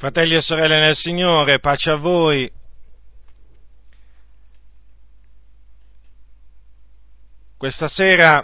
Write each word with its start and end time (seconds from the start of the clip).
Fratelli 0.00 0.34
e 0.34 0.40
sorelle 0.40 0.80
nel 0.80 0.94
Signore, 0.94 1.60
pace 1.60 1.90
a 1.90 1.96
voi. 1.96 2.50
Questa 7.58 7.86
sera 7.86 8.42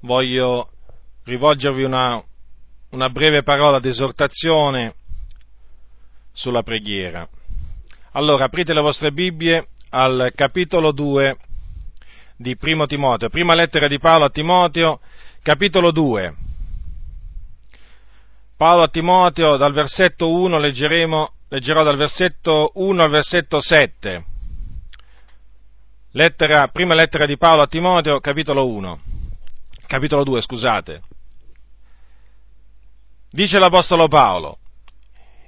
voglio 0.00 0.72
rivolgervi 1.22 1.84
una, 1.84 2.20
una 2.90 3.08
breve 3.08 3.44
parola 3.44 3.78
di 3.78 3.88
esortazione 3.88 4.96
sulla 6.32 6.64
preghiera. 6.64 7.28
Allora, 8.14 8.46
aprite 8.46 8.74
le 8.74 8.80
vostre 8.80 9.12
Bibbie 9.12 9.68
al 9.90 10.32
capitolo 10.34 10.90
2 10.90 11.36
di 12.36 12.56
Primo 12.56 12.86
Timoteo, 12.86 13.28
prima 13.28 13.54
lettera 13.54 13.86
di 13.86 14.00
Paolo 14.00 14.24
a 14.24 14.30
Timoteo, 14.30 14.98
capitolo 15.40 15.92
2. 15.92 16.45
Paolo 18.56 18.84
a 18.84 18.88
Timoteo 18.88 19.58
dal 19.58 19.74
versetto 19.74 20.30
1 20.30 20.58
leggeremo, 20.58 21.32
leggerò 21.50 21.82
dal 21.82 21.98
versetto 21.98 22.70
1 22.76 23.02
al 23.02 23.10
versetto 23.10 23.60
7. 23.60 24.24
Lettera, 26.12 26.66
prima 26.72 26.94
lettera 26.94 27.26
di 27.26 27.36
Paolo 27.36 27.60
a 27.60 27.66
Timoteo, 27.66 28.18
capitolo 28.18 28.66
1, 28.66 29.00
capitolo 29.86 30.24
2, 30.24 30.40
scusate. 30.40 31.02
Dice 33.30 33.58
l'Apostolo 33.58 34.08
Paolo, 34.08 34.56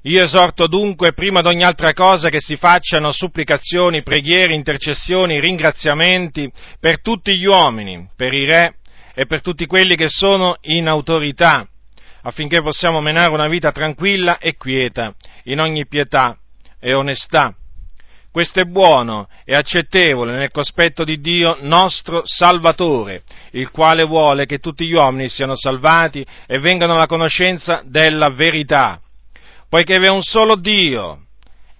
io 0.02 0.22
esorto 0.22 0.66
dunque 0.66 1.14
prima 1.14 1.40
di 1.40 1.48
ogni 1.48 1.64
altra 1.64 1.94
cosa 1.94 2.28
che 2.28 2.40
si 2.40 2.56
facciano 2.56 3.10
supplicazioni, 3.10 4.02
preghiere, 4.02 4.52
intercessioni, 4.52 5.40
ringraziamenti 5.40 6.52
per 6.78 7.00
tutti 7.00 7.34
gli 7.38 7.46
uomini, 7.46 8.06
per 8.14 8.34
i 8.34 8.44
re 8.44 8.80
e 9.14 9.24
per 9.24 9.40
tutti 9.40 9.64
quelli 9.64 9.96
che 9.96 10.10
sono 10.10 10.56
in 10.60 10.88
autorità 10.88 11.66
affinché 12.22 12.60
possiamo 12.62 13.00
menare 13.00 13.30
una 13.30 13.48
vita 13.48 13.70
tranquilla 13.72 14.38
e 14.38 14.56
quieta, 14.56 15.14
in 15.44 15.60
ogni 15.60 15.86
pietà 15.86 16.36
e 16.80 16.94
onestà. 16.94 17.54
Questo 18.30 18.60
è 18.60 18.64
buono 18.64 19.28
e 19.44 19.54
accettevole 19.56 20.36
nel 20.36 20.50
cospetto 20.50 21.02
di 21.02 21.20
Dio 21.20 21.56
nostro 21.60 22.22
Salvatore, 22.24 23.22
il 23.52 23.70
quale 23.70 24.04
vuole 24.04 24.46
che 24.46 24.58
tutti 24.58 24.86
gli 24.86 24.92
uomini 24.92 25.28
siano 25.28 25.56
salvati 25.56 26.24
e 26.46 26.58
vengano 26.58 26.94
alla 26.94 27.06
conoscenza 27.06 27.82
della 27.84 28.28
verità, 28.28 29.00
poiché 29.68 29.98
vi 29.98 30.06
è 30.06 30.10
un 30.10 30.22
solo 30.22 30.56
Dio 30.56 31.24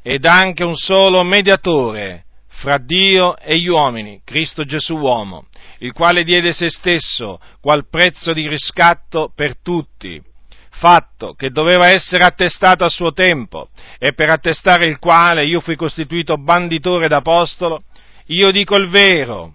ed 0.03 0.25
anche 0.25 0.65
un 0.65 0.77
solo 0.77 1.23
mediatore 1.23 2.25
fra 2.59 2.79
Dio 2.79 3.37
e 3.37 3.57
gli 3.57 3.69
uomini, 3.69 4.21
Cristo 4.25 4.65
Gesù 4.65 4.97
uomo, 4.97 5.47
il 5.79 5.93
quale 5.93 6.25
diede 6.25 6.53
se 6.53 6.69
stesso 6.71 7.41
qual 7.61 7.89
prezzo 7.89 8.33
di 8.33 8.49
riscatto 8.49 9.31
per 9.33 9.59
tutti, 9.61 10.21
fatto 10.71 11.35
che 11.35 11.51
doveva 11.51 11.89
essere 11.89 12.25
attestato 12.25 12.85
a 12.85 12.89
suo 12.89 13.13
tempo 13.13 13.69
e 13.99 14.13
per 14.13 14.31
attestare 14.31 14.87
il 14.87 14.99
quale 14.99 15.47
io 15.47 15.61
fui 15.61 15.77
costituito 15.77 16.37
banditore 16.37 17.07
d'apostolo, 17.07 17.85
io 18.27 18.51
dico 18.51 18.75
il 18.75 18.89
vero, 18.89 19.55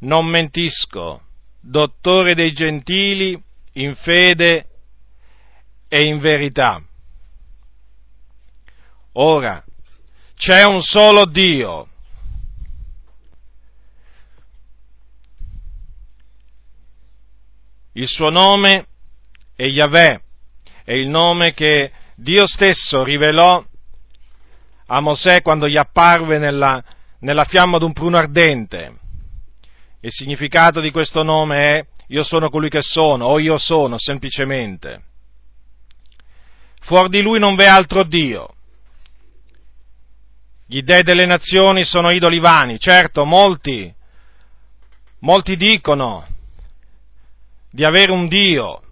non 0.00 0.24
mentisco, 0.26 1.22
dottore 1.60 2.36
dei 2.36 2.52
gentili 2.52 3.36
in 3.72 3.96
fede 3.96 4.66
e 5.88 6.04
in 6.04 6.20
verità. 6.20 6.80
Ora, 9.14 9.64
c'è 10.38 10.64
un 10.64 10.80
solo 10.82 11.26
Dio. 11.26 11.88
Il 17.92 18.06
suo 18.06 18.30
nome 18.30 18.86
è 19.56 19.64
Yahweh, 19.64 20.20
è 20.84 20.92
il 20.92 21.08
nome 21.08 21.52
che 21.52 21.90
Dio 22.14 22.46
stesso 22.46 23.02
rivelò 23.02 23.62
a 24.86 25.00
Mosè 25.00 25.42
quando 25.42 25.66
gli 25.66 25.76
apparve 25.76 26.38
nella, 26.38 26.82
nella 27.20 27.44
fiamma 27.44 27.78
d'un 27.78 27.92
pruno 27.92 28.16
ardente. 28.16 28.96
Il 30.00 30.12
significato 30.12 30.78
di 30.78 30.92
questo 30.92 31.24
nome 31.24 31.56
è 31.56 31.86
io 32.10 32.22
sono 32.22 32.48
colui 32.48 32.70
che 32.70 32.80
sono, 32.80 33.26
o 33.26 33.40
io 33.40 33.58
sono 33.58 33.98
semplicemente. 33.98 35.02
Fuori 36.82 37.08
di 37.08 37.20
lui 37.20 37.40
non 37.40 37.56
v'è 37.56 37.66
altro 37.66 38.04
Dio. 38.04 38.54
Gli 40.70 40.82
dei 40.82 41.02
delle 41.02 41.24
nazioni 41.24 41.82
sono 41.82 42.10
idoli 42.10 42.38
vani, 42.40 42.78
certo, 42.78 43.24
molti, 43.24 43.90
molti 45.20 45.56
dicono 45.56 46.26
di 47.70 47.86
avere 47.86 48.12
un 48.12 48.28
Dio, 48.28 48.82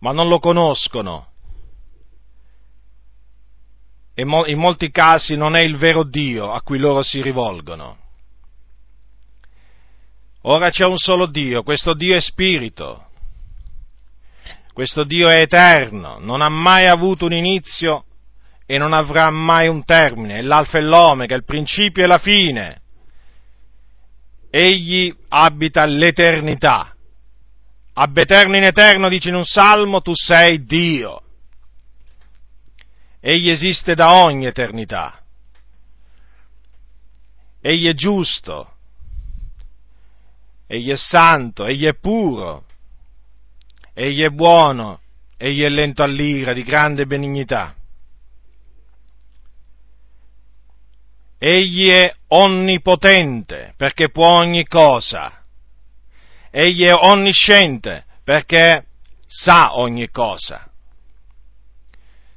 ma 0.00 0.10
non 0.10 0.26
lo 0.26 0.40
conoscono. 0.40 1.30
E 4.14 4.22
in 4.22 4.58
molti 4.58 4.90
casi 4.90 5.36
non 5.36 5.54
è 5.54 5.60
il 5.60 5.76
vero 5.76 6.02
Dio 6.02 6.50
a 6.50 6.60
cui 6.62 6.78
loro 6.78 7.04
si 7.04 7.22
rivolgono. 7.22 7.98
Ora 10.42 10.70
c'è 10.70 10.86
un 10.86 10.96
solo 10.96 11.26
Dio, 11.26 11.62
questo 11.62 11.94
Dio 11.94 12.16
è 12.16 12.20
spirito, 12.20 13.07
questo 14.78 15.02
Dio 15.02 15.28
è 15.28 15.40
eterno, 15.40 16.18
non 16.20 16.40
ha 16.40 16.48
mai 16.48 16.86
avuto 16.86 17.24
un 17.24 17.32
inizio 17.32 18.04
e 18.64 18.78
non 18.78 18.92
avrà 18.92 19.28
mai 19.28 19.66
un 19.66 19.84
termine, 19.84 20.36
è 20.36 20.40
l'alfa 20.40 20.78
e 20.78 20.82
l'omega, 20.82 21.34
il 21.34 21.42
principio 21.42 22.04
e 22.04 22.06
la 22.06 22.18
fine. 22.18 22.82
Egli 24.48 25.12
abita 25.30 25.84
l'eternità 25.84 26.94
ab 27.92 28.16
eterno 28.18 28.56
in 28.56 28.62
eterno, 28.62 29.08
dice 29.08 29.30
in 29.30 29.34
un 29.34 29.44
salmo, 29.44 30.00
tu 30.00 30.12
sei 30.14 30.64
Dio. 30.64 31.22
Egli 33.18 33.50
esiste 33.50 33.96
da 33.96 34.14
ogni 34.14 34.46
eternità. 34.46 35.20
Egli 37.60 37.88
è 37.88 37.94
giusto. 37.94 38.74
Egli 40.68 40.90
è 40.90 40.96
santo, 40.96 41.66
egli 41.66 41.86
è 41.86 41.94
puro. 41.94 42.67
Egli 43.98 44.22
è 44.22 44.28
buono, 44.28 45.00
egli 45.36 45.62
è 45.62 45.68
lento 45.68 46.02
all'ira, 46.02 46.52
di 46.52 46.62
grande 46.62 47.06
benignità. 47.06 47.74
Egli 51.38 51.88
è 51.88 52.12
onnipotente 52.28 53.74
perché 53.76 54.10
può 54.10 54.38
ogni 54.38 54.66
cosa 54.66 55.38
egli 56.50 56.84
è 56.84 56.92
onnisciente 56.92 58.04
perché 58.24 58.86
sa 59.26 59.76
ogni 59.78 60.08
cosa. 60.10 60.68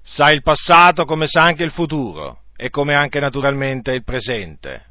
Sa 0.02 0.32
il 0.32 0.42
passato 0.42 1.06
come 1.06 1.28
sa 1.28 1.44
anche 1.44 1.64
il 1.64 1.72
futuro 1.72 2.44
e 2.56 2.70
come 2.70 2.96
anche 2.96 3.20
naturalmente 3.20 3.92
il 3.92 4.04
presente. 4.04 4.86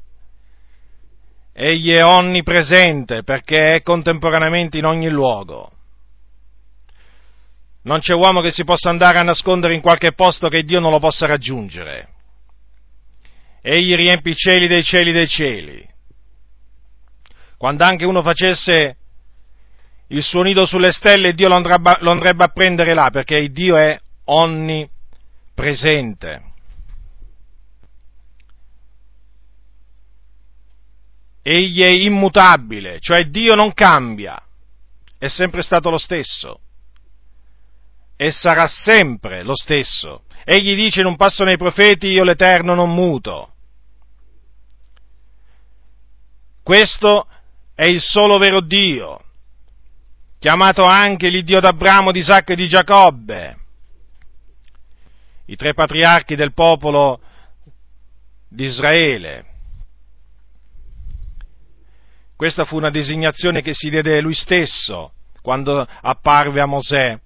Egli 1.53 1.91
è 1.91 2.03
onnipresente 2.03 3.23
perché 3.23 3.75
è 3.75 3.81
contemporaneamente 3.81 4.77
in 4.77 4.85
ogni 4.85 5.09
luogo. 5.09 5.71
Non 7.83 7.99
c'è 7.99 8.13
uomo 8.13 8.41
che 8.41 8.51
si 8.51 8.63
possa 8.63 8.89
andare 8.89 9.17
a 9.17 9.23
nascondere 9.23 9.73
in 9.73 9.81
qualche 9.81 10.13
posto 10.13 10.49
che 10.49 10.61
Dio 10.63 10.79
non 10.79 10.91
lo 10.91 10.99
possa 10.99 11.25
raggiungere. 11.25 12.09
Egli 13.61 13.95
riempie 13.95 14.33
i 14.33 14.35
cieli 14.35 14.67
dei 14.67 14.83
cieli 14.83 15.11
dei 15.11 15.27
cieli. 15.27 15.83
Quando 17.57 17.83
anche 17.83 18.05
uno 18.05 18.21
facesse 18.21 18.97
il 20.07 20.21
suo 20.21 20.43
nido 20.43 20.65
sulle 20.65 20.91
stelle, 20.91 21.33
Dio 21.33 21.47
lo 21.47 21.55
andrebbe, 21.55 21.97
lo 22.01 22.11
andrebbe 22.11 22.43
a 22.43 22.49
prendere 22.49 22.93
là, 22.93 23.09
perché 23.09 23.49
Dio 23.49 23.77
è 23.77 23.99
onnipresente. 24.25 26.49
Egli 31.43 31.81
è 31.81 31.89
immutabile, 31.89 32.99
cioè 32.99 33.25
Dio 33.25 33.55
non 33.55 33.73
cambia, 33.73 34.39
è 35.17 35.27
sempre 35.27 35.63
stato 35.63 35.89
lo 35.89 35.97
stesso 35.97 36.59
e 38.21 38.29
sarà 38.29 38.67
sempre 38.67 39.41
lo 39.41 39.55
stesso. 39.55 40.25
Egli 40.43 40.75
dice 40.75 40.99
in 40.99 41.07
un 41.07 41.15
passo 41.15 41.43
nei 41.43 41.57
profeti, 41.57 42.05
io 42.05 42.23
l'Eterno 42.23 42.75
non 42.75 42.93
muto. 42.93 43.53
Questo 46.61 47.25
è 47.73 47.87
il 47.87 47.99
solo 47.99 48.37
vero 48.37 48.61
Dio 48.61 49.23
chiamato 50.37 50.83
anche 50.83 51.29
l'Iddio 51.29 51.59
d'Abramo, 51.59 52.11
di 52.11 52.19
Isacco 52.19 52.51
e 52.51 52.55
di 52.55 52.67
Giacobbe, 52.67 53.57
i 55.45 55.55
tre 55.55 55.73
patriarchi 55.73 56.35
del 56.35 56.53
popolo 56.53 57.21
di 58.47 58.65
Israele. 58.65 59.45
Questa 62.35 62.65
fu 62.65 62.77
una 62.77 62.91
designazione 62.91 63.63
che 63.63 63.73
si 63.73 63.89
diede 63.89 64.21
lui 64.21 64.35
stesso 64.35 65.13
quando 65.41 65.87
apparve 66.01 66.61
a 66.61 66.67
Mosè 66.67 67.19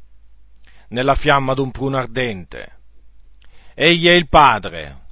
nella 0.90 1.16
fiamma 1.16 1.54
d'un 1.54 1.72
pruno 1.72 1.98
ardente. 1.98 2.74
Egli 3.74 4.08
è 4.08 4.14
il 4.14 4.28
Padre. 4.30 5.04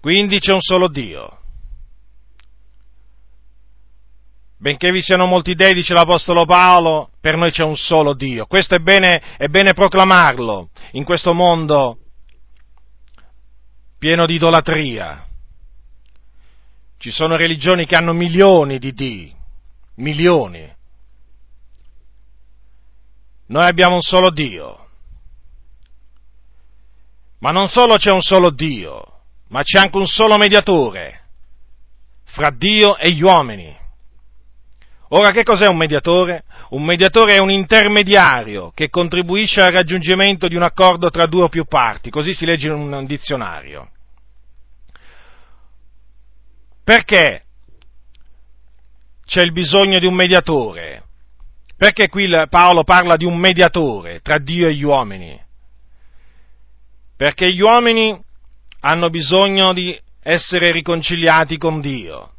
Quindi 0.00 0.38
c'è 0.38 0.52
un 0.52 0.60
solo 0.60 0.88
Dio. 0.88 1.38
benché 4.58 4.90
vi 4.90 5.00
siano 5.00 5.26
molti 5.26 5.54
dei, 5.54 5.72
dice 5.72 5.94
l'Apostolo 5.94 6.44
Paolo, 6.44 7.10
per 7.20 7.36
noi 7.36 7.50
c'è 7.50 7.64
un 7.64 7.76
solo 7.76 8.14
Dio. 8.14 8.46
Questo 8.46 8.74
è 8.74 8.80
bene, 8.80 9.22
è 9.36 9.46
bene 9.46 9.72
proclamarlo 9.72 10.70
in 10.92 11.04
questo 11.04 11.32
mondo 11.32 11.98
pieno 13.98 14.26
di 14.26 14.34
idolatria. 14.34 15.24
Ci 16.98 17.10
sono 17.10 17.36
religioni 17.36 17.86
che 17.86 17.94
hanno 17.94 18.12
milioni 18.12 18.78
di 18.78 18.92
Dio, 18.92 19.34
milioni. 19.96 20.76
Noi 23.48 23.64
abbiamo 23.64 23.94
un 23.94 24.02
solo 24.02 24.30
Dio. 24.30 24.86
Ma 27.40 27.50
non 27.50 27.68
solo 27.68 27.96
c'è 27.96 28.10
un 28.10 28.20
solo 28.20 28.50
Dio, 28.50 29.20
ma 29.48 29.62
c'è 29.62 29.78
anche 29.78 29.96
un 29.96 30.06
solo 30.06 30.36
mediatore 30.36 31.22
fra 32.24 32.50
Dio 32.50 32.96
e 32.96 33.12
gli 33.12 33.22
uomini. 33.22 33.76
Ora, 35.10 35.30
che 35.30 35.44
cos'è 35.44 35.66
un 35.66 35.76
mediatore? 35.76 36.44
Un 36.70 36.84
mediatore 36.84 37.36
è 37.36 37.38
un 37.38 37.50
intermediario 37.50 38.72
che 38.74 38.90
contribuisce 38.90 39.62
al 39.62 39.72
raggiungimento 39.72 40.48
di 40.48 40.56
un 40.56 40.62
accordo 40.62 41.08
tra 41.10 41.26
due 41.26 41.44
o 41.44 41.48
più 41.48 41.64
parti, 41.64 42.10
così 42.10 42.34
si 42.34 42.44
legge 42.44 42.66
in 42.66 42.74
un 42.74 43.06
dizionario. 43.06 43.90
Perché 46.84 47.44
c'è 49.24 49.42
il 49.42 49.52
bisogno 49.52 49.98
di 49.98 50.06
un 50.06 50.14
mediatore? 50.14 51.07
Perché 51.78 52.08
qui 52.08 52.28
Paolo 52.50 52.82
parla 52.82 53.16
di 53.16 53.24
un 53.24 53.38
mediatore 53.38 54.18
tra 54.20 54.38
Dio 54.38 54.66
e 54.66 54.74
gli 54.74 54.82
uomini? 54.82 55.40
Perché 57.16 57.52
gli 57.52 57.60
uomini 57.60 58.20
hanno 58.80 59.10
bisogno 59.10 59.72
di 59.72 59.96
essere 60.20 60.72
riconciliati 60.72 61.56
con 61.56 61.80
Dio. 61.80 62.32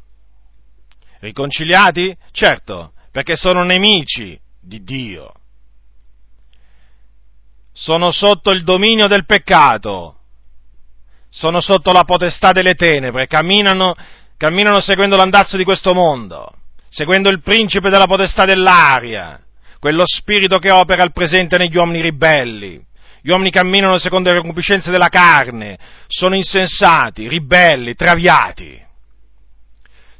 Riconciliati? 1.20 2.14
Certo, 2.32 2.92
perché 3.10 3.34
sono 3.34 3.62
nemici 3.64 4.38
di 4.60 4.82
Dio. 4.82 5.32
Sono 7.72 8.10
sotto 8.10 8.50
il 8.50 8.62
dominio 8.62 9.06
del 9.06 9.24
peccato, 9.24 10.18
sono 11.30 11.62
sotto 11.62 11.92
la 11.92 12.04
potestà 12.04 12.52
delle 12.52 12.74
tenebre, 12.74 13.26
camminano, 13.26 13.94
camminano 14.36 14.82
seguendo 14.82 15.16
l'andazzo 15.16 15.56
di 15.56 15.64
questo 15.64 15.94
mondo 15.94 16.56
seguendo 16.90 17.30
il 17.30 17.40
principe 17.40 17.88
della 17.88 18.06
potestà 18.06 18.44
dell'aria, 18.44 19.40
quello 19.78 20.02
spirito 20.04 20.58
che 20.58 20.72
opera 20.72 21.02
al 21.02 21.12
presente 21.12 21.56
negli 21.56 21.76
uomini 21.76 22.02
ribelli. 22.02 22.84
Gli 23.22 23.30
uomini 23.30 23.50
camminano 23.50 23.98
secondo 23.98 24.32
le 24.32 24.40
concupiscenze 24.40 24.90
della 24.90 25.08
carne, 25.08 25.78
sono 26.06 26.34
insensati, 26.34 27.28
ribelli, 27.28 27.94
traviati, 27.94 28.82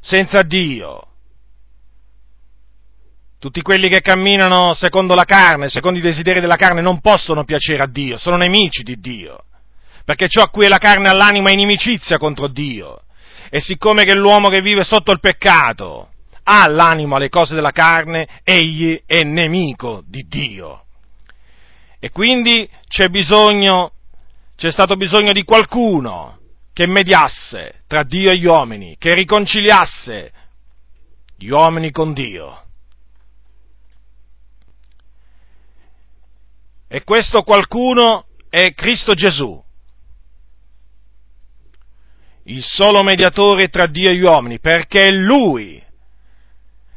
senza 0.00 0.42
Dio. 0.42 1.06
Tutti 3.38 3.62
quelli 3.62 3.88
che 3.88 4.02
camminano 4.02 4.74
secondo 4.74 5.14
la 5.14 5.24
carne, 5.24 5.70
secondo 5.70 5.98
i 5.98 6.02
desideri 6.02 6.40
della 6.40 6.56
carne, 6.56 6.82
non 6.82 7.00
possono 7.00 7.44
piacere 7.44 7.82
a 7.82 7.88
Dio, 7.88 8.18
sono 8.18 8.36
nemici 8.36 8.82
di 8.82 9.00
Dio, 9.00 9.44
perché 10.04 10.28
ciò 10.28 10.42
a 10.42 10.50
cui 10.50 10.66
è 10.66 10.68
la 10.68 10.76
carne 10.76 11.08
all'anima 11.08 11.48
è 11.48 11.54
inimicizia 11.54 12.18
contro 12.18 12.48
Dio. 12.48 13.04
E 13.48 13.60
siccome 13.60 14.04
che 14.04 14.14
l'uomo 14.14 14.48
che 14.48 14.60
vive 14.60 14.84
sotto 14.84 15.10
il 15.10 15.20
peccato 15.20 16.10
ha 16.52 16.66
l'animo 16.66 17.14
alle 17.14 17.28
cose 17.28 17.54
della 17.54 17.70
carne, 17.70 18.26
egli 18.42 19.00
è 19.06 19.22
nemico 19.22 20.02
di 20.04 20.26
Dio. 20.26 20.86
E 22.00 22.10
quindi 22.10 22.68
c'è 22.88 23.06
bisogno, 23.06 23.92
c'è 24.56 24.72
stato 24.72 24.96
bisogno 24.96 25.32
di 25.32 25.44
qualcuno 25.44 26.38
che 26.72 26.86
mediasse 26.86 27.82
tra 27.86 28.02
Dio 28.02 28.32
e 28.32 28.38
gli 28.38 28.46
uomini, 28.46 28.96
che 28.98 29.14
riconciliasse 29.14 30.32
gli 31.36 31.48
uomini 31.50 31.92
con 31.92 32.12
Dio. 32.12 32.64
E 36.88 37.04
questo 37.04 37.44
qualcuno 37.44 38.24
è 38.48 38.74
Cristo 38.74 39.14
Gesù, 39.14 39.62
il 42.44 42.64
solo 42.64 43.04
mediatore 43.04 43.68
tra 43.68 43.86
Dio 43.86 44.10
e 44.10 44.16
gli 44.16 44.22
uomini, 44.22 44.58
perché 44.58 45.04
è 45.04 45.10
Lui 45.12 45.80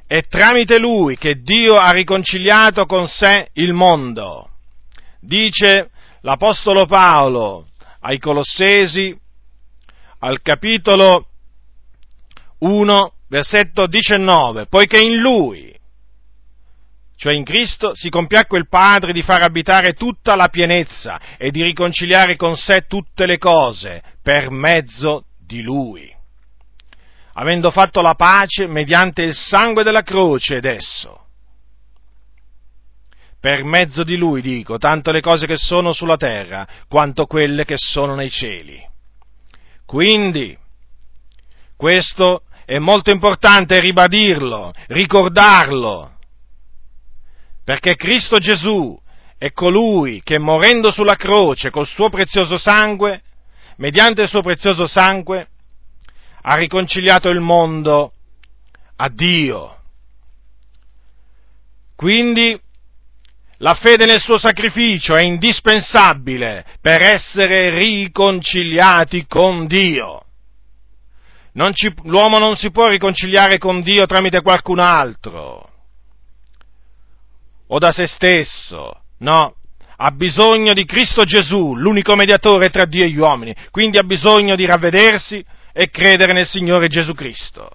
è 0.08 0.22
tramite 0.28 0.78
lui 0.78 1.18
che 1.18 1.42
Dio 1.42 1.76
ha 1.76 1.92
riconciliato 1.92 2.86
con 2.86 3.08
sé 3.08 3.50
il 3.54 3.74
mondo. 3.74 4.50
Dice 5.20 5.90
l'Apostolo 6.22 6.86
Paolo 6.86 7.68
ai 8.02 8.20
Colossesi 8.20 9.18
al 10.20 10.42
capitolo 10.42 11.28
1, 12.60 13.14
versetto 13.28 13.88
19, 13.88 14.68
poiché 14.68 15.00
in 15.00 15.18
lui, 15.18 15.76
cioè 17.16 17.34
in 17.34 17.44
Cristo, 17.44 17.94
si 17.96 18.10
compiacque 18.10 18.58
il 18.58 18.70
Padre 18.70 19.12
di 19.12 19.22
far 19.22 19.42
abitare 19.42 19.94
tutta 19.94 20.36
la 20.36 20.48
pienezza 20.48 21.20
e 21.38 21.52
di 21.52 21.64
riconciliare 21.64 22.36
con 22.36 22.56
sé 22.56 22.86
tutte 22.88 23.26
le 23.26 23.38
cose 23.38 24.02
per 24.22 24.50
mezzo 24.50 25.26
di 25.40 25.62
lui 25.62 26.22
avendo 27.34 27.72
fatto 27.72 28.02
la 28.02 28.14
pace 28.16 28.68
mediante 28.68 29.24
il 29.24 29.34
sangue 29.34 29.84
della 29.84 30.04
croce 30.04 30.56
ed 30.56 30.66
esso. 30.66 31.20
Per 33.40 33.64
mezzo 33.64 34.04
di 34.04 34.16
lui 34.16 34.42
dico, 34.42 34.78
tanto 34.78 35.12
le 35.12 35.20
cose 35.20 35.46
che 35.46 35.58
sono 35.58 35.92
sulla 35.92 36.16
terra, 36.16 36.66
quanto 36.88 37.26
quelle 37.26 37.66
che 37.66 37.76
sono 37.76 38.16
nei 38.16 38.30
cieli. 38.30 38.82
Quindi, 39.86 40.58
questo 41.76 42.44
è 42.66 42.78
molto 42.78 43.12
importante 43.12 43.80
ribadirlo, 43.82 44.72
ricordarlo, 44.88 46.12
perché 47.66 47.96
Cristo 47.96 48.40
Gesù 48.40 48.98
è 49.38 49.52
colui 49.52 50.22
che 50.24 50.40
morendo 50.40 50.92
sulla 50.92 51.16
croce 51.16 51.70
col 51.70 51.86
suo 51.86 52.10
prezioso 52.10 52.58
sangue, 52.58 53.22
mediante 53.78 54.22
il 54.22 54.30
suo 54.30 54.42
prezioso 54.42 54.88
sangue, 54.88 55.50
ha 56.44 56.56
riconciliato 56.56 57.30
il 57.30 57.40
mondo 57.40 58.14
a 58.98 59.10
Dio. 59.10 59.78
Quindi 61.96 62.60
la 63.58 63.74
fede 63.74 64.06
nel 64.06 64.20
suo 64.20 64.38
sacrificio 64.38 65.16
è 65.16 65.24
indispensabile 65.24 66.66
per 66.82 67.02
essere 67.02 67.78
riconciliati 67.78 69.26
con 69.28 69.68
Dio. 69.68 70.26
Non 71.54 71.74
ci, 71.74 71.94
l'uomo 72.04 72.40
non 72.40 72.56
si 72.56 72.72
può 72.72 72.88
riconciliare 72.88 73.58
con 73.58 73.82
Dio 73.82 74.06
tramite 74.06 74.42
qualcun 74.42 74.80
altro 74.80 75.70
o 77.74 77.80
da 77.80 77.92
se 77.92 78.06
stesso, 78.06 79.02
no, 79.20 79.56
ha 79.98 80.12
bisogno 80.12 80.74
di 80.74 80.86
Cristo 80.86 81.24
Gesù, 81.24 81.76
l'unico 81.76 82.16
mediatore 82.16 82.70
tra 82.70 82.86
Dio 82.86 83.04
e 83.04 83.10
gli 83.10 83.18
uomini, 83.18 83.56
quindi 83.72 83.98
ha 83.98 84.04
bisogno 84.04 84.56
di 84.56 84.66
ravvedersi, 84.66 85.44
e 85.74 85.90
credere 85.90 86.34
nel 86.34 86.46
Signore 86.46 86.88
Gesù 86.88 87.14
Cristo. 87.14 87.70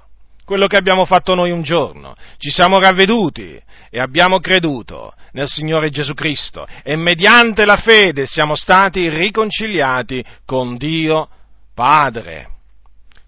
Quello 0.45 0.67
che 0.67 0.77
abbiamo 0.77 1.05
fatto 1.05 1.35
noi 1.35 1.51
un 1.51 1.61
giorno. 1.63 2.15
Ci 2.39 2.49
siamo 2.49 2.79
ravveduti 2.79 3.61
e 3.91 4.01
abbiamo 4.01 4.39
creduto 4.39 5.13
nel 5.33 5.47
Signore 5.47 5.91
Gesù 5.91 6.15
Cristo 6.15 6.67
e 6.83 6.97
mediante 6.97 7.67
la 7.67 7.77
fede 7.77 8.25
siamo 8.25 8.55
stati 8.55 9.11
riconciliati 9.11 10.25
con 10.47 10.79
Dio 10.79 11.29
Padre. 11.75 12.49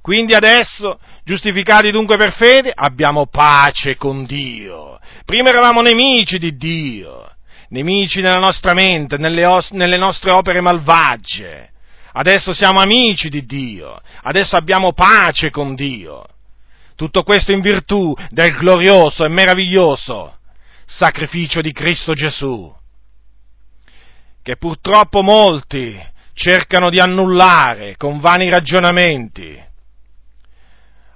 Quindi 0.01 0.33
adesso, 0.33 0.99
giustificati 1.23 1.91
dunque 1.91 2.17
per 2.17 2.33
fede, 2.33 2.73
abbiamo 2.75 3.27
pace 3.27 3.97
con 3.97 4.25
Dio. 4.25 4.99
Prima 5.27 5.51
eravamo 5.51 5.83
nemici 5.83 6.39
di 6.39 6.57
Dio, 6.57 7.31
nemici 7.69 8.23
nella 8.23 8.39
nostra 8.39 8.73
mente, 8.73 9.19
nelle, 9.19 9.45
os- 9.45 9.73
nelle 9.73 9.99
nostre 9.99 10.31
opere 10.31 10.63
malvagie 10.63 11.71
adesso 12.13 12.53
siamo 12.53 12.81
amici 12.81 13.29
di 13.29 13.45
Dio, 13.45 14.01
adesso 14.23 14.57
abbiamo 14.57 14.93
pace 14.93 15.51
con 15.51 15.75
Dio. 15.75 16.25
Tutto 16.97 17.23
questo 17.23 17.53
in 17.53 17.61
virtù 17.61 18.15
del 18.31 18.55
glorioso 18.57 19.25
e 19.25 19.29
meraviglioso 19.29 20.37
sacrificio 20.85 21.61
di 21.61 21.73
Cristo 21.73 22.13
Gesù, 22.13 22.75
che 24.43 24.57
purtroppo 24.57 25.23
molti 25.23 25.99
cercano 26.35 26.91
di 26.91 26.99
annullare 26.99 27.97
con 27.97 28.19
vani 28.19 28.49
ragionamenti. 28.49 29.69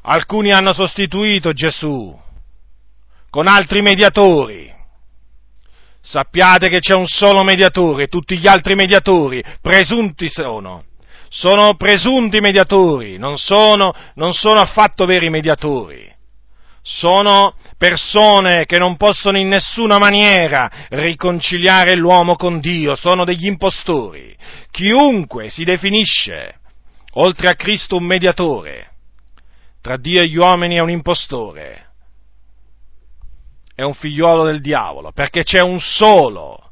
Alcuni 0.02 0.52
hanno 0.52 0.72
sostituito 0.72 1.52
Gesù 1.52 2.20
con 3.30 3.48
altri 3.48 3.82
mediatori. 3.82 4.72
Sappiate 6.04 6.68
che 6.68 6.80
c'è 6.80 6.94
un 6.94 7.06
solo 7.06 7.42
mediatore, 7.42 8.08
tutti 8.08 8.36
gli 8.36 8.46
altri 8.46 8.74
mediatori 8.74 9.42
presunti 9.60 10.28
sono 10.28 10.84
sono 11.34 11.74
presunti 11.74 12.38
mediatori, 12.38 13.18
non 13.18 13.38
sono, 13.38 13.92
non 14.14 14.32
sono 14.32 14.60
affatto 14.60 15.04
veri 15.04 15.30
mediatori. 15.30 16.08
Sono 16.80 17.54
persone 17.76 18.66
che 18.66 18.78
non 18.78 18.96
possono 18.96 19.36
in 19.36 19.48
nessuna 19.48 19.98
maniera 19.98 20.70
riconciliare 20.90 21.96
l'uomo 21.96 22.36
con 22.36 22.60
Dio, 22.60 22.94
sono 22.94 23.24
degli 23.24 23.46
impostori. 23.46 24.36
Chiunque 24.70 25.48
si 25.48 25.64
definisce, 25.64 26.60
oltre 27.14 27.48
a 27.48 27.56
Cristo, 27.56 27.96
un 27.96 28.04
mediatore, 28.04 28.90
tra 29.80 29.96
Dio 29.96 30.22
e 30.22 30.28
gli 30.28 30.36
uomini 30.36 30.76
è 30.76 30.80
un 30.80 30.90
impostore. 30.90 31.83
È 33.74 33.82
un 33.82 33.94
figliuolo 33.94 34.44
del 34.44 34.60
diavolo, 34.60 35.12
perché 35.12 35.42
c'è 35.42 35.60
un 35.60 35.80
solo, 35.80 36.70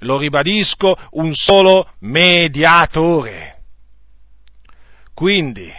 lo 0.00 0.18
ribadisco, 0.18 0.96
un 1.12 1.32
solo 1.34 1.88
mediatore. 2.00 3.62
Quindi, 5.14 5.72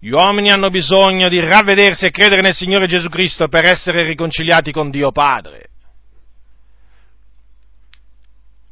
gli 0.00 0.08
uomini 0.08 0.50
hanno 0.50 0.70
bisogno 0.70 1.28
di 1.28 1.38
ravvedersi 1.40 2.06
e 2.06 2.10
credere 2.10 2.40
nel 2.40 2.54
Signore 2.54 2.86
Gesù 2.86 3.08
Cristo 3.08 3.48
per 3.48 3.66
essere 3.66 4.02
riconciliati 4.04 4.72
con 4.72 4.90
Dio 4.90 5.12
Padre. 5.12 5.68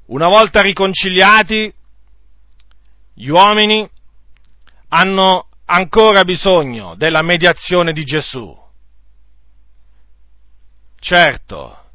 Una 0.06 0.28
volta 0.28 0.62
riconciliati, 0.62 1.72
gli 3.12 3.28
uomini 3.28 3.88
hanno 4.88 5.48
ancora 5.66 6.24
bisogno 6.24 6.94
della 6.94 7.20
mediazione 7.20 7.92
di 7.92 8.04
Gesù. 8.04 8.56
Certo, 11.00 11.90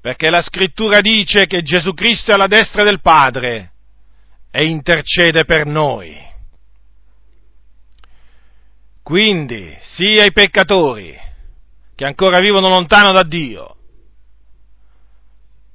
perché 0.00 0.30
la 0.30 0.42
scrittura 0.42 1.00
dice 1.00 1.46
che 1.46 1.62
Gesù 1.62 1.92
Cristo 1.94 2.30
è 2.30 2.34
alla 2.34 2.46
destra 2.46 2.82
del 2.82 3.00
Padre 3.00 3.72
e 4.50 4.66
intercede 4.66 5.44
per 5.44 5.66
noi. 5.66 6.30
Quindi, 9.02 9.76
sia 9.80 10.24
i 10.24 10.32
peccatori 10.32 11.18
che 11.94 12.04
ancora 12.04 12.40
vivono 12.40 12.68
lontano 12.68 13.12
da 13.12 13.22
Dio, 13.22 13.76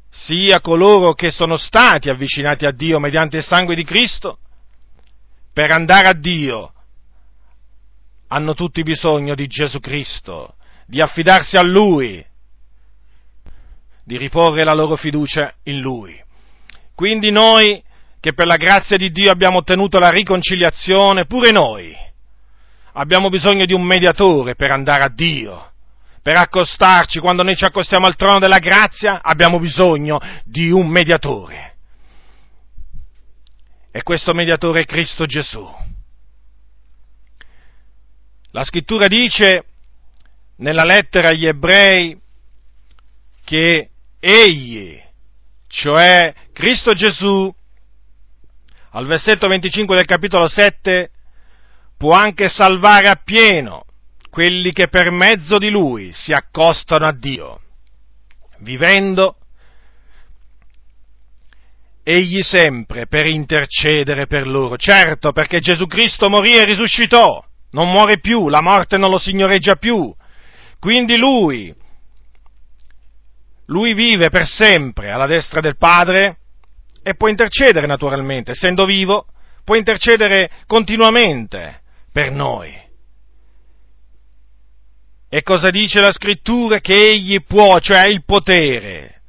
sia 0.10 0.62
coloro 0.62 1.14
che 1.14 1.30
sono 1.30 1.58
stati 1.58 2.10
avvicinati 2.10 2.66
a 2.66 2.72
Dio 2.72 3.00
mediante 3.00 3.38
il 3.38 3.44
sangue 3.44 3.76
di 3.76 3.84
Cristo, 3.84 4.40
per 5.54 5.72
andare 5.72 6.08
a 6.08 6.14
Dio 6.14 6.74
hanno 8.28 8.54
tutti 8.54 8.84
bisogno 8.84 9.36
di 9.36 9.48
Gesù 9.48 9.80
Cristo, 9.80 10.56
di 10.86 11.02
affidarsi 11.02 11.56
a 11.58 11.62
Lui, 11.62 12.26
di 14.08 14.16
riporre 14.16 14.64
la 14.64 14.74
loro 14.74 14.96
fiducia 14.96 15.54
in 15.64 15.82
Lui. 15.82 16.18
Quindi 16.96 17.30
noi, 17.30 17.84
che 18.22 18.32
per 18.32 18.48
la 18.48 18.56
grazia 18.56 18.96
di 18.96 19.12
Dio 19.12 19.30
abbiamo 19.30 19.58
ottenuto 19.58 20.00
la 20.00 20.08
riconciliazione, 20.08 21.26
pure 21.26 21.52
noi 21.52 21.94
abbiamo 22.94 23.28
bisogno 23.28 23.66
di 23.66 23.74
un 23.74 23.84
mediatore 23.84 24.56
per 24.56 24.72
andare 24.72 25.04
a 25.04 25.10
Dio, 25.10 25.74
per 26.22 26.38
accostarci, 26.38 27.20
quando 27.20 27.44
noi 27.44 27.58
ci 27.58 27.66
accostiamo 27.66 28.06
al 28.06 28.16
trono 28.16 28.40
della 28.40 28.60
grazia, 28.60 29.22
abbiamo 29.22 29.60
bisogno 29.60 30.20
di 30.46 30.72
un 30.72 30.88
mediatore. 30.88 31.76
E 33.92 34.04
questo 34.04 34.34
mediatore 34.34 34.82
è 34.82 34.86
Cristo 34.86 35.26
Gesù. 35.26 35.70
La 38.52 38.64
scrittura 38.64 39.08
dice 39.08 39.66
nella 40.60 40.86
lettera 40.86 41.28
agli 41.28 41.46
ebrei 41.46 42.18
che 43.44 43.90
egli, 44.20 45.00
cioè 45.68 46.34
Cristo 46.54 46.94
Gesù, 46.94 47.54
al 48.92 49.06
versetto 49.06 49.48
25 49.48 49.96
del 49.96 50.06
capitolo 50.06 50.48
7, 50.48 51.12
può 51.98 52.14
anche 52.14 52.48
salvare 52.50 53.10
appieno 53.10 53.84
quelli 54.30 54.72
che 54.72 54.88
per 54.88 55.12
mezzo 55.12 55.58
di 55.58 55.70
lui 55.70 56.12
si 56.14 56.32
accostano 56.32 57.06
a 57.06 57.12
Dio, 57.12 57.62
vivendo 58.60 59.38
egli 62.04 62.42
sempre 62.42 63.08
per 63.08 63.26
intercedere 63.26 64.28
per 64.28 64.48
loro. 64.48 64.78
Certo, 64.78 65.34
perché 65.34 65.60
Gesù 65.60 65.88
Cristo 65.88 66.30
morì 66.30 66.56
e 66.56 66.64
risuscitò, 66.64 67.44
non 67.72 67.92
muore 67.92 68.20
più, 68.20 68.48
la 68.48 68.62
morte 68.62 68.98
non 68.98 69.10
lo 69.10 69.18
signoreggia 69.18 69.76
più. 69.76 70.16
Quindi 70.80 71.18
lui, 71.18 71.76
lui 73.68 73.94
vive 73.94 74.30
per 74.30 74.46
sempre 74.48 75.12
alla 75.12 75.26
destra 75.26 75.62
del 75.62 75.78
Padre 75.78 76.38
e 77.02 77.16
può 77.16 77.28
intercedere 77.28 77.88
naturalmente, 77.88 78.52
essendo 78.52 78.86
vivo, 78.86 79.28
può 79.64 79.76
intercedere 79.76 80.50
continuamente 80.66 81.82
per 82.12 82.32
noi. 82.32 82.86
E 85.30 85.42
cosa 85.44 85.70
dice 85.70 86.00
la 86.00 86.12
scrittura? 86.12 86.80
Che 86.80 86.94
egli 86.94 87.44
può, 87.44 87.80
cioè 87.80 87.98
ha 87.98 88.08
il 88.08 88.24
potere 88.26 89.22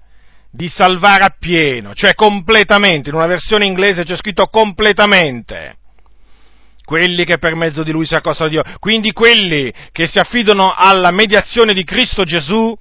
di 0.50 0.68
salvare 0.68 1.24
appieno, 1.24 1.92
cioè 1.92 2.14
completamente, 2.14 3.10
in 3.10 3.16
una 3.16 3.26
versione 3.26 3.66
inglese 3.66 4.04
c'è 4.04 4.16
scritto 4.16 4.46
completamente, 4.46 5.76
quelli 6.84 7.24
che 7.24 7.38
per 7.38 7.54
mezzo 7.54 7.82
di 7.82 7.90
lui 7.90 8.06
si 8.06 8.14
accostano 8.14 8.48
a 8.48 8.50
Dio. 8.50 8.62
Quindi 8.78 9.12
quelli 9.12 9.72
che 9.92 10.06
si 10.06 10.18
affidano 10.18 10.72
alla 10.74 11.10
mediazione 11.10 11.74
di 11.74 11.84
Cristo 11.84 12.24
Gesù 12.24 12.76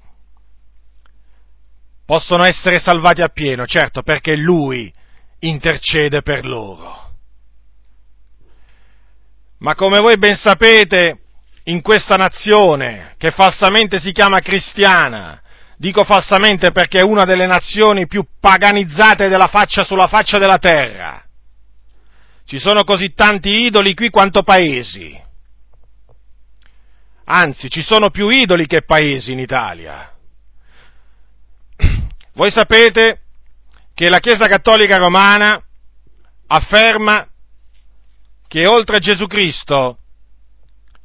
possono 2.07 2.45
essere 2.45 2.79
salvati 2.79 3.21
appieno, 3.21 3.65
certo, 3.65 4.01
perché 4.01 4.37
lui 4.37 4.91
intercede 5.39 6.21
per 6.21 6.45
loro. 6.45 7.11
Ma 9.59 9.75
come 9.75 9.99
voi 9.99 10.17
ben 10.17 10.37
sapete, 10.37 11.19
in 11.65 11.81
questa 11.81 12.15
nazione, 12.15 13.15
che 13.17 13.31
falsamente 13.31 13.99
si 13.99 14.13
chiama 14.13 14.39
cristiana, 14.39 15.41
dico 15.75 16.05
falsamente 16.05 16.71
perché 16.71 16.99
è 16.99 17.03
una 17.03 17.25
delle 17.25 17.45
nazioni 17.45 18.07
più 18.07 18.25
paganizzate 18.39 19.27
della 19.27 19.47
faccia 19.47 19.83
sulla 19.83 20.07
faccia 20.07 20.37
della 20.37 20.59
terra, 20.59 21.21
ci 22.45 22.57
sono 22.57 22.85
così 22.85 23.13
tanti 23.13 23.65
idoli 23.65 23.93
qui 23.93 24.09
quanto 24.09 24.43
paesi. 24.43 25.21
Anzi, 27.25 27.69
ci 27.69 27.81
sono 27.81 28.09
più 28.09 28.29
idoli 28.29 28.65
che 28.65 28.83
paesi 28.83 29.33
in 29.33 29.39
Italia. 29.39 30.16
Voi 32.37 32.51
sapete 32.51 33.21
che 33.95 34.09
la 34.09 34.19
Chiesa 34.19 34.45
Cattolica 34.47 34.97
Romana 34.97 35.59
afferma 36.45 37.27
che 38.47 38.67
oltre 38.67 38.97
a 38.97 38.99
Gesù 38.99 39.25
Cristo 39.25 39.97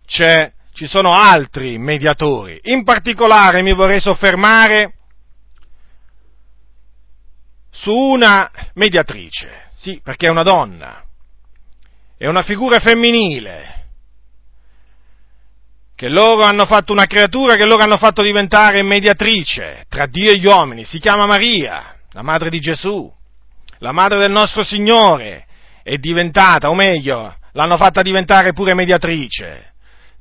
ci 0.05 0.87
sono 0.87 1.15
altri 1.15 1.79
mediatori. 1.79 2.61
In 2.65 2.85
particolare 2.85 3.63
mi 3.63 3.73
vorrei 3.73 3.99
soffermare 3.99 4.93
su 7.71 7.95
una 7.95 8.51
mediatrice, 8.75 9.71
sì, 9.79 10.03
perché 10.05 10.27
è 10.27 10.31
una 10.31 10.43
donna, 10.43 11.03
è 12.19 12.27
una 12.27 12.43
figura 12.43 12.79
femminile, 12.79 13.72
che 16.03 16.09
loro 16.09 16.43
hanno 16.43 16.67
fatto 16.67 16.91
una 16.91 17.07
creatura 17.07 17.55
che 17.55 17.65
loro 17.65 17.85
hanno 17.85 17.97
fatto 17.97 18.23
diventare 18.23 18.83
mediatrice 18.83 19.85
tra 19.89 20.07
Dio 20.07 20.33
e 20.33 20.37
gli 20.37 20.47
uomini, 20.47 20.85
si 20.85 20.99
chiama 20.99 21.27
Maria, 21.27 21.95
la 22.11 22.23
madre 22.23 22.51
di 22.51 22.59
Gesù, 22.59 23.09
la 23.79 23.93
madre 23.93 24.19
del 24.19 24.33
nostro 24.33 24.65
Signore, 24.65 25.47
è 25.85 25.99
diventata, 25.99 26.71
o 26.71 26.75
meglio, 26.75 27.37
l'hanno 27.53 27.77
fatta 27.77 28.03
diventare 28.03 28.53
pure 28.53 28.75
mediatrice 28.75 29.75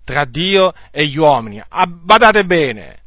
tra 0.06 0.24
Dio 0.26 0.72
e 0.92 1.08
gli 1.08 1.18
uomini. 1.18 1.60
Ah, 1.68 1.88
badate 1.88 2.44
bene, 2.46 3.00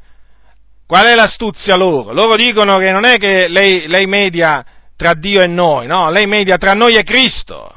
qual 0.84 1.06
è 1.06 1.14
l'astuzia 1.14 1.76
loro? 1.76 2.12
Loro 2.12 2.34
dicono 2.34 2.78
che 2.78 2.90
non 2.90 3.04
è 3.04 3.18
che 3.18 3.46
lei, 3.46 3.86
lei 3.86 4.06
media 4.06 4.66
tra 4.96 5.14
Dio 5.14 5.42
e 5.42 5.46
noi, 5.46 5.86
no, 5.86 6.10
lei 6.10 6.26
media 6.26 6.56
tra 6.56 6.72
noi 6.72 6.96
e 6.96 7.04
Cristo. 7.04 7.72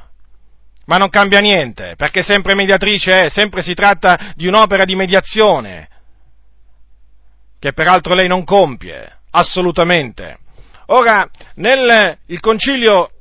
Ma 0.88 0.98
non 0.98 1.10
cambia 1.10 1.40
niente, 1.40 1.96
perché 1.96 2.24
sempre 2.24 2.56
mediatrice 2.56 3.26
è, 3.26 3.30
sempre 3.30 3.62
si 3.62 3.74
tratta 3.74 4.34
di 4.36 4.48
un'opera 4.48 4.86
di 4.86 4.96
mediazione, 4.96 5.90
che 7.60 7.74
peraltro 7.74 8.14
lei 8.14 8.28
non 8.28 8.44
compie, 8.46 9.20
assolutamente. 9.32 10.40
Ora, 10.88 11.30
nel 11.56 12.18
il 12.28 12.40
concilio 12.40 13.12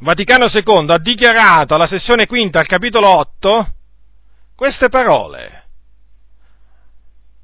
Vaticano 0.00 0.46
II 0.46 0.90
ha 0.90 0.98
dichiarato 0.98 1.74
alla 1.74 1.86
sessione 1.86 2.26
quinta 2.26 2.60
al 2.60 2.66
capitolo 2.66 3.08
8 3.08 3.72
queste 4.54 4.88
parole 4.88 5.64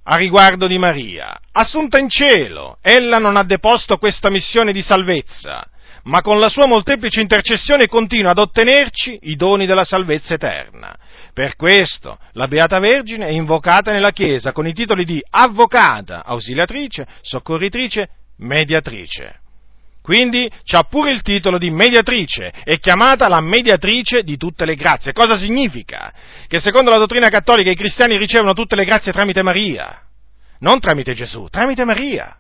a 0.05 0.17
riguardo 0.17 0.67
di 0.67 0.79
Maria. 0.79 1.39
Assunta 1.53 1.99
in 1.99 2.09
cielo, 2.09 2.79
ella 2.83 3.19
non 3.19 3.37
ha 3.37 3.45
deposto 3.45 3.99
questa 3.99 4.31
missione 4.31 4.73
di 4.73 4.83
salvezza, 4.83 5.67
ma 6.05 6.21
con 6.21 6.41
la 6.41 6.49
sua 6.49 6.67
molteplice 6.67 7.21
intercessione 7.21 7.87
continua 7.87 8.33
ad 8.33 8.39
ottenerci 8.39 9.19
i 9.23 9.37
doni 9.37 9.67
della 9.67 9.85
salvezza 9.85 10.35
eterna. 10.35 10.97
Per 11.33 11.57
questo 11.57 12.19
la 12.33 12.49
Beata 12.49 12.79
Vergine 12.79 13.27
è 13.27 13.31
invocata 13.31 13.93
nella 13.93 14.11
Chiesa 14.11 14.53
con 14.53 14.67
i 14.67 14.73
titoli 14.73 15.05
di 15.05 15.23
avvocata, 15.31 16.25
ausiliatrice, 16.25 17.07
soccorritrice, 17.23 18.09
mediatrice. 18.39 19.41
Quindi 20.03 20.51
c'ha 20.65 20.83
pure 20.83 21.13
il 21.13 21.23
titolo 21.23 21.59
di 21.59 21.71
mediatrice, 21.71 22.53
è 22.65 22.77
chiamata 22.79 23.29
la 23.29 23.41
mediatrice 23.41 24.25
di 24.25 24.37
tutte 24.37 24.65
le 24.65 24.75
grazie. 24.75 25.13
Cosa 25.13 25.39
significa? 25.39 26.13
Che 26.49 26.59
secondo 26.59 26.91
la 26.91 26.99
dottrina 26.99 27.29
cattolica 27.29 27.71
i 27.71 27.77
cristiani 27.77 28.17
ricevono 28.17 28.53
tutte 28.53 28.75
le 28.75 28.85
grazie 28.85 29.13
tramite 29.13 29.43
Maria, 29.43 30.03
non 30.59 30.81
tramite 30.81 31.15
Gesù, 31.15 31.47
tramite 31.49 31.85
Maria. 31.85 32.37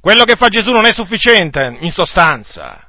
Quello 0.00 0.24
che 0.24 0.36
fa 0.36 0.48
Gesù 0.48 0.70
non 0.70 0.86
è 0.86 0.92
sufficiente, 0.92 1.76
in 1.80 1.92
sostanza. 1.92 2.88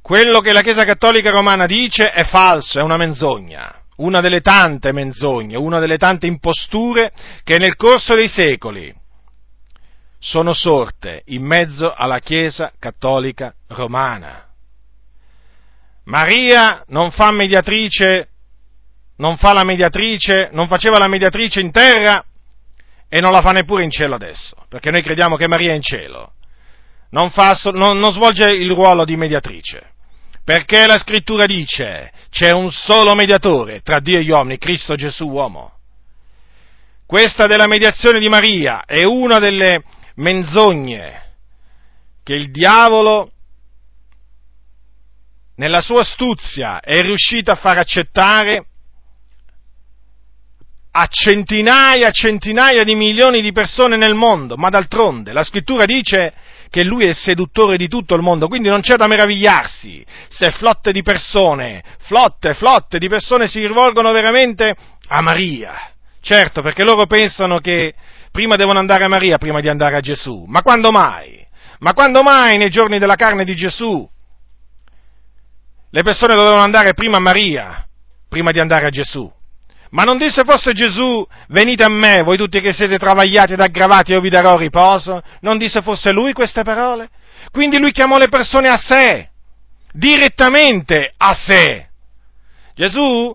Quello 0.00 0.40
che 0.40 0.52
la 0.52 0.62
Chiesa 0.62 0.84
Cattolica 0.84 1.30
Romana 1.30 1.66
dice 1.66 2.10
è 2.12 2.24
falso, 2.24 2.78
è 2.78 2.82
una 2.82 2.96
menzogna. 2.96 3.82
una 3.96 4.20
delle 4.20 4.40
tante 4.40 4.92
menzogne, 4.92 5.56
una 5.56 5.80
delle 5.80 5.96
tante 5.96 6.26
imposture 6.26 7.12
che 7.44 7.58
nel 7.58 7.76
corso 7.76 8.14
dei 8.14 8.28
secoli 8.28 8.94
sono 10.18 10.52
sorte 10.52 11.22
in 11.26 11.44
mezzo 11.44 11.92
alla 11.92 12.18
Chiesa 12.18 12.72
cattolica 12.78 13.54
romana. 13.68 14.44
Maria 16.04 16.84
non 16.88 17.10
fa 17.10 17.30
mediatrice, 17.30 18.28
non 19.16 19.36
fa 19.36 19.52
la 19.52 19.64
mediatrice, 19.64 20.50
non 20.52 20.68
faceva 20.68 20.98
la 20.98 21.08
mediatrice 21.08 21.60
in 21.60 21.70
terra 21.70 22.24
e 23.16 23.20
non 23.22 23.32
la 23.32 23.40
fa 23.40 23.52
neppure 23.52 23.82
in 23.82 23.90
cielo 23.90 24.14
adesso, 24.14 24.54
perché 24.68 24.90
noi 24.90 25.02
crediamo 25.02 25.36
che 25.36 25.48
Maria 25.48 25.72
è 25.72 25.74
in 25.74 25.80
cielo. 25.80 26.34
Non, 27.12 27.30
fa, 27.30 27.58
non, 27.72 27.98
non 27.98 28.12
svolge 28.12 28.50
il 28.50 28.70
ruolo 28.70 29.06
di 29.06 29.16
mediatrice, 29.16 29.94
perché 30.44 30.84
la 30.86 30.98
scrittura 30.98 31.46
dice 31.46 32.12
c'è 32.28 32.50
un 32.50 32.70
solo 32.70 33.14
mediatore 33.14 33.80
tra 33.80 34.00
Dio 34.00 34.18
e 34.18 34.22
gli 34.22 34.28
uomini, 34.28 34.58
Cristo 34.58 34.96
Gesù 34.96 35.30
uomo. 35.30 35.78
Questa 37.06 37.46
della 37.46 37.66
mediazione 37.66 38.20
di 38.20 38.28
Maria 38.28 38.84
è 38.84 39.04
una 39.04 39.38
delle 39.38 39.82
menzogne 40.16 41.36
che 42.22 42.34
il 42.34 42.50
diavolo 42.50 43.30
nella 45.54 45.80
sua 45.80 46.02
astuzia 46.02 46.80
è 46.80 47.00
riuscito 47.00 47.50
a 47.50 47.54
far 47.54 47.78
accettare 47.78 48.66
a 50.98 51.08
centinaia 51.10 52.08
e 52.08 52.12
centinaia 52.12 52.82
di 52.82 52.94
milioni 52.94 53.42
di 53.42 53.52
persone 53.52 53.98
nel 53.98 54.14
mondo, 54.14 54.56
ma 54.56 54.70
d'altronde 54.70 55.34
la 55.34 55.42
scrittura 55.42 55.84
dice 55.84 56.32
che 56.70 56.84
lui 56.84 57.04
è 57.04 57.08
il 57.08 57.14
seduttore 57.14 57.76
di 57.76 57.86
tutto 57.86 58.14
il 58.14 58.22
mondo, 58.22 58.48
quindi 58.48 58.68
non 58.68 58.80
c'è 58.80 58.96
da 58.96 59.06
meravigliarsi 59.06 60.02
se 60.30 60.50
flotte 60.52 60.92
di 60.92 61.02
persone, 61.02 61.82
flotte, 61.98 62.54
flotte 62.54 62.98
di 62.98 63.08
persone 63.08 63.46
si 63.46 63.60
rivolgono 63.66 64.10
veramente 64.10 64.74
a 65.08 65.20
Maria. 65.20 65.92
Certo, 66.22 66.62
perché 66.62 66.82
loro 66.82 67.04
pensano 67.04 67.58
che 67.58 67.94
prima 68.32 68.56
devono 68.56 68.78
andare 68.78 69.04
a 69.04 69.08
Maria 69.08 69.36
prima 69.36 69.60
di 69.60 69.68
andare 69.68 69.96
a 69.96 70.00
Gesù. 70.00 70.44
Ma 70.48 70.62
quando 70.62 70.90
mai? 70.92 71.46
Ma 71.80 71.92
quando 71.92 72.22
mai 72.22 72.56
nei 72.56 72.70
giorni 72.70 72.98
della 72.98 73.16
carne 73.16 73.44
di 73.44 73.54
Gesù? 73.54 74.08
Le 75.90 76.02
persone 76.02 76.34
dovevano 76.34 76.62
andare 76.62 76.94
prima 76.94 77.18
a 77.18 77.20
Maria 77.20 77.86
prima 78.28 78.50
di 78.50 78.60
andare 78.60 78.86
a 78.86 78.90
Gesù. 78.90 79.30
Ma 79.90 80.02
non 80.02 80.18
disse 80.18 80.42
forse 80.44 80.72
Gesù, 80.72 81.26
venite 81.48 81.84
a 81.84 81.88
me, 81.88 82.22
voi 82.22 82.36
tutti 82.36 82.60
che 82.60 82.72
siete 82.72 82.98
travagliati 82.98 83.52
ed 83.52 83.60
aggravati, 83.60 84.12
io 84.12 84.20
vi 84.20 84.28
darò 84.28 84.56
riposo? 84.56 85.22
Non 85.40 85.58
disse 85.58 85.82
forse 85.82 86.12
lui 86.12 86.32
queste 86.32 86.62
parole? 86.62 87.08
Quindi 87.50 87.78
lui 87.78 87.92
chiamò 87.92 88.18
le 88.18 88.28
persone 88.28 88.68
a 88.68 88.76
sé, 88.76 89.30
direttamente 89.92 91.12
a 91.16 91.32
sé. 91.34 91.88
Gesù 92.74 93.34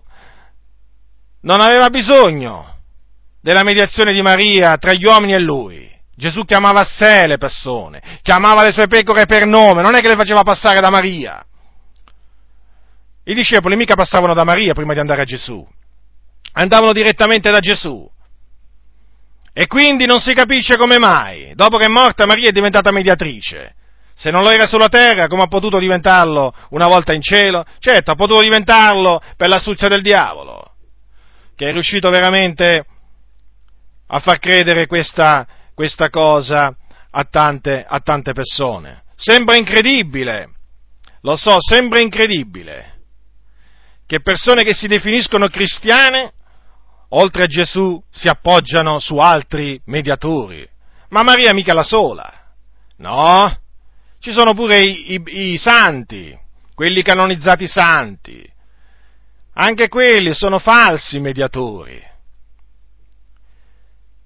non 1.40 1.60
aveva 1.60 1.88
bisogno 1.88 2.76
della 3.40 3.64
mediazione 3.64 4.12
di 4.12 4.22
Maria 4.22 4.76
tra 4.76 4.92
gli 4.92 5.04
uomini 5.04 5.34
e 5.34 5.40
lui. 5.40 5.90
Gesù 6.14 6.44
chiamava 6.44 6.80
a 6.80 6.84
sé 6.84 7.26
le 7.26 7.38
persone, 7.38 8.00
chiamava 8.22 8.62
le 8.62 8.72
sue 8.72 8.86
pecore 8.86 9.26
per 9.26 9.46
nome, 9.46 9.82
non 9.82 9.94
è 9.94 10.00
che 10.00 10.08
le 10.08 10.14
faceva 10.14 10.42
passare 10.42 10.80
da 10.80 10.90
Maria. 10.90 11.44
I 13.24 13.34
discepoli 13.34 13.76
mica 13.76 13.94
passavano 13.94 14.34
da 14.34 14.44
Maria 14.44 14.74
prima 14.74 14.92
di 14.92 15.00
andare 15.00 15.22
a 15.22 15.24
Gesù, 15.24 15.66
andavano 16.52 16.92
direttamente 16.92 17.50
da 17.50 17.60
Gesù. 17.60 18.10
E 19.54 19.66
quindi 19.66 20.06
non 20.06 20.20
si 20.20 20.32
capisce 20.34 20.76
come 20.76 20.98
mai, 20.98 21.52
dopo 21.54 21.76
che 21.76 21.86
è 21.86 21.88
morta 21.88 22.26
Maria 22.26 22.48
è 22.48 22.52
diventata 22.52 22.90
mediatrice. 22.90 23.74
Se 24.14 24.30
non 24.30 24.42
lo 24.42 24.50
era 24.50 24.66
sulla 24.66 24.88
terra, 24.88 25.26
come 25.26 25.42
ha 25.42 25.48
potuto 25.48 25.78
diventarlo 25.78 26.54
una 26.70 26.86
volta 26.86 27.14
in 27.14 27.22
cielo? 27.22 27.64
Certo, 27.78 28.10
ha 28.10 28.14
potuto 28.14 28.40
diventarlo 28.40 29.20
per 29.36 29.48
l'astuzia 29.48 29.88
del 29.88 30.02
diavolo, 30.02 30.74
che 31.54 31.68
è 31.68 31.72
riuscito 31.72 32.08
veramente 32.10 32.86
a 34.06 34.20
far 34.20 34.38
credere 34.38 34.86
questa, 34.86 35.46
questa 35.74 36.08
cosa 36.08 36.74
a 37.10 37.24
tante, 37.24 37.84
a 37.86 38.00
tante 38.00 38.32
persone. 38.32 39.04
Sembra 39.16 39.56
incredibile, 39.56 40.50
lo 41.22 41.36
so, 41.36 41.56
sembra 41.58 42.00
incredibile 42.00 42.92
che 44.12 44.20
persone 44.20 44.62
che 44.62 44.74
si 44.74 44.88
definiscono 44.88 45.48
cristiane, 45.48 46.32
oltre 47.14 47.44
a 47.44 47.46
Gesù, 47.46 48.02
si 48.10 48.28
appoggiano 48.28 48.98
su 48.98 49.16
altri 49.16 49.80
mediatori. 49.86 50.68
Ma 51.08 51.22
Maria 51.22 51.52
mica 51.52 51.74
la 51.74 51.82
sola. 51.82 52.32
No, 52.96 53.60
ci 54.18 54.32
sono 54.32 54.54
pure 54.54 54.80
i, 54.80 55.14
i, 55.14 55.52
i 55.52 55.58
santi, 55.58 56.38
quelli 56.74 57.02
canonizzati 57.02 57.66
santi. 57.66 58.50
Anche 59.54 59.88
quelli 59.88 60.32
sono 60.32 60.58
falsi 60.58 61.18
mediatori. 61.18 62.00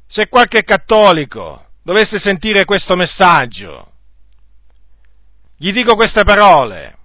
Se 0.07 0.29
qualche 0.29 0.63
cattolico 0.63 1.67
dovesse 1.83 2.19
sentire 2.19 2.65
questo 2.65 2.95
messaggio, 2.95 3.93
gli 5.57 5.73
dico 5.73 5.97
queste 5.97 6.23
parole. 6.23 6.99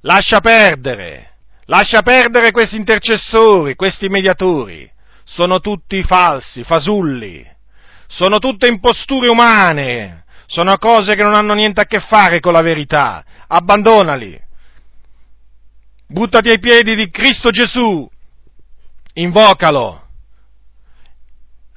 Lascia 0.00 0.40
perdere, 0.40 1.37
lascia 1.68 2.02
perdere 2.02 2.50
questi 2.50 2.76
intercessori, 2.76 3.74
questi 3.74 4.08
mediatori. 4.08 4.90
Sono 5.24 5.60
tutti 5.60 6.02
falsi, 6.02 6.64
fasulli. 6.64 7.46
Sono 8.06 8.38
tutte 8.38 8.66
imposture 8.66 9.30
umane. 9.30 10.24
Sono 10.46 10.76
cose 10.76 11.14
che 11.14 11.22
non 11.22 11.34
hanno 11.34 11.54
niente 11.54 11.80
a 11.80 11.86
che 11.86 12.00
fare 12.00 12.40
con 12.40 12.52
la 12.52 12.62
verità. 12.62 13.24
Abbandonali. 13.46 14.38
Buttati 16.06 16.50
ai 16.50 16.58
piedi 16.58 16.94
di 16.94 17.10
Cristo 17.10 17.50
Gesù. 17.50 18.08
Invocalo 19.14 20.06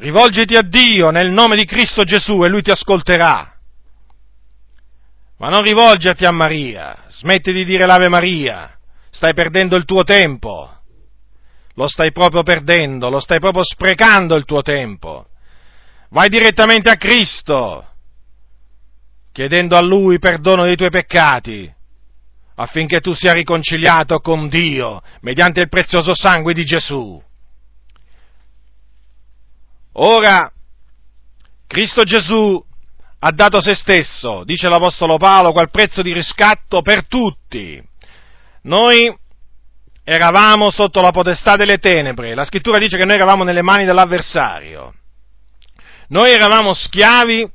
rivolgiti 0.01 0.55
a 0.55 0.63
Dio 0.63 1.11
nel 1.11 1.31
nome 1.31 1.55
di 1.55 1.65
Cristo 1.65 2.03
Gesù 2.03 2.43
e 2.43 2.49
Lui 2.49 2.61
ti 2.61 2.71
ascolterà. 2.71 3.55
Ma 5.37 5.49
non 5.49 5.61
rivolgerti 5.63 6.25
a 6.25 6.31
Maria, 6.31 7.05
smetti 7.07 7.53
di 7.53 7.63
dire 7.65 7.85
l'Ave 7.85 8.09
Maria, 8.09 8.77
stai 9.11 9.33
perdendo 9.33 9.75
il 9.75 9.85
tuo 9.85 10.03
tempo, 10.03 10.73
lo 11.75 11.87
stai 11.87 12.11
proprio 12.11 12.43
perdendo, 12.43 13.09
lo 13.09 13.19
stai 13.19 13.39
proprio 13.39 13.63
sprecando 13.63 14.35
il 14.35 14.45
tuo 14.45 14.61
tempo. 14.61 15.27
Vai 16.09 16.29
direttamente 16.29 16.89
a 16.89 16.95
Cristo, 16.95 17.87
chiedendo 19.31 19.77
a 19.77 19.81
Lui 19.81 20.17
perdono 20.17 20.63
dei 20.63 20.75
tuoi 20.75 20.89
peccati, 20.89 21.71
affinché 22.55 22.99
tu 22.99 23.13
sia 23.13 23.33
riconciliato 23.33 24.19
con 24.19 24.47
Dio 24.49 25.01
mediante 25.21 25.61
il 25.61 25.69
prezioso 25.69 26.13
sangue 26.13 26.53
di 26.53 26.65
Gesù. 26.65 27.21
Ora, 29.93 30.51
Cristo 31.67 32.03
Gesù 32.03 32.63
ha 33.19 33.31
dato 33.31 33.61
se 33.61 33.75
stesso, 33.75 34.43
dice 34.43 34.67
l'Apostolo 34.67 35.17
Paolo, 35.17 35.51
qual 35.51 35.69
prezzo 35.69 36.01
di 36.01 36.13
riscatto 36.13 36.81
per 36.81 37.07
tutti. 37.07 37.89
Noi 38.63 39.13
eravamo 40.03 40.69
sotto 40.69 41.01
la 41.01 41.11
potestà 41.11 41.55
delle 41.55 41.77
tenebre, 41.77 42.33
la 42.33 42.45
scrittura 42.45 42.77
dice 42.77 42.97
che 42.97 43.05
noi 43.05 43.15
eravamo 43.15 43.43
nelle 43.43 43.61
mani 43.61 43.85
dell'avversario. 43.85 44.93
Noi 46.07 46.31
eravamo 46.31 46.73
schiavi 46.73 47.49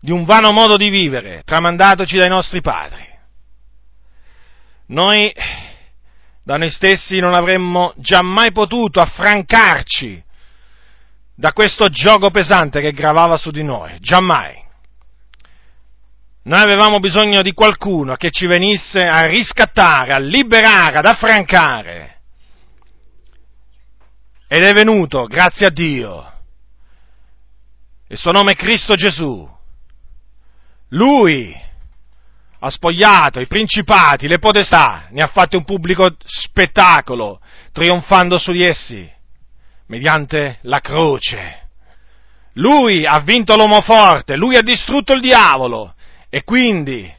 di 0.00 0.10
un 0.10 0.24
vano 0.24 0.52
modo 0.52 0.76
di 0.76 0.88
vivere, 0.88 1.42
tramandatoci 1.44 2.16
dai 2.16 2.28
nostri 2.28 2.60
padri. 2.60 3.06
Noi 4.86 5.32
da 6.48 6.56
noi 6.56 6.70
stessi 6.70 7.18
non 7.18 7.34
avremmo 7.34 7.92
giammai 7.96 8.52
potuto 8.52 9.00
affrancarci 9.00 10.24
da 11.34 11.52
questo 11.52 11.90
gioco 11.90 12.30
pesante 12.30 12.80
che 12.80 12.92
gravava 12.92 13.36
su 13.36 13.50
di 13.50 13.62
noi, 13.62 13.98
giammai. 14.00 14.67
Noi 16.42 16.60
avevamo 16.60 16.98
bisogno 16.98 17.42
di 17.42 17.52
qualcuno 17.52 18.16
che 18.16 18.30
ci 18.30 18.46
venisse 18.46 19.02
a 19.02 19.26
riscattare, 19.26 20.12
a 20.12 20.18
liberare, 20.18 20.98
ad 20.98 21.06
affrancare. 21.06 22.16
Ed 24.46 24.62
è 24.62 24.72
venuto, 24.72 25.26
grazie 25.26 25.66
a 25.66 25.70
Dio. 25.70 26.32
Il 28.08 28.16
suo 28.16 28.30
nome 28.30 28.52
è 28.52 28.56
Cristo 28.56 28.94
Gesù. 28.94 29.46
Lui 30.88 31.54
ha 32.60 32.70
spogliato 32.70 33.40
i 33.40 33.46
principati, 33.46 34.26
le 34.26 34.38
potestà, 34.38 35.08
ne 35.10 35.22
ha 35.22 35.28
fatto 35.28 35.58
un 35.58 35.64
pubblico 35.64 36.16
spettacolo, 36.24 37.40
trionfando 37.72 38.38
su 38.38 38.52
di 38.52 38.64
essi 38.64 39.16
mediante 39.88 40.58
la 40.62 40.80
croce. 40.80 41.68
Lui 42.54 43.04
ha 43.04 43.20
vinto 43.20 43.54
l'uomo 43.54 43.80
forte, 43.82 44.36
lui 44.36 44.56
ha 44.56 44.62
distrutto 44.62 45.12
il 45.12 45.20
diavolo 45.20 45.94
e 46.30 46.44
quindi 46.44 47.10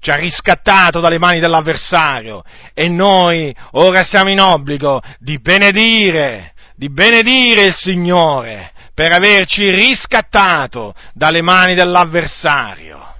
ci 0.00 0.10
ha 0.10 0.14
riscattato 0.14 1.00
dalle 1.00 1.18
mani 1.18 1.40
dell'avversario 1.40 2.42
e 2.72 2.88
noi 2.88 3.54
ora 3.72 4.04
siamo 4.04 4.30
in 4.30 4.40
obbligo 4.40 5.02
di 5.18 5.40
benedire, 5.40 6.52
di 6.76 6.88
benedire 6.90 7.64
il 7.64 7.74
Signore 7.74 8.72
per 8.94 9.12
averci 9.12 9.70
riscattato 9.70 10.94
dalle 11.12 11.42
mani 11.42 11.74
dell'avversario 11.74 13.14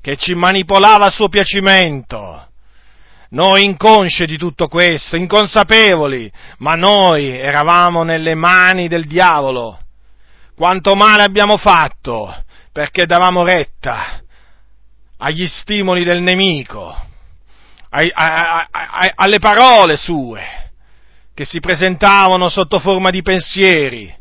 che 0.00 0.16
ci 0.16 0.34
manipolava 0.34 1.06
a 1.06 1.10
suo 1.10 1.28
piacimento 1.28 2.48
noi 3.34 3.64
inconsci 3.64 4.26
di 4.26 4.36
tutto 4.36 4.68
questo, 4.68 5.16
inconsapevoli, 5.16 6.30
ma 6.58 6.74
noi 6.74 7.36
eravamo 7.36 8.04
nelle 8.04 8.36
mani 8.36 8.86
del 8.86 9.06
diavolo. 9.06 9.80
Quanto 10.54 10.94
male 10.94 11.24
abbiamo 11.24 11.56
fatto 11.56 12.32
perché 12.70 13.06
davamo 13.06 13.44
retta 13.44 14.22
agli 15.24 15.46
stimoli 15.46 16.04
del 16.04 16.20
nemico, 16.20 16.94
ai, 17.88 18.10
ai, 18.12 18.66
ai, 18.70 19.10
alle 19.14 19.38
parole 19.38 19.96
sue, 19.96 20.42
che 21.32 21.46
si 21.46 21.60
presentavano 21.60 22.50
sotto 22.50 22.78
forma 22.78 23.08
di 23.08 23.22
pensieri, 23.22 24.14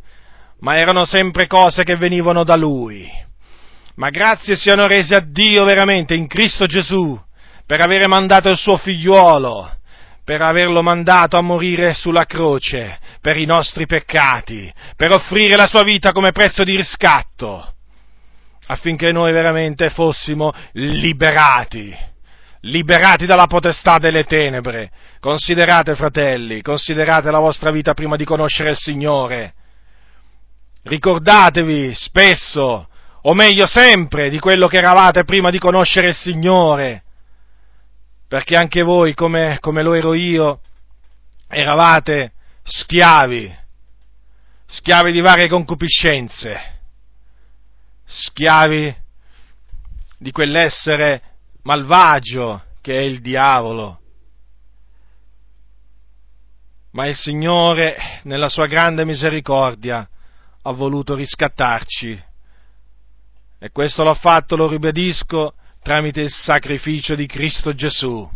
ma 0.59 0.77
erano 0.77 1.03
sempre 1.03 1.45
cose 1.45 1.83
che 1.83 1.97
venivano 1.97 2.45
da 2.45 2.55
Lui. 2.55 3.11
Ma 3.95 4.09
grazie 4.11 4.55
siano 4.55 4.87
rese 4.87 5.15
a 5.15 5.19
Dio 5.19 5.65
veramente 5.65 6.15
in 6.15 6.25
Cristo 6.25 6.67
Gesù 6.67 7.19
per 7.65 7.81
avere 7.81 8.07
mandato 8.07 8.49
il 8.49 8.57
suo 8.57 8.77
figliuolo, 8.77 9.71
per 10.23 10.41
averlo 10.41 10.81
mandato 10.81 11.35
a 11.35 11.41
morire 11.41 11.93
sulla 11.93 12.25
croce 12.25 12.97
per 13.19 13.35
i 13.35 13.45
nostri 13.45 13.85
peccati, 13.85 14.73
per 14.95 15.11
offrire 15.11 15.57
la 15.57 15.67
sua 15.67 15.83
vita 15.83 16.13
come 16.13 16.31
prezzo 16.31 16.63
di 16.63 16.77
riscatto, 16.77 17.72
affinché 18.67 19.11
noi 19.11 19.31
veramente 19.31 19.89
fossimo 19.89 20.51
liberati, 20.73 21.95
liberati 22.61 23.25
dalla 23.25 23.47
potestà 23.47 23.97
delle 23.97 24.23
tenebre. 24.23 24.91
Considerate, 25.19 25.95
fratelli, 25.95 26.61
considerate 26.61 27.31
la 27.31 27.39
vostra 27.39 27.71
vita 27.71 27.93
prima 27.93 28.15
di 28.15 28.25
conoscere 28.25 28.71
il 28.71 28.77
Signore. 28.77 29.53
Ricordatevi 30.83 31.93
spesso, 31.93 32.87
o 33.21 33.33
meglio 33.33 33.65
sempre, 33.65 34.29
di 34.29 34.39
quello 34.39 34.67
che 34.67 34.77
eravate 34.77 35.23
prima 35.23 35.49
di 35.49 35.59
conoscere 35.59 36.09
il 36.09 36.15
Signore, 36.15 37.03
perché 38.27 38.57
anche 38.57 38.81
voi, 38.81 39.13
come, 39.13 39.57
come 39.61 39.83
lo 39.83 39.93
ero 39.93 40.13
io, 40.13 40.59
eravate 41.47 42.31
schiavi, 42.63 43.55
schiavi 44.65 45.11
di 45.11 45.21
varie 45.21 45.47
concupiscenze, 45.47 46.72
schiavi 48.13 48.95
di 50.19 50.31
quell'essere 50.31 51.21
malvagio 51.63 52.63
che 52.81 52.97
è 52.97 53.01
il 53.01 53.21
diavolo. 53.21 53.99
Ma 56.91 57.07
il 57.07 57.15
Signore, 57.15 58.21
nella 58.23 58.49
sua 58.49 58.67
grande 58.67 59.03
misericordia, 59.03 60.07
ha 60.61 60.71
voluto 60.71 61.15
riscattarci. 61.15 62.23
E 63.59 63.71
questo 63.71 64.03
l'ha 64.03 64.13
fatto, 64.13 64.55
lo 64.55 64.67
ribadisco, 64.67 65.55
tramite 65.81 66.21
il 66.21 66.31
sacrificio 66.31 67.15
di 67.15 67.25
Cristo 67.25 67.73
Gesù. 67.73 68.29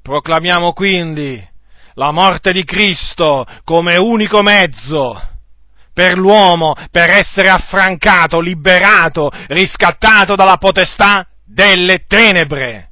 Proclamiamo 0.00 0.72
quindi 0.72 1.44
la 1.94 2.12
morte 2.12 2.52
di 2.52 2.64
Cristo 2.64 3.44
come 3.64 3.96
unico 3.96 4.42
mezzo 4.42 5.32
per 5.94 6.18
l'uomo 6.18 6.74
per 6.90 7.08
essere 7.08 7.48
affrancato, 7.48 8.40
liberato, 8.40 9.30
riscattato 9.46 10.34
dalla 10.34 10.58
potestà 10.58 11.26
delle 11.44 12.04
tenebre. 12.06 12.88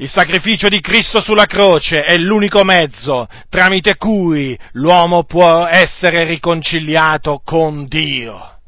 Il 0.00 0.08
sacrificio 0.08 0.68
di 0.68 0.80
Cristo 0.80 1.20
sulla 1.20 1.46
croce 1.46 2.04
è 2.04 2.16
l'unico 2.18 2.62
mezzo 2.64 3.26
tramite 3.48 3.96
cui 3.96 4.58
l'uomo 4.72 5.24
può 5.24 5.66
essere 5.66 6.24
riconciliato 6.24 7.40
con 7.44 7.86
Dio. 7.86 8.58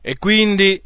E 0.00 0.16
quindi, 0.18 0.80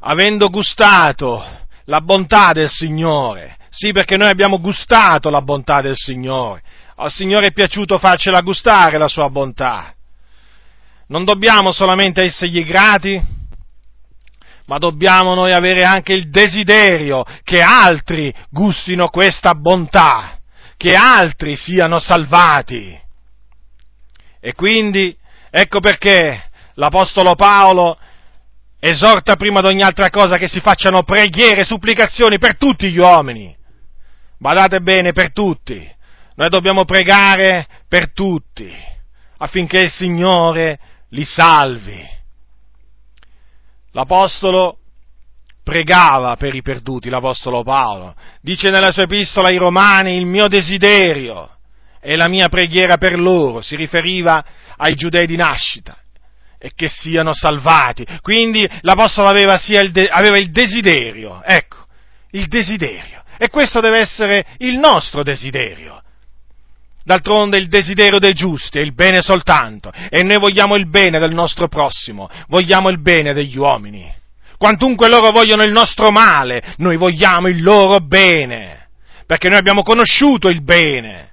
avendo 0.00 0.48
gustato 0.48 1.44
la 1.86 2.00
bontà 2.00 2.52
del 2.52 2.68
Signore, 2.68 3.56
sì 3.70 3.90
perché 3.92 4.16
noi 4.16 4.28
abbiamo 4.28 4.60
gustato 4.60 5.30
la 5.30 5.42
bontà 5.42 5.80
del 5.80 5.96
Signore, 5.96 6.62
al 6.96 7.10
Signore 7.10 7.46
è 7.46 7.52
piaciuto 7.52 7.98
farcela 7.98 8.40
gustare 8.40 8.98
la 8.98 9.08
sua 9.08 9.28
bontà. 9.28 9.94
Non 11.08 11.24
dobbiamo 11.24 11.72
solamente 11.72 12.24
essergli 12.24 12.64
grati, 12.64 13.20
ma 14.66 14.78
dobbiamo 14.78 15.34
noi 15.34 15.52
avere 15.52 15.82
anche 15.82 16.12
il 16.12 16.30
desiderio 16.30 17.24
che 17.42 17.60
altri 17.60 18.34
gustino 18.48 19.08
questa 19.08 19.54
bontà, 19.54 20.38
che 20.76 20.94
altri 20.94 21.56
siano 21.56 21.98
salvati. 21.98 22.98
E 24.40 24.54
quindi 24.54 25.16
ecco 25.50 25.80
perché 25.80 26.50
l'Apostolo 26.74 27.34
Paolo 27.34 27.98
esorta 28.78 29.36
prima 29.36 29.60
di 29.60 29.66
ogni 29.66 29.82
altra 29.82 30.10
cosa 30.10 30.36
che 30.36 30.48
si 30.48 30.60
facciano 30.60 31.02
preghiere 31.02 31.64
supplicazioni 31.64 32.38
per 32.38 32.56
tutti 32.56 32.90
gli 32.90 32.98
uomini. 32.98 33.54
Badate 34.38 34.80
bene, 34.80 35.12
per 35.12 35.32
tutti. 35.32 35.93
Noi 36.36 36.48
dobbiamo 36.48 36.84
pregare 36.84 37.66
per 37.88 38.12
tutti, 38.12 38.72
affinché 39.38 39.80
il 39.80 39.90
Signore 39.90 40.78
li 41.10 41.24
salvi. 41.24 42.04
L'Apostolo 43.92 44.78
pregava 45.62 46.36
per 46.36 46.54
i 46.54 46.62
perduti, 46.62 47.08
l'Apostolo 47.08 47.62
Paolo. 47.62 48.16
Dice 48.40 48.70
nella 48.70 48.90
sua 48.90 49.04
epistola 49.04 49.48
ai 49.48 49.56
Romani 49.56 50.16
il 50.16 50.26
mio 50.26 50.48
desiderio 50.48 51.50
e 52.00 52.16
la 52.16 52.28
mia 52.28 52.48
preghiera 52.48 52.98
per 52.98 53.18
loro, 53.18 53.62
si 53.62 53.76
riferiva 53.76 54.44
ai 54.76 54.94
giudei 54.94 55.26
di 55.26 55.36
nascita 55.36 55.96
e 56.58 56.72
che 56.74 56.88
siano 56.88 57.32
salvati. 57.32 58.04
Quindi 58.20 58.68
l'Apostolo 58.80 59.28
aveva, 59.28 59.60
il, 59.64 59.92
de- 59.92 60.08
aveva 60.08 60.36
il 60.36 60.50
desiderio, 60.50 61.42
ecco, 61.44 61.86
il 62.30 62.48
desiderio. 62.48 63.22
E 63.38 63.48
questo 63.48 63.80
deve 63.80 64.00
essere 64.00 64.46
il 64.58 64.78
nostro 64.78 65.22
desiderio. 65.22 66.02
D'altronde 67.04 67.58
il 67.58 67.68
desiderio 67.68 68.18
dei 68.18 68.32
giusti 68.32 68.78
è 68.78 68.80
il 68.80 68.94
bene 68.94 69.20
soltanto, 69.20 69.92
e 70.08 70.22
noi 70.22 70.38
vogliamo 70.38 70.74
il 70.74 70.88
bene 70.88 71.18
del 71.18 71.34
nostro 71.34 71.68
prossimo, 71.68 72.30
vogliamo 72.48 72.88
il 72.88 72.98
bene 73.00 73.34
degli 73.34 73.58
uomini. 73.58 74.10
Quantunque 74.56 75.10
loro 75.10 75.30
vogliono 75.30 75.62
il 75.64 75.70
nostro 75.70 76.10
male, 76.10 76.74
noi 76.78 76.96
vogliamo 76.96 77.48
il 77.48 77.62
loro 77.62 77.98
bene, 77.98 78.88
perché 79.26 79.48
noi 79.48 79.58
abbiamo 79.58 79.82
conosciuto 79.82 80.48
il 80.48 80.62
bene. 80.62 81.32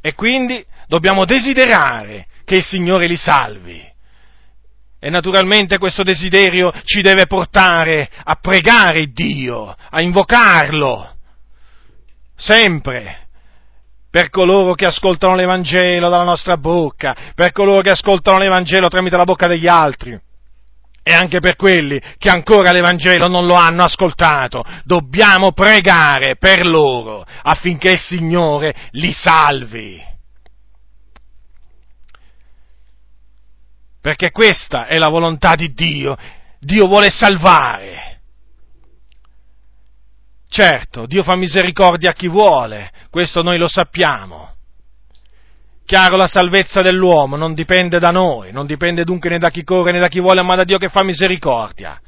E 0.00 0.14
quindi 0.14 0.64
dobbiamo 0.86 1.24
desiderare 1.24 2.28
che 2.44 2.56
il 2.56 2.64
Signore 2.64 3.08
li 3.08 3.16
salvi. 3.16 3.82
E 5.00 5.10
naturalmente 5.10 5.78
questo 5.78 6.04
desiderio 6.04 6.72
ci 6.84 7.02
deve 7.02 7.26
portare 7.26 8.08
a 8.22 8.36
pregare 8.36 9.06
Dio, 9.06 9.74
a 9.90 10.00
invocarlo, 10.00 11.16
sempre, 12.36 13.25
per 14.16 14.30
coloro 14.30 14.72
che 14.72 14.86
ascoltano 14.86 15.34
l'Evangelo 15.34 16.08
dalla 16.08 16.24
nostra 16.24 16.56
bocca, 16.56 17.14
per 17.34 17.52
coloro 17.52 17.82
che 17.82 17.90
ascoltano 17.90 18.38
l'Evangelo 18.38 18.88
tramite 18.88 19.14
la 19.14 19.24
bocca 19.24 19.46
degli 19.46 19.66
altri. 19.66 20.18
E 21.02 21.12
anche 21.12 21.38
per 21.38 21.54
quelli 21.54 22.00
che 22.16 22.30
ancora 22.30 22.72
l'Evangelo 22.72 23.28
non 23.28 23.44
lo 23.44 23.56
hanno 23.56 23.84
ascoltato, 23.84 24.64
dobbiamo 24.84 25.52
pregare 25.52 26.36
per 26.36 26.64
loro 26.64 27.26
affinché 27.42 27.90
il 27.90 27.98
Signore 27.98 28.74
li 28.92 29.12
salvi. 29.12 30.02
Perché 34.00 34.30
questa 34.30 34.86
è 34.86 34.96
la 34.96 35.08
volontà 35.08 35.56
di 35.56 35.74
Dio. 35.74 36.16
Dio 36.58 36.86
vuole 36.86 37.10
salvare. 37.10 38.15
Certo, 40.58 41.04
Dio 41.04 41.22
fa 41.22 41.36
misericordia 41.36 42.08
a 42.08 42.14
chi 42.14 42.28
vuole, 42.28 42.90
questo 43.10 43.42
noi 43.42 43.58
lo 43.58 43.68
sappiamo. 43.68 44.54
Chiaro, 45.84 46.16
la 46.16 46.26
salvezza 46.26 46.80
dell'uomo 46.80 47.36
non 47.36 47.52
dipende 47.52 47.98
da 47.98 48.10
noi, 48.10 48.52
non 48.52 48.64
dipende 48.64 49.04
dunque 49.04 49.28
né 49.28 49.36
da 49.36 49.50
chi 49.50 49.62
corre 49.64 49.92
né 49.92 49.98
da 49.98 50.08
chi 50.08 50.18
vuole, 50.18 50.40
ma 50.40 50.54
da 50.54 50.64
Dio 50.64 50.78
che 50.78 50.88
fa 50.88 51.04
misericordia. 51.04 52.00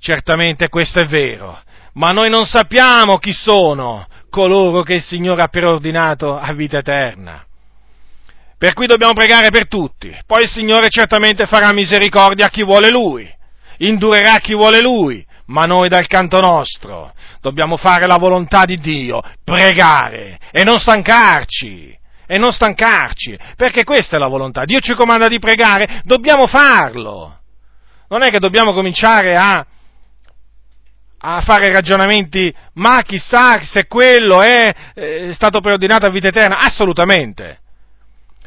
Certamente 0.00 0.68
questo 0.68 0.98
è 0.98 1.06
vero, 1.06 1.56
ma 1.92 2.10
noi 2.10 2.28
non 2.28 2.44
sappiamo 2.44 3.18
chi 3.18 3.32
sono 3.32 4.04
coloro 4.30 4.82
che 4.82 4.94
il 4.94 5.02
Signore 5.02 5.42
ha 5.42 5.46
preordinato 5.46 6.36
a 6.36 6.52
vita 6.54 6.78
eterna. 6.78 7.46
Per 8.58 8.72
cui 8.72 8.86
dobbiamo 8.86 9.12
pregare 9.12 9.50
per 9.50 9.68
tutti, 9.68 10.12
poi 10.26 10.42
il 10.42 10.50
Signore 10.50 10.88
certamente 10.88 11.46
farà 11.46 11.70
misericordia 11.72 12.46
a 12.46 12.50
chi 12.50 12.64
vuole 12.64 12.90
Lui, 12.90 13.32
indurerà 13.78 14.38
chi 14.38 14.54
vuole 14.54 14.80
Lui, 14.80 15.24
ma 15.46 15.64
noi 15.64 15.88
dal 15.88 16.06
canto 16.06 16.40
nostro 16.40 17.12
dobbiamo 17.40 17.76
fare 17.76 18.06
la 18.06 18.16
volontà 18.16 18.64
di 18.64 18.78
Dio, 18.78 19.20
pregare 19.44 20.38
e 20.50 20.64
non 20.64 20.78
stancarci. 20.78 21.94
E 22.28 22.38
non 22.38 22.50
stancarci, 22.50 23.38
perché 23.54 23.84
questa 23.84 24.16
è 24.16 24.18
la 24.18 24.26
volontà. 24.26 24.64
Dio 24.64 24.80
ci 24.80 24.94
comanda 24.94 25.28
di 25.28 25.38
pregare, 25.38 26.00
dobbiamo 26.02 26.48
farlo. 26.48 27.38
Non 28.08 28.24
è 28.24 28.30
che 28.30 28.40
dobbiamo 28.40 28.72
cominciare 28.72 29.36
a, 29.36 29.64
a 31.18 31.40
fare 31.42 31.70
ragionamenti, 31.70 32.52
ma 32.74 33.02
chissà 33.02 33.62
se 33.62 33.86
quello 33.86 34.42
è, 34.42 34.74
è 34.92 35.32
stato 35.34 35.60
preordinato 35.60 36.06
a 36.06 36.10
vita 36.10 36.26
eterna. 36.26 36.58
Assolutamente. 36.58 37.60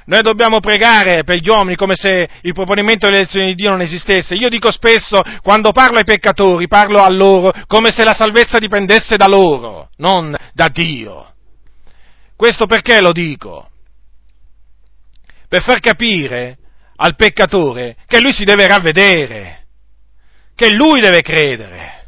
Noi 0.06 0.22
dobbiamo 0.22 0.60
pregare 0.60 1.24
per 1.24 1.38
gli 1.38 1.50
uomini 1.50 1.76
come 1.76 1.96
se 1.96 2.28
il 2.42 2.54
proponimento 2.54 3.08
dell'elezione 3.08 3.48
di 3.48 3.56
Dio 3.56 3.70
non 3.70 3.82
esistesse. 3.82 4.36
Io 4.36 4.50
dico 4.50 4.72
spesso, 4.72 5.22
quando 5.42 5.72
parlo 5.72 5.98
ai 5.98 6.06
peccatori, 6.06 6.68
parlo 6.68 7.02
a 7.02 7.10
loro 7.10 7.52
come 7.68 7.92
se 7.92 8.04
la 8.04 8.14
salvezza 8.14 8.58
dipendesse 8.58 9.18
da 9.18 9.28
loro, 9.28 9.90
non 9.98 10.36
da 10.54 10.68
Dio. 10.70 11.34
Questo 12.36 12.66
perché 12.66 13.02
lo 13.02 13.12
dico? 13.12 13.70
Per 15.48 15.62
far 15.62 15.80
capire 15.80 16.58
al 16.96 17.16
peccatore 17.16 17.96
che 18.06 18.22
lui 18.22 18.32
si 18.32 18.44
deve 18.44 18.68
ravvedere, 18.68 19.66
che 20.56 20.74
lui 20.74 21.02
deve 21.02 21.22
credere. 21.22 22.08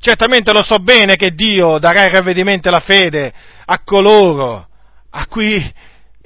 Certamente 0.00 0.52
lo 0.52 0.62
so 0.62 0.78
bene 0.78 1.16
che 1.16 1.34
Dio 1.34 1.78
darà 1.78 2.04
il 2.04 2.10
ravvedimento 2.10 2.68
e 2.68 2.70
la 2.70 2.80
fede 2.80 3.32
a 3.64 3.80
coloro 3.82 4.68
a 5.10 5.26
cui 5.26 5.72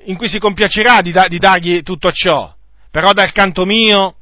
in 0.05 0.17
cui 0.17 0.29
si 0.29 0.39
compiacerà 0.39 1.01
di, 1.01 1.13
da, 1.13 1.27
di 1.27 1.39
dargli 1.39 1.83
tutto 1.83 2.11
ciò. 2.11 2.53
Però 2.91 3.13
dal 3.13 3.33
canto 3.33 3.65
mio, 3.65 4.15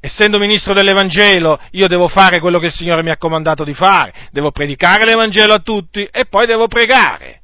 essendo 0.00 0.38
ministro 0.38 0.72
dell'Evangelo, 0.72 1.60
io 1.72 1.86
devo 1.86 2.08
fare 2.08 2.40
quello 2.40 2.58
che 2.58 2.66
il 2.66 2.72
Signore 2.72 3.02
mi 3.02 3.10
ha 3.10 3.18
comandato 3.18 3.64
di 3.64 3.74
fare, 3.74 4.12
devo 4.30 4.50
predicare 4.50 5.04
l'Evangelo 5.04 5.54
a 5.54 5.60
tutti 5.60 6.04
e 6.10 6.26
poi 6.26 6.46
devo 6.46 6.68
pregare 6.68 7.40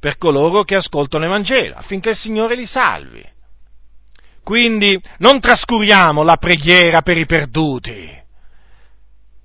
per 0.00 0.16
coloro 0.16 0.62
che 0.62 0.76
ascoltano 0.76 1.24
l'Evangelo, 1.24 1.74
affinché 1.74 2.10
il 2.10 2.16
Signore 2.16 2.54
li 2.54 2.66
salvi. 2.66 3.24
Quindi 4.42 4.98
non 5.18 5.40
trascuriamo 5.40 6.22
la 6.22 6.36
preghiera 6.36 7.02
per 7.02 7.18
i 7.18 7.26
perduti, 7.26 8.08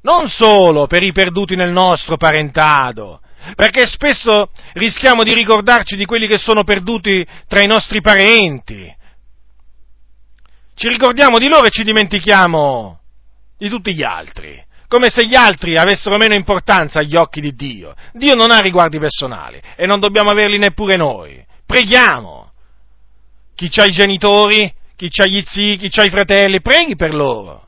non 0.02 0.30
solo 0.30 0.88
per 0.88 1.04
i 1.04 1.12
perduti 1.12 1.56
nel 1.56 1.71
nostro 1.71 2.15
parentado, 2.15 3.19
perché 3.56 3.86
spesso 3.86 4.49
rischiamo 4.73 5.23
di 5.23 5.34
ricordarci 5.34 5.95
di 5.95 6.06
quelli 6.06 6.27
che 6.27 6.38
sono 6.38 6.63
perduti 6.63 7.25
tra 7.47 7.62
i 7.62 7.67
nostri 7.67 8.01
parenti. 8.01 9.01
Ci 10.75 10.88
ricordiamo 10.88 11.38
di 11.38 11.47
loro 11.47 11.65
e 11.65 11.69
ci 11.69 11.84
dimentichiamo 11.84 12.99
di 13.58 13.69
tutti 13.69 13.93
gli 13.93 14.03
altri, 14.03 14.62
come 14.88 15.10
se 15.10 15.25
gli 15.25 15.36
altri 15.36 15.77
avessero 15.77 16.17
meno 16.17 16.34
importanza 16.34 16.99
agli 16.99 17.15
occhi 17.15 17.41
di 17.41 17.53
Dio. 17.53 17.93
Dio 18.13 18.36
non 18.36 18.51
ha 18.51 18.60
riguardi 18.60 18.99
personali 18.99 19.62
e 19.75 19.86
non 19.86 19.99
dobbiamo 19.99 20.32
averli 20.32 20.58
neppure 20.58 20.95
noi. 20.95 21.43
Preghiamo. 21.65 22.51
Chi 23.56 23.69
ha 23.75 23.86
i 23.86 23.91
genitori, 23.91 24.73
chi 24.95 25.10
ha 25.21 25.25
gli 25.25 25.43
zii, 25.45 25.77
chi 25.77 25.99
ha 25.99 26.03
i 26.03 26.10
fratelli, 26.10 26.60
preghi 26.60 26.95
per 26.95 27.13
loro. 27.13 27.67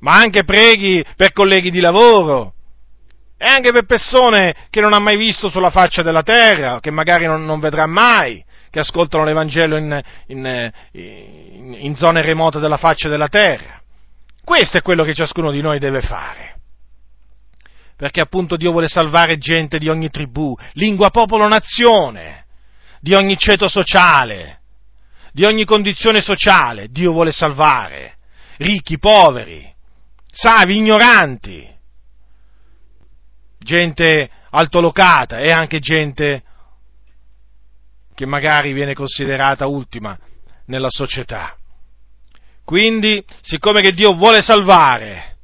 Ma 0.00 0.14
anche 0.14 0.42
preghi 0.42 1.04
per 1.16 1.32
colleghi 1.32 1.70
di 1.70 1.80
lavoro, 1.80 2.54
e 3.42 3.46
anche 3.48 3.72
per 3.72 3.86
persone 3.86 4.54
che 4.70 4.80
non 4.80 4.92
ha 4.92 5.00
mai 5.00 5.16
visto 5.16 5.48
sulla 5.48 5.70
faccia 5.70 6.02
della 6.02 6.22
terra, 6.22 6.78
che 6.78 6.92
magari 6.92 7.26
non, 7.26 7.44
non 7.44 7.58
vedrà 7.58 7.88
mai, 7.88 8.40
che 8.70 8.78
ascoltano 8.78 9.24
l'Evangelo 9.24 9.76
in, 9.76 10.00
in, 10.28 10.72
in, 10.92 11.94
zone 11.96 12.22
remote 12.22 12.60
della 12.60 12.76
faccia 12.76 13.08
della 13.08 13.26
terra. 13.26 13.80
Questo 14.44 14.78
è 14.78 14.82
quello 14.82 15.02
che 15.02 15.12
ciascuno 15.12 15.50
di 15.50 15.60
noi 15.60 15.80
deve 15.80 16.02
fare. 16.02 16.60
Perché 17.96 18.20
appunto 18.20 18.56
Dio 18.56 18.70
vuole 18.70 18.86
salvare 18.86 19.38
gente 19.38 19.78
di 19.78 19.88
ogni 19.88 20.08
tribù, 20.08 20.56
lingua, 20.74 21.10
popolo, 21.10 21.48
nazione, 21.48 22.44
di 23.00 23.12
ogni 23.12 23.36
ceto 23.36 23.66
sociale, 23.66 24.60
di 25.32 25.44
ogni 25.44 25.64
condizione 25.64 26.20
sociale. 26.20 26.86
Dio 26.90 27.10
vuole 27.10 27.32
salvare 27.32 28.18
ricchi, 28.58 29.00
poveri, 29.00 29.68
savi, 30.30 30.76
ignoranti, 30.76 31.71
gente 33.62 34.30
altolocata 34.50 35.38
e 35.38 35.50
anche 35.50 35.78
gente 35.78 36.42
che 38.14 38.26
magari 38.26 38.72
viene 38.72 38.94
considerata 38.94 39.66
ultima 39.66 40.18
nella 40.66 40.90
società. 40.90 41.56
Quindi, 42.64 43.24
siccome 43.40 43.80
che 43.80 43.92
Dio 43.92 44.14
vuole 44.14 44.40
salvare, 44.40 45.36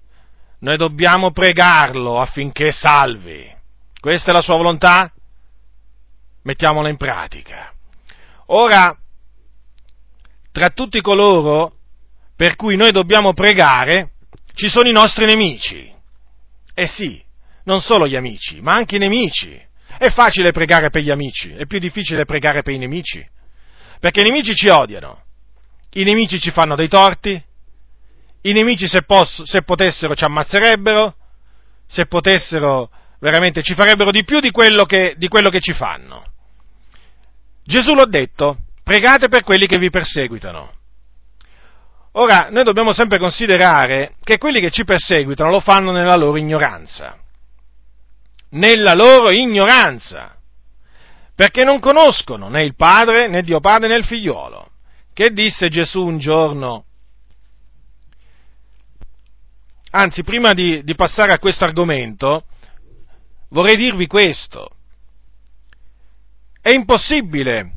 noi 0.61 0.76
dobbiamo 0.76 1.31
pregarlo 1.31 2.20
affinché 2.20 2.70
salvi. 2.70 3.54
Questa 4.00 4.31
è 4.31 4.35
la 4.35 4.40
sua 4.40 4.57
volontà? 4.57 5.12
Mettiamola 6.42 6.88
in 6.88 6.96
pratica. 6.96 7.72
Ora, 8.46 8.96
tra 10.52 10.68
tutti 10.70 11.00
coloro 11.00 11.74
per 12.37 12.54
cui 12.54 12.76
noi 12.76 12.92
dobbiamo 12.92 13.33
pregare, 13.33 14.12
ci 14.54 14.68
sono 14.68 14.88
i 14.88 14.92
nostri 14.92 15.24
nemici. 15.24 15.92
Eh 16.72 16.87
sì, 16.87 17.20
non 17.68 17.83
solo 17.83 18.09
gli 18.09 18.16
amici, 18.16 18.62
ma 18.62 18.72
anche 18.72 18.96
i 18.96 18.98
nemici. 18.98 19.61
È 19.98 20.09
facile 20.09 20.52
pregare 20.52 20.88
per 20.88 21.02
gli 21.02 21.11
amici, 21.11 21.50
è 21.50 21.66
più 21.66 21.78
difficile 21.78 22.24
pregare 22.24 22.62
per 22.62 22.72
i 22.72 22.78
nemici, 22.78 23.26
perché 24.00 24.20
i 24.20 24.24
nemici 24.24 24.54
ci 24.54 24.68
odiano, 24.68 25.24
i 25.92 26.04
nemici 26.04 26.40
ci 26.40 26.50
fanno 26.50 26.76
dei 26.76 26.88
torti, 26.88 27.42
i 28.42 28.52
nemici 28.52 28.87
se, 28.87 29.02
posso, 29.02 29.44
se 29.44 29.62
potessero 29.62 30.14
ci 30.14 30.24
ammazzerebbero, 30.24 31.14
se 31.87 32.07
potessero 32.07 32.90
veramente 33.18 33.62
ci 33.62 33.74
farebbero 33.74 34.12
di 34.12 34.24
più 34.24 34.40
di 34.40 34.50
quello 34.50 34.85
che, 34.85 35.14
di 35.18 35.28
quello 35.28 35.50
che 35.50 35.61
ci 35.61 35.72
fanno. 35.72 36.24
Gesù 37.64 37.92
l'ha 37.94 38.07
detto, 38.07 38.57
pregate 38.83 39.28
per 39.28 39.42
quelli 39.42 39.66
che 39.66 39.78
vi 39.78 39.90
perseguitano. 39.90 40.72
Ora, 42.12 42.48
noi 42.50 42.64
dobbiamo 42.64 42.94
sempre 42.94 43.18
considerare 43.18 44.14
che 44.22 44.38
quelli 44.38 44.61
che 44.61 44.70
ci 44.70 44.85
perseguitano 44.85 45.50
lo 45.50 45.61
fanno 45.61 45.90
nella 45.90 46.16
loro 46.16 46.38
ignoranza 46.38 47.18
nella 48.51 48.95
loro 48.95 49.31
ignoranza, 49.31 50.37
perché 51.35 51.65
non 51.65 51.81
conoscono 51.81 52.49
né 52.49 52.65
il 52.65 52.75
Padre, 52.75 53.29
né 53.29 53.43
Dio 53.43 53.61
Padre, 53.61 53.89
né 53.89 53.97
il 53.97 54.05
Figliuolo. 54.05 54.71
Che 55.13 55.33
disse 55.33 55.69
Gesù 55.69 56.05
un 56.05 56.19
giorno? 56.19 56.85
Anzi, 59.91 60.23
prima 60.23 60.53
di, 60.53 60.83
di 60.85 60.95
passare 60.95 61.33
a 61.33 61.39
questo 61.39 61.65
argomento, 61.65 62.45
vorrei 63.51 63.77
dirvi 63.77 64.07
questo. 64.07 64.71
È 66.61 66.71
impossibile 66.71 67.77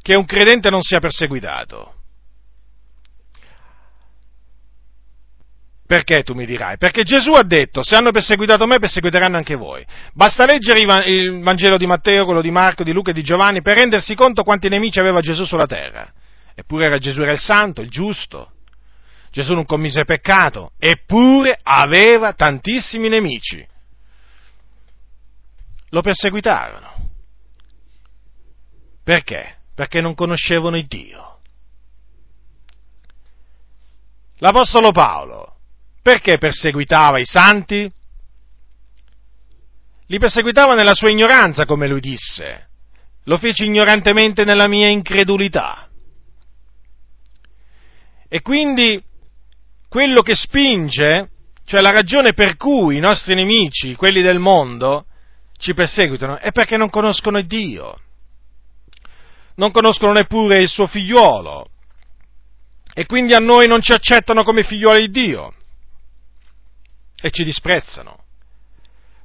che 0.00 0.14
un 0.14 0.24
credente 0.24 0.70
non 0.70 0.82
sia 0.82 1.00
perseguitato. 1.00 1.95
Perché 5.86 6.24
tu 6.24 6.34
mi 6.34 6.46
dirai? 6.46 6.78
Perché 6.78 7.04
Gesù 7.04 7.30
ha 7.32 7.44
detto, 7.44 7.84
se 7.84 7.94
hanno 7.94 8.10
perseguitato 8.10 8.66
me, 8.66 8.80
perseguiteranno 8.80 9.36
anche 9.36 9.54
voi. 9.54 9.86
Basta 10.12 10.44
leggere 10.44 10.80
il 10.80 11.40
Vangelo 11.40 11.76
di 11.76 11.86
Matteo, 11.86 12.24
quello 12.24 12.40
di 12.40 12.50
Marco, 12.50 12.82
di 12.82 12.92
Luca 12.92 13.12
e 13.12 13.14
di 13.14 13.22
Giovanni 13.22 13.62
per 13.62 13.78
rendersi 13.78 14.16
conto 14.16 14.42
quanti 14.42 14.68
nemici 14.68 14.98
aveva 14.98 15.20
Gesù 15.20 15.44
sulla 15.44 15.66
terra. 15.66 16.12
Eppure 16.56 16.86
era 16.86 16.98
Gesù 16.98 17.22
era 17.22 17.30
il 17.30 17.38
santo, 17.38 17.82
il 17.82 17.88
giusto. 17.88 18.50
Gesù 19.30 19.54
non 19.54 19.64
commise 19.64 20.04
peccato, 20.04 20.72
eppure 20.76 21.56
aveva 21.62 22.32
tantissimi 22.32 23.08
nemici. 23.08 23.64
Lo 25.90 26.00
perseguitarono. 26.00 26.94
Perché? 29.04 29.58
Perché 29.72 30.00
non 30.00 30.14
conoscevano 30.14 30.76
il 30.76 30.86
Dio. 30.86 31.38
L'Apostolo 34.38 34.90
Paolo 34.90 35.55
perché 36.06 36.38
perseguitava 36.38 37.18
i 37.18 37.24
santi? 37.24 37.92
Li 40.06 40.18
perseguitava 40.20 40.74
nella 40.74 40.94
sua 40.94 41.10
ignoranza, 41.10 41.64
come 41.64 41.88
lui 41.88 41.98
disse. 41.98 42.68
Lo 43.24 43.38
fece 43.38 43.64
ignorantemente 43.64 44.44
nella 44.44 44.68
mia 44.68 44.86
incredulità. 44.86 45.88
E 48.28 48.40
quindi 48.40 49.02
quello 49.88 50.22
che 50.22 50.36
spinge, 50.36 51.28
cioè 51.64 51.80
la 51.80 51.90
ragione 51.90 52.34
per 52.34 52.56
cui 52.56 52.98
i 52.98 53.00
nostri 53.00 53.34
nemici, 53.34 53.96
quelli 53.96 54.22
del 54.22 54.38
mondo, 54.38 55.06
ci 55.58 55.74
perseguitano, 55.74 56.38
è 56.38 56.52
perché 56.52 56.76
non 56.76 56.88
conoscono 56.88 57.42
Dio. 57.42 57.96
Non 59.56 59.72
conoscono 59.72 60.12
neppure 60.12 60.62
il 60.62 60.68
suo 60.68 60.86
figliuolo. 60.86 61.66
E 62.94 63.06
quindi 63.06 63.34
a 63.34 63.40
noi 63.40 63.66
non 63.66 63.80
ci 63.82 63.90
accettano 63.90 64.44
come 64.44 64.62
figliuoli 64.62 65.10
di 65.10 65.10
Dio 65.10 65.54
e 67.26 67.30
ci 67.30 67.44
disprezzano. 67.44 68.24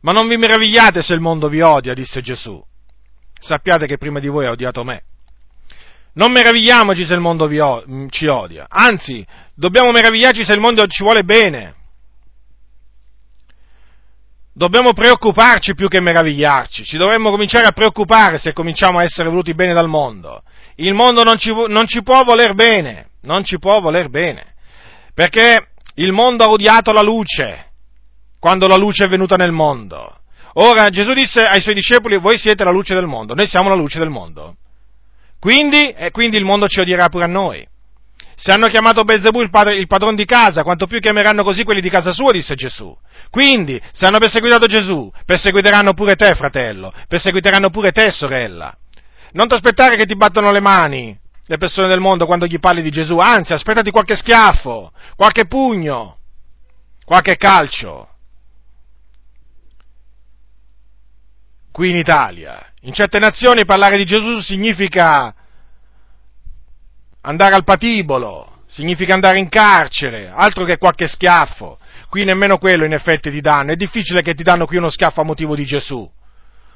Ma 0.01 0.11
non 0.11 0.27
vi 0.27 0.35
meravigliate 0.35 1.01
se 1.01 1.13
il 1.13 1.19
mondo 1.19 1.47
vi 1.47 1.61
odia, 1.61 1.93
disse 1.93 2.21
Gesù. 2.21 2.61
Sappiate 3.39 3.85
che 3.85 3.97
prima 3.97 4.19
di 4.19 4.27
voi 4.27 4.47
ha 4.47 4.51
odiato 4.51 4.83
me. 4.83 5.03
Non 6.13 6.31
meravigliamoci 6.31 7.05
se 7.05 7.13
il 7.13 7.19
mondo 7.19 7.45
o- 7.45 7.83
mm, 7.87 8.07
ci 8.09 8.25
odia, 8.25 8.65
anzi, 8.67 9.25
dobbiamo 9.53 9.91
meravigliarci 9.91 10.43
se 10.43 10.53
il 10.53 10.59
mondo 10.59 10.85
ci 10.87 11.03
vuole 11.03 11.23
bene. 11.23 11.75
Dobbiamo 14.53 14.91
preoccuparci 14.91 15.75
più 15.75 15.87
che 15.87 16.01
meravigliarci, 16.01 16.83
ci 16.83 16.97
dovremmo 16.97 17.29
cominciare 17.29 17.67
a 17.67 17.71
preoccupare 17.71 18.37
se 18.37 18.51
cominciamo 18.51 18.99
a 18.99 19.03
essere 19.03 19.29
voluti 19.29 19.53
bene 19.53 19.73
dal 19.73 19.87
mondo. 19.87 20.43
Il 20.75 20.93
mondo 20.93 21.23
non 21.23 21.37
ci, 21.37 21.53
non 21.53 21.87
ci 21.87 22.03
può 22.03 22.23
voler 22.23 22.53
bene, 22.53 23.11
non 23.21 23.45
ci 23.45 23.59
può 23.59 23.79
voler 23.79 24.09
bene, 24.09 24.55
perché 25.13 25.69
il 25.95 26.11
mondo 26.11 26.43
ha 26.43 26.49
odiato 26.49 26.91
la 26.91 27.01
luce, 27.01 27.70
quando 28.41 28.67
la 28.67 28.75
luce 28.75 29.05
è 29.05 29.07
venuta 29.07 29.35
nel 29.35 29.51
mondo. 29.51 30.17
Ora 30.53 30.89
Gesù 30.89 31.13
disse 31.13 31.41
ai 31.41 31.61
suoi 31.61 31.75
discepoli, 31.75 32.17
voi 32.17 32.39
siete 32.39 32.63
la 32.63 32.71
luce 32.71 32.95
del 32.95 33.05
mondo, 33.05 33.35
noi 33.35 33.45
siamo 33.45 33.69
la 33.69 33.75
luce 33.75 33.99
del 33.99 34.09
mondo. 34.09 34.55
Quindi, 35.39 35.91
e 35.91 36.09
quindi 36.09 36.37
il 36.37 36.43
mondo 36.43 36.67
ci 36.67 36.79
odierà 36.79 37.07
pure 37.07 37.25
a 37.25 37.27
noi. 37.27 37.63
Se 38.35 38.51
hanno 38.51 38.65
chiamato 38.65 39.03
Belzebù 39.03 39.41
il, 39.41 39.51
padre, 39.51 39.75
il 39.75 39.85
padrone 39.85 40.15
di 40.15 40.25
casa, 40.25 40.63
quanto 40.63 40.87
più 40.87 40.99
chiameranno 40.99 41.43
così 41.43 41.63
quelli 41.63 41.81
di 41.81 41.91
casa 41.91 42.11
sua, 42.11 42.31
disse 42.31 42.55
Gesù. 42.55 42.91
Quindi, 43.29 43.79
se 43.93 44.07
hanno 44.07 44.17
perseguitato 44.17 44.65
Gesù, 44.65 45.11
perseguiteranno 45.23 45.93
pure 45.93 46.15
te, 46.15 46.33
fratello, 46.33 46.91
perseguiteranno 47.07 47.69
pure 47.69 47.91
te, 47.91 48.09
sorella. 48.09 48.75
Non 49.33 49.47
ti 49.47 49.53
aspettare 49.53 49.95
che 49.97 50.07
ti 50.07 50.15
battano 50.15 50.51
le 50.51 50.61
mani 50.61 51.15
le 51.45 51.57
persone 51.57 51.87
del 51.87 51.99
mondo 51.99 52.25
quando 52.25 52.47
gli 52.47 52.59
parli 52.59 52.81
di 52.81 52.89
Gesù, 52.89 53.19
anzi, 53.19 53.53
aspettati 53.53 53.91
qualche 53.91 54.15
schiaffo, 54.15 54.91
qualche 55.15 55.45
pugno, 55.45 56.17
qualche 57.05 57.37
calcio. 57.37 58.07
Qui 61.81 61.89
in 61.89 61.95
Italia, 61.95 62.63
in 62.81 62.93
certe 62.93 63.17
nazioni 63.17 63.65
parlare 63.65 63.97
di 63.97 64.05
Gesù 64.05 64.39
significa 64.39 65.33
andare 67.21 67.55
al 67.55 67.63
patibolo, 67.63 68.65
significa 68.67 69.15
andare 69.15 69.39
in 69.39 69.49
carcere, 69.49 70.31
altro 70.31 70.63
che 70.63 70.77
qualche 70.77 71.07
schiaffo. 71.07 71.79
Qui 72.07 72.23
nemmeno 72.23 72.59
quello 72.59 72.85
in 72.85 72.93
effetti 72.93 73.31
ti 73.31 73.41
danno, 73.41 73.71
è 73.71 73.75
difficile 73.75 74.21
che 74.21 74.35
ti 74.35 74.43
danno 74.43 74.67
qui 74.67 74.77
uno 74.77 74.91
schiaffo 74.91 75.21
a 75.21 75.23
motivo 75.23 75.55
di 75.55 75.65
Gesù. 75.65 76.07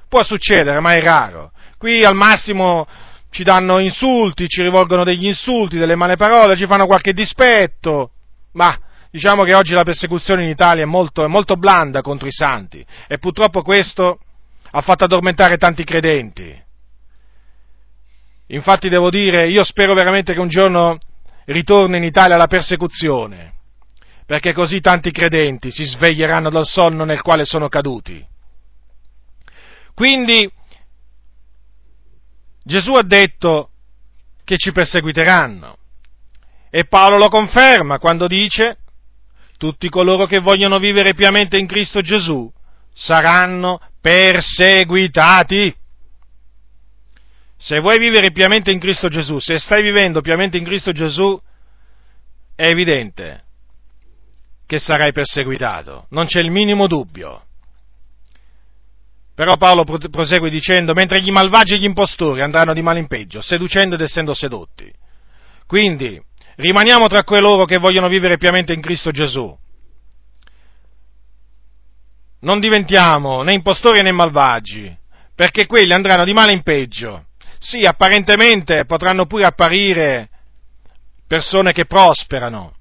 Può 0.10 0.24
succedere, 0.24 0.80
ma 0.80 0.94
è 0.94 1.04
raro. 1.04 1.52
Qui 1.78 2.04
al 2.04 2.16
massimo 2.16 2.88
ci 3.30 3.44
danno 3.44 3.78
insulti, 3.78 4.48
ci 4.48 4.64
rivolgono 4.64 5.04
degli 5.04 5.28
insulti, 5.28 5.78
delle 5.78 5.96
male 5.96 6.16
parole, 6.16 6.58
ci 6.58 6.66
fanno 6.66 6.88
qualche 6.88 7.14
dispetto, 7.14 8.10
ma 8.54 8.76
diciamo 9.12 9.44
che 9.44 9.54
oggi 9.54 9.74
la 9.74 9.84
persecuzione 9.84 10.46
in 10.46 10.50
Italia 10.50 10.82
è 10.82 10.88
molto, 10.88 11.24
è 11.24 11.28
molto 11.28 11.58
blanda 11.58 12.02
contro 12.02 12.28
i 12.28 12.34
santi 12.34 12.84
e 13.08 13.20
purtroppo 13.20 13.62
questo 13.62 14.18
ha 14.78 14.82
fatto 14.82 15.06
addormentare 15.06 15.56
tanti 15.56 15.86
credenti. 15.86 16.64
Infatti 18.48 18.90
devo 18.90 19.10
dire, 19.10 19.48
io 19.48 19.64
spero 19.64 19.94
veramente 19.94 20.34
che 20.34 20.40
un 20.42 20.50
giorno 20.50 20.98
ritorni 21.46 21.96
in 21.96 22.04
Italia 22.04 22.36
la 22.36 22.48
persecuzione, 22.48 23.54
perché 24.26 24.52
così 24.52 24.82
tanti 24.82 25.12
credenti 25.12 25.72
si 25.72 25.86
sveglieranno 25.86 26.50
dal 26.50 26.66
sonno 26.66 27.06
nel 27.06 27.22
quale 27.22 27.46
sono 27.46 27.70
caduti. 27.70 28.24
Quindi 29.94 30.52
Gesù 32.62 32.92
ha 32.96 33.04
detto 33.04 33.70
che 34.44 34.58
ci 34.58 34.74
perseguiteranno 34.74 35.78
e 36.70 36.86
Paolo 36.86 37.18
lo 37.18 37.30
conferma 37.30 37.98
quando 37.98 38.28
dice 38.28 38.80
tutti 39.58 39.88
coloro 39.88 40.26
che 40.26 40.40
vogliono 40.40 40.80
vivere 40.80 41.14
piamente 41.14 41.58
in 41.58 41.66
Cristo 41.66 42.02
Gesù 42.02 42.52
saranno 42.96 43.82
perseguitati. 44.00 45.76
Se 47.58 47.80
vuoi 47.80 48.00
vivere 48.00 48.32
piamente 48.32 48.72
in 48.72 48.80
Cristo 48.80 49.10
Gesù, 49.10 49.40
se 49.40 49.60
stai 49.60 49.84
vivendo 49.84 50.22
piamente 50.22 50.58
in 50.58 50.64
Cristo 50.64 50.92
Gesù, 50.92 51.40
è 52.56 52.68
evidente 52.68 53.44
che 54.66 54.80
sarai 54.80 55.12
perseguitato, 55.12 56.08
non 56.10 56.26
c'è 56.26 56.40
il 56.40 56.52
minimo 56.52 56.88
dubbio. 56.88 57.44
Però 59.36 59.58
Paolo 59.58 59.84
prosegue 59.84 60.50
dicendo, 60.50 60.94
mentre 60.94 61.22
gli 61.22 61.30
malvagi 61.30 61.74
e 61.74 61.78
gli 61.78 61.84
impostori 61.84 62.42
andranno 62.42 62.74
di 62.74 62.82
male 62.82 63.00
in 63.00 63.08
peggio, 63.08 63.42
seducendo 63.42 63.96
ed 63.96 64.02
essendo 64.02 64.34
sedotti. 64.34 64.90
Quindi, 65.68 66.22
rimaniamo 66.56 67.08
tra 67.08 67.24
coloro 67.24 67.66
che 67.66 67.78
vogliono 67.78 68.08
vivere 68.08 68.38
piamente 68.38 68.72
in 68.72 68.82
Cristo 68.82 69.12
Gesù. 69.12 69.54
Non 72.46 72.60
diventiamo 72.60 73.42
né 73.42 73.54
impostori 73.54 74.04
né 74.04 74.12
malvagi, 74.12 74.96
perché 75.34 75.66
quelli 75.66 75.94
andranno 75.94 76.24
di 76.24 76.32
male 76.32 76.54
in 76.54 76.62
peggio. 76.62 77.26
Sì, 77.58 77.86
apparentemente 77.86 78.86
potranno 78.86 79.26
pure 79.26 79.48
apparire 79.48 80.30
persone 81.28 81.74
che 81.74 81.86
prosperano, 81.86 82.76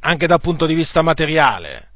anche 0.00 0.26
dal 0.26 0.40
punto 0.40 0.64
di 0.64 0.72
vista 0.72 1.02
materiale, 1.02 1.90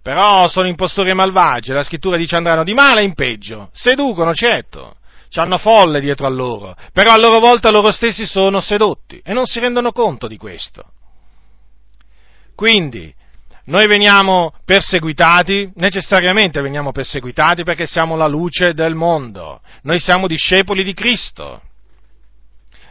però 0.00 0.48
sono 0.48 0.66
impostori 0.66 1.10
e 1.10 1.14
malvagi, 1.14 1.72
la 1.72 1.84
scrittura 1.84 2.16
dice 2.16 2.36
andranno 2.36 2.64
di 2.64 2.72
male 2.72 3.02
in 3.02 3.12
peggio, 3.12 3.68
seducono 3.74 4.32
certo, 4.32 4.96
hanno 5.34 5.58
folle 5.58 6.00
dietro 6.00 6.26
a 6.26 6.30
loro, 6.30 6.74
però 6.94 7.12
a 7.12 7.18
loro 7.18 7.38
volta 7.38 7.70
loro 7.70 7.90
stessi 7.90 8.24
sono 8.24 8.60
sedotti 8.60 9.20
e 9.22 9.34
non 9.34 9.44
si 9.44 9.60
rendono 9.60 9.92
conto 9.92 10.26
di 10.26 10.38
questo. 10.38 10.90
Quindi, 12.54 13.14
noi 13.68 13.86
veniamo 13.86 14.52
perseguitati, 14.64 15.70
necessariamente 15.76 16.60
veniamo 16.60 16.90
perseguitati 16.90 17.62
perché 17.64 17.86
siamo 17.86 18.16
la 18.16 18.26
luce 18.26 18.72
del 18.74 18.94
mondo, 18.94 19.60
noi 19.82 19.98
siamo 19.98 20.26
discepoli 20.26 20.82
di 20.82 20.94
Cristo. 20.94 21.62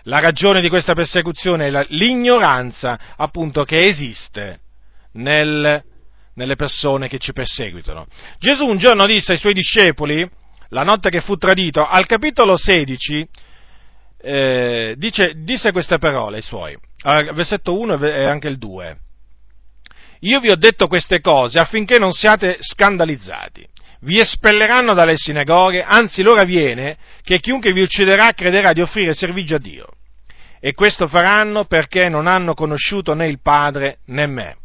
La 0.04 0.20
ragione 0.20 0.62
di 0.62 0.70
questa 0.70 0.94
persecuzione 0.94 1.68
è 1.68 1.86
l'ignoranza 1.90 2.98
appunto 3.18 3.64
che 3.64 3.88
esiste 3.88 4.60
nel 5.14 5.84
nelle 6.38 6.56
persone 6.56 7.08
che 7.08 7.18
ci 7.18 7.34
perseguitano. 7.34 8.06
Gesù 8.38 8.66
un 8.66 8.78
giorno 8.78 9.06
disse 9.08 9.32
ai 9.32 9.38
suoi 9.40 9.54
discepoli, 9.54 10.30
la 10.70 10.84
notte 10.84 11.10
che 11.10 11.22
fu 11.22 11.36
tradito, 11.36 11.86
al 11.86 12.06
capitolo 12.06 12.56
16, 12.56 13.28
eh, 14.20 14.94
dice, 14.98 15.34
disse 15.38 15.72
queste 15.72 15.98
parole 15.98 16.38
ai 16.38 16.44
suoi, 16.44 16.78
versetto 17.34 17.78
1 17.78 18.00
e 18.06 18.26
anche 18.26 18.48
il 18.48 18.60
2. 18.60 18.98
Io 20.22 20.40
vi 20.40 20.50
ho 20.50 20.56
detto 20.56 20.88
queste 20.88 21.20
cose 21.20 21.60
affinché 21.60 22.00
non 22.00 22.12
siate 22.12 22.58
scandalizzati. 22.60 23.68
Vi 24.02 24.20
espelleranno 24.20 24.94
dalle 24.94 25.18
sinagoghe, 25.18 25.82
anzi 25.82 26.22
l'ora 26.22 26.44
viene 26.44 26.98
che 27.24 27.40
chiunque 27.40 27.72
vi 27.72 27.82
ucciderà 27.82 28.32
crederà 28.32 28.74
di 28.74 28.82
offrire 28.82 29.14
servigio 29.14 29.56
a 29.56 29.60
Dio. 29.60 29.88
E 30.60 30.74
questo 30.74 31.08
faranno 31.08 31.66
perché 31.66 32.10
non 32.10 32.28
hanno 32.28 32.54
conosciuto 32.54 33.14
né 33.14 33.28
il 33.28 33.42
Padre 33.42 34.00
né 34.06 34.26
me. 34.28 34.58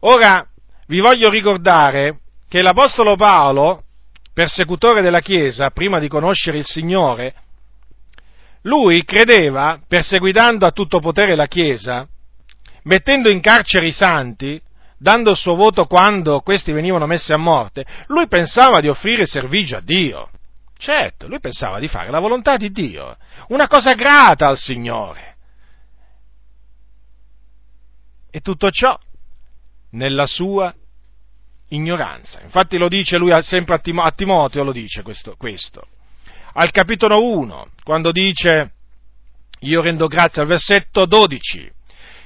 Ora 0.00 0.46
vi 0.88 1.00
voglio 1.00 1.30
ricordare 1.30 2.20
che 2.48 2.62
l'Apostolo 2.62 3.16
Paolo, 3.16 3.84
persecutore 4.32 5.02
della 5.02 5.20
Chiesa, 5.20 5.70
prima 5.70 5.98
di 5.98 6.08
conoscere 6.08 6.58
il 6.58 6.64
Signore, 6.64 7.34
lui 8.62 9.04
credeva, 9.04 9.80
perseguitando 9.86 10.66
a 10.66 10.72
tutto 10.72 10.98
potere 11.00 11.34
la 11.34 11.46
Chiesa, 11.46 12.06
mettendo 12.86 13.30
in 13.30 13.40
carcere 13.40 13.86
i 13.86 13.92
santi, 13.92 14.60
dando 14.98 15.30
il 15.30 15.36
suo 15.36 15.54
voto 15.54 15.86
quando 15.86 16.40
questi 16.40 16.72
venivano 16.72 17.06
messi 17.06 17.32
a 17.32 17.36
morte, 17.36 17.84
lui 18.06 18.26
pensava 18.26 18.80
di 18.80 18.88
offrire 18.88 19.26
servigio 19.26 19.76
a 19.76 19.80
Dio. 19.80 20.30
Certo, 20.78 21.26
lui 21.28 21.40
pensava 21.40 21.78
di 21.78 21.88
fare 21.88 22.10
la 22.10 22.18
volontà 22.18 22.56
di 22.56 22.70
Dio, 22.70 23.16
una 23.48 23.66
cosa 23.66 23.94
grata 23.94 24.46
al 24.46 24.58
Signore. 24.58 25.36
E 28.30 28.40
tutto 28.40 28.70
ciò 28.70 28.98
nella 29.90 30.26
sua 30.26 30.74
ignoranza. 31.68 32.40
Infatti 32.42 32.76
lo 32.76 32.88
dice 32.88 33.16
lui 33.16 33.34
sempre 33.42 33.76
a 33.76 34.12
Timoteo, 34.12 34.62
lo 34.62 34.72
dice 34.72 35.02
questo, 35.02 35.34
questo. 35.36 35.88
Al 36.52 36.70
capitolo 36.70 37.24
1, 37.24 37.68
quando 37.82 38.12
dice, 38.12 38.72
io 39.60 39.80
rendo 39.80 40.06
grazie, 40.06 40.42
al 40.42 40.48
versetto 40.48 41.06
12, 41.06 41.72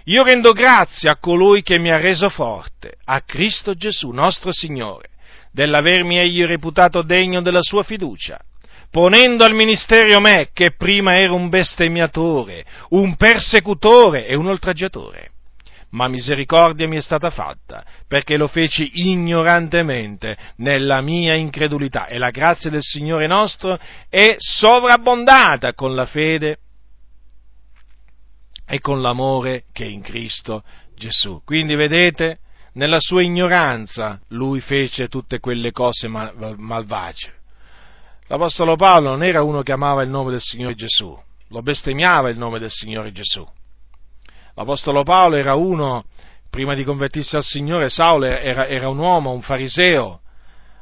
io 0.05 0.23
rendo 0.23 0.53
grazie 0.53 1.11
a 1.11 1.17
colui 1.17 1.63
che 1.63 1.79
mi 1.79 1.91
ha 1.91 1.99
reso 1.99 2.29
forte, 2.29 2.95
a 3.05 3.21
Cristo 3.21 3.75
Gesù, 3.75 4.11
nostro 4.11 4.53
Signore, 4.53 5.11
dell'avermi 5.53 6.19
egli 6.19 6.45
reputato 6.45 7.03
degno 7.03 7.43
della 7.43 7.63
sua 7.63 7.83
fiducia, 7.83 8.39
ponendo 8.91 9.45
al 9.45 9.55
ministerio 9.55 10.21
me, 10.21 10.49
che 10.53 10.75
prima 10.75 11.17
ero 11.17 11.35
un 11.35 11.49
bestemmiatore, 11.49 12.65
un 12.91 13.17
persecutore 13.17 14.27
e 14.27 14.35
un 14.35 14.49
oltraggiatore. 14.49 15.31
Ma 15.91 16.07
misericordia 16.07 16.87
mi 16.87 16.97
è 16.97 17.01
stata 17.01 17.31
fatta, 17.31 17.85
perché 18.07 18.37
lo 18.37 18.47
feci 18.47 19.09
ignorantemente 19.09 20.37
nella 20.57 21.01
mia 21.01 21.35
incredulità 21.35 22.07
e 22.07 22.17
la 22.17 22.31
grazia 22.31 22.71
del 22.71 22.83
Signore 22.83 23.27
nostro 23.27 23.77
è 24.09 24.37
sovrabbondata 24.39 25.75
con 25.75 25.97
la 25.97 26.07
fede 26.07 26.59
e 28.73 28.79
con 28.79 29.01
l'amore 29.01 29.65
che 29.73 29.83
è 29.83 29.89
in 29.89 30.01
Cristo 30.01 30.63
Gesù. 30.95 31.43
Quindi 31.45 31.75
vedete, 31.75 32.39
nella 32.75 33.01
sua 33.01 33.21
ignoranza 33.21 34.21
lui 34.29 34.61
fece 34.61 35.09
tutte 35.09 35.41
quelle 35.41 35.73
cose 35.73 36.07
mal- 36.07 36.55
malvagie. 36.57 37.35
L'Apostolo 38.29 38.77
Paolo 38.77 39.09
non 39.09 39.25
era 39.25 39.43
uno 39.43 39.63
che 39.63 39.73
amava 39.73 40.05
il 40.05 40.09
nome 40.09 40.31
del 40.31 40.41
Signore 40.41 40.77
Gesù, 40.77 41.19
lo 41.49 41.63
bestemmiava 41.63 42.29
il 42.29 42.39
nome 42.39 42.61
del 42.61 42.71
Signore 42.71 43.11
Gesù 43.11 43.45
L'Apostolo 44.55 45.03
Paolo 45.03 45.35
era 45.35 45.57
uno, 45.57 46.05
prima 46.49 46.75
di 46.75 46.85
convertirsi 46.85 47.35
al 47.35 47.43
Signore, 47.43 47.89
Saulo 47.89 48.27
era, 48.27 48.69
era 48.69 48.89
un 48.89 48.99
uomo, 48.99 49.33
un 49.33 49.43
fariseo, 49.43 50.21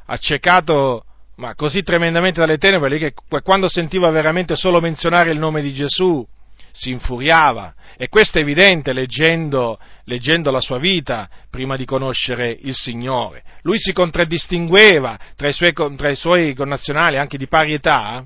accecato 0.05 1.05
ma 1.37 1.55
così 1.55 1.81
tremendamente 1.81 2.39
dalle 2.39 2.57
tenebre 2.57 2.99
che 2.99 3.13
quando 3.41 3.67
sentiva 3.67 4.11
veramente 4.11 4.55
solo 4.55 4.79
menzionare 4.79 5.31
il 5.31 5.39
nome 5.39 5.61
di 5.61 5.73
Gesù 5.73 6.23
si 6.71 6.89
infuriava 6.89 7.73
e 7.97 8.07
questo 8.07 8.37
è 8.37 8.41
evidente 8.41 8.93
leggendo, 8.93 9.79
leggendo, 10.05 10.51
la 10.51 10.61
sua 10.61 10.77
vita 10.77 11.29
prima 11.49 11.75
di 11.75 11.85
conoscere 11.85 12.57
il 12.61 12.75
Signore. 12.75 13.43
Lui 13.61 13.77
si 13.77 13.93
contraddistingueva 13.93 15.17
tra 15.35 15.47
i 15.47 15.53
suoi, 15.53 15.73
tra 15.73 16.09
i 16.09 16.15
suoi 16.15 16.53
connazionali 16.53 17.17
anche 17.17 17.37
di 17.37 17.47
pari 17.47 17.73
età 17.73 18.25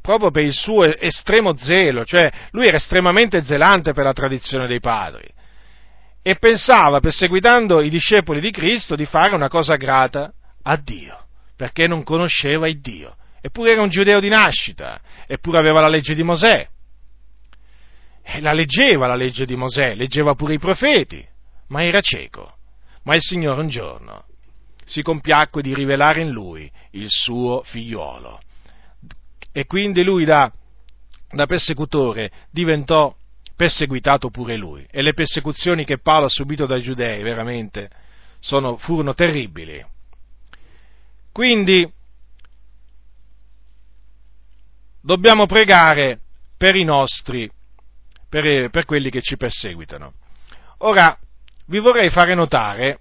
proprio 0.00 0.30
per 0.30 0.44
il 0.44 0.54
suo 0.54 0.84
estremo 0.84 1.56
zelo, 1.56 2.04
cioè 2.04 2.30
lui 2.52 2.68
era 2.68 2.76
estremamente 2.76 3.44
zelante 3.44 3.92
per 3.92 4.04
la 4.04 4.12
tradizione 4.12 4.68
dei 4.68 4.78
padri 4.78 5.34
e 6.26 6.34
pensava, 6.40 6.98
perseguitando 6.98 7.80
i 7.80 7.88
discepoli 7.88 8.40
di 8.40 8.50
Cristo, 8.50 8.96
di 8.96 9.04
fare 9.04 9.32
una 9.32 9.48
cosa 9.48 9.76
grata 9.76 10.32
a 10.64 10.76
Dio, 10.76 11.16
perché 11.56 11.86
non 11.86 12.02
conosceva 12.02 12.66
il 12.66 12.80
Dio. 12.80 13.14
Eppure 13.40 13.70
era 13.70 13.82
un 13.82 13.88
giudeo 13.88 14.18
di 14.18 14.28
nascita, 14.28 15.00
eppure 15.24 15.58
aveva 15.58 15.80
la 15.80 15.88
legge 15.88 16.16
di 16.16 16.24
Mosè. 16.24 16.66
E 18.28 18.40
la 18.40 18.52
leggeva 18.52 19.06
la 19.06 19.14
legge 19.14 19.46
di 19.46 19.54
Mosè, 19.54 19.94
leggeva 19.94 20.34
pure 20.34 20.54
i 20.54 20.58
profeti, 20.58 21.24
ma 21.68 21.84
era 21.84 22.00
cieco. 22.00 22.54
Ma 23.04 23.14
il 23.14 23.22
Signore 23.22 23.60
un 23.60 23.68
giorno 23.68 24.24
si 24.84 25.02
compiacque 25.02 25.62
di 25.62 25.74
rivelare 25.74 26.22
in 26.22 26.30
lui 26.30 26.70
il 26.92 27.06
suo 27.08 27.62
figliuolo 27.64 28.40
e 29.56 29.64
quindi 29.64 30.04
lui 30.04 30.24
da, 30.24 30.52
da 31.30 31.46
persecutore 31.46 32.30
diventò 32.50 33.14
perseguitato 33.56 34.28
pure 34.28 34.56
lui. 34.56 34.86
E 34.90 35.00
le 35.00 35.14
persecuzioni 35.14 35.84
che 35.86 35.98
Paolo 35.98 36.26
ha 36.26 36.28
subito 36.28 36.66
dai 36.66 36.82
giudei 36.82 37.22
veramente 37.22 37.88
sono, 38.38 38.76
furono 38.76 39.14
terribili. 39.14 39.82
Quindi 41.32 41.90
dobbiamo 45.00 45.46
pregare 45.46 46.20
per 46.58 46.76
i 46.76 46.84
nostri, 46.84 47.50
per, 48.28 48.70
per 48.70 48.84
quelli 48.84 49.10
che 49.10 49.22
ci 49.22 49.36
perseguitano. 49.36 50.12
Ora, 50.78 51.16
vi 51.66 51.78
vorrei 51.78 52.10
fare 52.10 52.34
notare 52.34 52.98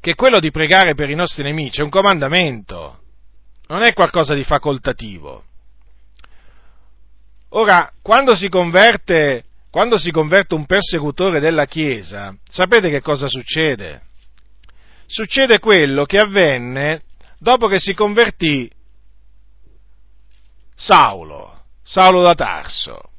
che 0.00 0.14
quello 0.14 0.40
di 0.40 0.50
pregare 0.50 0.94
per 0.94 1.10
i 1.10 1.14
nostri 1.14 1.42
nemici 1.42 1.80
è 1.80 1.82
un 1.82 1.90
comandamento 1.90 3.00
non 3.68 3.82
è 3.82 3.92
qualcosa 3.92 4.34
di 4.34 4.44
facoltativo. 4.44 5.44
Ora, 7.50 7.92
quando 8.02 8.34
si 8.34 8.48
converte, 8.48 9.44
quando 9.70 9.98
si 9.98 10.10
converte 10.10 10.54
un 10.54 10.66
persecutore 10.66 11.40
della 11.40 11.66
Chiesa, 11.66 12.36
sapete 12.48 12.90
che 12.90 13.00
cosa 13.00 13.28
succede? 13.28 14.02
Succede 15.06 15.58
quello 15.58 16.04
che 16.04 16.18
avvenne 16.18 17.02
dopo 17.38 17.68
che 17.68 17.78
si 17.78 17.94
convertì 17.94 18.70
Saulo, 20.74 21.64
Saulo 21.82 22.22
da 22.22 22.34
Tarso. 22.34 23.10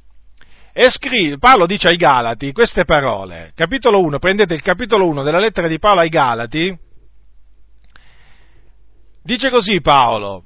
E 0.80 0.92
scrive, 0.92 1.40
Paolo 1.40 1.66
dice 1.66 1.88
ai 1.88 1.98
Galati 1.98 2.52
queste 2.52 2.86
parole, 2.86 3.52
capitolo 3.56 4.00
1, 4.00 4.20
prendete 4.20 4.54
il 4.54 4.62
capitolo 4.62 5.08
1 5.08 5.24
della 5.24 5.40
lettera 5.40 5.68
di 5.68 5.80
Paolo 5.80 6.02
ai 6.02 6.10
Galati, 6.10 6.78
Dice 9.24 9.50
così 9.50 9.82
Paolo, 9.82 10.46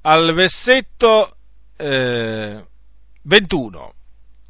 al 0.00 0.32
versetto 0.32 1.36
eh, 1.76 2.64
21, 3.24 3.92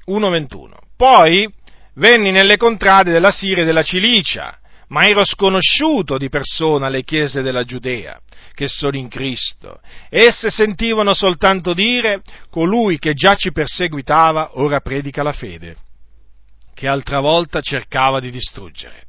1-21. 0.07 0.69
Poi 0.97 1.53
venni 1.97 2.31
nelle 2.31 2.57
contrade 2.57 3.11
della 3.11 3.33
Siria 3.33 3.65
e 3.65 3.67
della 3.67 3.83
Cilicia, 3.83 4.57
ma 4.87 5.05
ero 5.07 5.25
sconosciuto 5.25 6.17
di 6.17 6.29
persona 6.29 6.87
alle 6.87 7.03
chiese 7.03 7.43
della 7.43 7.65
Giudea, 7.65 8.19
che 8.59 8.67
sono 8.67 8.97
in 8.97 9.07
Cristo. 9.07 9.79
Esse 10.09 10.51
sentivano 10.51 11.15
soltanto 11.15 11.73
dire, 11.75 12.23
colui 12.51 12.99
che 12.99 13.15
già 13.15 13.37
ci 13.37 13.53
perseguitava 13.53 14.59
ora 14.59 14.81
predica 14.81 15.23
la 15.23 15.33
fede, 15.33 15.77
che 16.75 16.89
altra 16.89 17.21
volta 17.21 17.61
cercava 17.61 18.19
di 18.19 18.33
distruggere. 18.33 19.05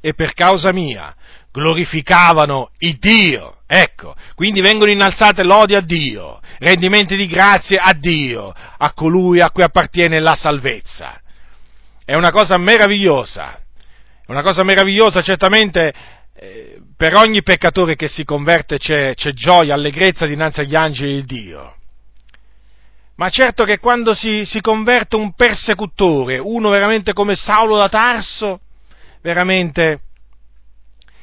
E 0.00 0.14
per 0.14 0.32
causa 0.32 0.72
mia 0.72 1.12
glorificavano 1.50 2.70
il 2.78 2.98
Dio. 3.00 3.62
Ecco, 3.66 4.14
quindi 4.36 4.60
vengono 4.60 4.92
innalzate 4.92 5.42
lodi 5.42 5.74
a 5.74 5.80
Dio, 5.80 6.40
rendimenti 6.58 7.16
di 7.16 7.26
grazie 7.26 7.78
a 7.78 7.94
Dio, 7.94 8.54
a 8.76 8.92
colui 8.92 9.40
a 9.40 9.50
cui 9.50 9.64
appartiene 9.64 10.20
la 10.20 10.36
salvezza. 10.36 11.20
È 12.04 12.14
una 12.14 12.30
cosa 12.30 12.58
meravigliosa, 12.58 13.58
è 14.24 14.30
una 14.30 14.42
cosa 14.42 14.62
meravigliosa, 14.62 15.20
certamente 15.20 15.92
per 16.96 17.14
ogni 17.14 17.42
peccatore 17.42 17.94
che 17.94 18.08
si 18.08 18.24
converte 18.24 18.78
c'è, 18.78 19.14
c'è 19.14 19.32
gioia, 19.32 19.74
allegrezza 19.74 20.26
dinanzi 20.26 20.60
agli 20.60 20.74
angeli 20.74 21.24
di 21.24 21.24
Dio. 21.24 21.76
Ma 23.16 23.28
certo 23.28 23.62
che 23.64 23.78
quando 23.78 24.12
si, 24.12 24.44
si 24.44 24.60
converte 24.60 25.14
un 25.14 25.34
persecutore, 25.34 26.38
uno 26.38 26.68
veramente 26.70 27.12
come 27.12 27.36
Saulo 27.36 27.76
da 27.76 27.88
Tarso, 27.88 28.60
veramente 29.22 30.00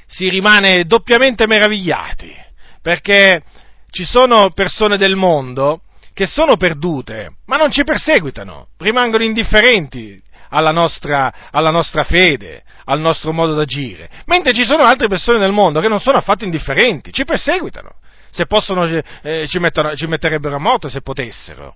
si 0.05 0.30
rimane 0.30 0.86
doppiamente 0.86 1.45
meravigliati, 1.45 2.34
perché 2.82 3.43
ci 3.89 4.05
sono 4.05 4.49
persone 4.51 4.97
del 4.97 5.18
mondo 5.18 5.82
che 6.14 6.26
sono 6.26 6.55
perdute, 6.55 7.36
ma 7.45 7.57
non 7.57 7.72
ci 7.72 7.84
perseguitano, 7.84 8.70
rimangono 8.78 9.24
indifferenti 9.24 10.22
alla 10.52 10.72
nostra, 10.72 11.34
alla 11.52 11.72
nostra 11.72 12.04
fede, 12.04 12.64
al 12.86 12.99
nostro 12.99 13.32
modo 13.32 13.54
d'agire, 13.54 14.10
mentre 14.26 14.54
ci 14.54 14.66
sono 14.66 14.84
altre 14.84 15.08
persone 15.08 15.38
nel 15.38 15.52
mondo 15.52 15.80
che 15.80 15.88
non 15.88 15.99
sono 15.99 16.18
affatto 16.18 16.43
indifferenti, 16.43 17.12
ci 17.12 17.24
perseguitano, 17.24 17.95
se 18.30 18.45
possono 18.45 18.86
eh, 18.86 19.47
ci, 19.47 19.60
mettono, 19.60 19.95
ci 19.95 20.08
metterebbero 20.08 20.56
a 20.56 20.60
morte 20.60 20.89
se 20.89 21.02
potessero. 21.02 21.76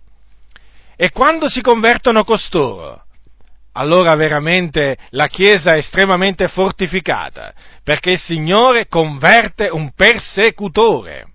E 0.98 1.12
quando 1.12 1.50
si 1.50 1.62
convertono 1.62 2.24
costoro, 2.24 3.04
allora 3.74 4.16
veramente 4.16 4.98
la 5.10 5.28
Chiesa 5.28 5.74
è 5.74 5.78
estremamente 5.78 6.48
fortificata, 6.48 7.54
perché 7.84 8.12
il 8.12 8.20
Signore 8.20 8.88
converte 8.88 9.70
un 9.70 9.92
persecutore, 9.94 11.28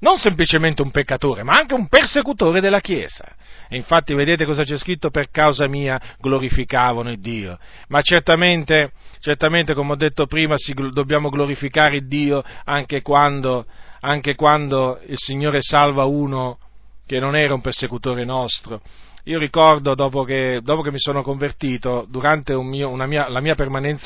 non 0.00 0.18
semplicemente 0.18 0.82
un 0.82 0.90
peccatore, 0.90 1.42
ma 1.42 1.56
anche 1.56 1.74
un 1.74 1.86
persecutore 1.88 2.60
della 2.60 2.80
Chiesa. 2.80 3.24
E 3.72 3.76
infatti 3.76 4.12
vedete 4.12 4.44
cosa 4.44 4.64
c'è 4.64 4.76
scritto? 4.76 5.08
Per 5.08 5.30
causa 5.30 5.66
mia 5.66 5.98
glorificavano 6.20 7.10
il 7.10 7.20
Dio. 7.20 7.58
Ma 7.88 8.02
certamente, 8.02 8.92
certamente 9.18 9.72
come 9.72 9.92
ho 9.92 9.96
detto 9.96 10.26
prima, 10.26 10.58
si, 10.58 10.74
dobbiamo 10.74 11.30
glorificare 11.30 11.96
il 11.96 12.06
Dio 12.06 12.44
anche 12.64 13.00
quando, 13.00 13.64
anche 14.00 14.34
quando 14.34 15.00
il 15.06 15.16
Signore 15.16 15.62
salva 15.62 16.04
uno 16.04 16.58
che 17.06 17.18
non 17.18 17.34
era 17.34 17.54
un 17.54 17.62
persecutore 17.62 18.26
nostro 18.26 18.82
io 19.24 19.38
ricordo 19.38 19.94
dopo 19.94 20.24
che, 20.24 20.60
dopo 20.64 20.82
che 20.82 20.90
mi 20.90 20.98
sono 20.98 21.22
convertito, 21.22 22.04
durante 22.08 22.56
mio, 22.56 22.92
mia, 23.06 23.28
la 23.28 23.40
mia 23.40 23.54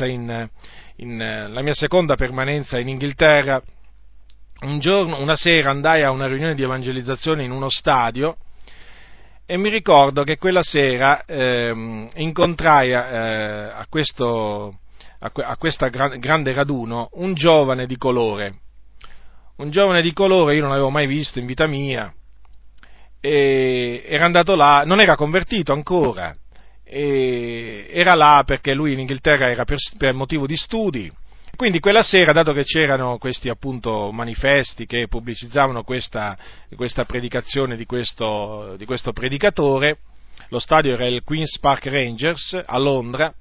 in, 0.04 0.48
in, 0.96 1.48
la 1.50 1.62
mia 1.62 1.72
seconda 1.72 2.16
permanenza 2.16 2.78
in 2.78 2.88
Inghilterra, 2.88 3.62
un 4.60 4.78
giorno, 4.78 5.18
una 5.18 5.34
sera 5.34 5.70
andai 5.70 6.02
a 6.02 6.10
una 6.10 6.26
riunione 6.26 6.54
di 6.54 6.62
evangelizzazione 6.62 7.44
in 7.44 7.50
uno 7.50 7.70
stadio 7.70 8.36
e 9.46 9.56
mi 9.56 9.70
ricordo 9.70 10.24
che 10.24 10.38
quella 10.38 10.62
sera 10.62 11.24
eh, 11.24 12.08
incontrai 12.14 12.90
eh, 12.90 12.96
a, 12.96 13.86
questo, 13.88 14.78
a, 15.20 15.30
a 15.32 15.56
questa 15.56 15.88
gran, 15.88 16.18
grande 16.18 16.52
raduno 16.52 17.08
un 17.12 17.32
giovane 17.32 17.86
di 17.86 17.96
colore. 17.96 18.54
Un 19.58 19.70
giovane 19.70 20.02
di 20.02 20.12
colore 20.12 20.56
io 20.56 20.62
non 20.62 20.72
avevo 20.72 20.90
mai 20.90 21.06
visto 21.06 21.38
in 21.38 21.46
vita 21.46 21.66
mia, 21.66 22.12
e 23.20 24.04
era 24.06 24.24
andato 24.24 24.54
là, 24.56 24.82
non 24.84 25.00
era 25.00 25.16
convertito 25.16 25.72
ancora, 25.72 26.36
era 26.84 28.14
là 28.14 28.42
perché 28.44 28.74
lui 28.74 28.92
in 28.92 29.00
Inghilterra 29.00 29.48
era 29.48 29.64
per, 29.64 29.78
per 29.96 30.12
motivo 30.12 30.46
di 30.46 30.56
studi. 30.56 31.10
Quindi 31.56 31.80
quella 31.80 32.02
sera, 32.02 32.32
dato 32.32 32.52
che 32.52 32.64
c'erano 32.64 33.16
questi 33.16 33.48
appunto 33.48 34.12
manifesti 34.12 34.84
che 34.84 35.08
pubblicizzavano 35.08 35.82
questa, 35.84 36.36
questa 36.76 37.04
predicazione 37.04 37.76
di 37.76 37.86
questo, 37.86 38.74
di 38.76 38.84
questo 38.84 39.12
predicatore, 39.12 39.98
lo 40.50 40.58
stadio 40.58 40.92
era 40.92 41.06
il 41.06 41.22
Queen's 41.24 41.58
Park 41.58 41.86
Rangers 41.86 42.58
a 42.62 42.78
Londra, 42.78 43.32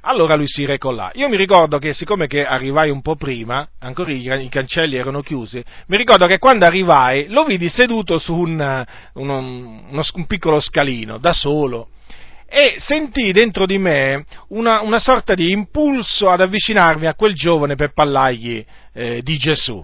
allora 0.00 0.34
lui 0.34 0.48
si 0.48 0.64
recò 0.64 0.90
là. 0.92 1.10
Io 1.14 1.28
mi 1.28 1.36
ricordo 1.36 1.78
che 1.78 1.92
siccome 1.92 2.26
che 2.26 2.42
arrivai 2.44 2.88
un 2.88 3.02
po' 3.02 3.16
prima, 3.16 3.68
ancora 3.80 4.12
i, 4.12 4.48
cancelli 4.48 4.96
erano 4.96 5.20
chiusi, 5.20 5.62
mi 5.88 5.98
ricordo 5.98 6.26
che 6.26 6.38
quando 6.38 6.64
arrivai 6.64 7.28
lo 7.28 7.44
vidi 7.44 7.68
seduto 7.68 8.18
su 8.18 8.34
un, 8.34 8.84
uno, 9.12 9.38
uno, 9.38 10.02
un 10.14 10.26
piccolo 10.26 10.58
scalino, 10.58 11.18
da 11.18 11.32
solo, 11.32 11.88
e 12.54 12.74
sentii 12.78 13.32
dentro 13.32 13.64
di 13.64 13.78
me 13.78 14.26
una, 14.48 14.82
una, 14.82 14.98
sorta 14.98 15.32
di 15.32 15.52
impulso 15.52 16.28
ad 16.28 16.42
avvicinarmi 16.42 17.06
a 17.06 17.14
quel 17.14 17.32
giovane 17.32 17.76
per 17.76 17.94
parlargli 17.94 18.62
eh, 18.92 19.22
di 19.22 19.38
Gesù. 19.38 19.82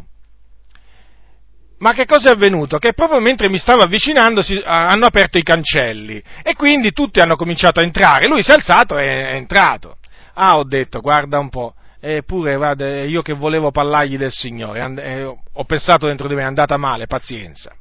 Ma 1.79 1.95
che 1.95 2.05
cosa 2.05 2.29
è 2.29 2.35
avvenuto? 2.35 2.77
Che 2.77 2.93
proprio 2.93 3.21
mentre 3.21 3.49
mi 3.49 3.57
stavo 3.57 3.81
avvicinando 3.81 4.43
si, 4.43 4.61
hanno 4.63 5.07
aperto 5.07 5.39
i 5.39 5.43
cancelli 5.43 6.23
e 6.43 6.55
quindi 6.55 6.93
tutti 6.93 7.21
hanno 7.21 7.37
cominciato 7.37 7.81
a 7.81 7.85
entrare. 7.85 8.29
Lui 8.29 8.43
si 8.43 8.51
è 8.51 8.55
alzato 8.55 8.99
e 8.99 9.07
è 9.07 9.35
entrato. 9.37 9.97
Ah, 10.35 10.59
ho 10.59 10.65
detto, 10.65 11.01
guarda 11.01 11.39
un 11.39 11.49
po', 11.49 11.75
eppure 11.99 12.57
guarda, 12.57 13.03
io 13.03 13.23
che 13.23 13.33
volevo 13.33 13.71
parlargli 13.71 14.19
del 14.19 14.31
Signore, 14.31 14.85
eh, 15.03 15.23
ho 15.25 15.65
pensato 15.65 16.07
dentro 16.07 16.29
di 16.29 16.35
me, 16.35 16.43
è 16.43 16.45
andata 16.45 16.77
male, 16.77 17.07
pazienza. 17.07 17.73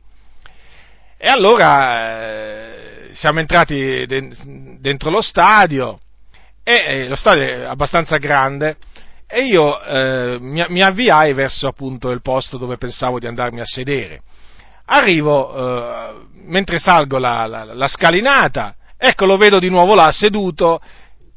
E 1.19 1.27
allora 1.29 2.21
eh, 2.21 3.09
siamo 3.13 3.39
entrati 3.39 4.05
dentro 4.05 5.09
lo 5.09 5.21
stadio, 5.21 5.99
e 6.63 6.73
eh, 6.73 7.07
lo 7.07 7.15
stadio 7.15 7.43
è 7.43 7.63
abbastanza 7.63 8.17
grande, 8.17 8.77
e 9.25 9.45
io 9.45 9.81
eh, 9.81 10.37
mi, 10.39 10.63
mi, 10.69 10.81
avviai 10.83 11.33
verso 11.33 11.65
appunto 11.65 12.11
il 12.11 12.21
posto 12.21 12.59
dove 12.59 12.77
pensavo 12.77 13.17
di 13.17 13.25
andarmi 13.25 13.59
a 13.59 13.65
sedere. 13.65 14.21
arrivo, 14.85 15.55
eh, 15.55 16.13
mentre 16.45 16.77
salgo 16.77 17.17
la, 17.17 17.47
la, 17.47 17.63
la, 17.63 17.87
scalinata, 17.87 18.75
ecco 18.95 19.25
lo 19.25 19.37
vedo 19.37 19.57
di 19.57 19.69
nuovo 19.69 19.95
là 19.95 20.11
seduto 20.11 20.79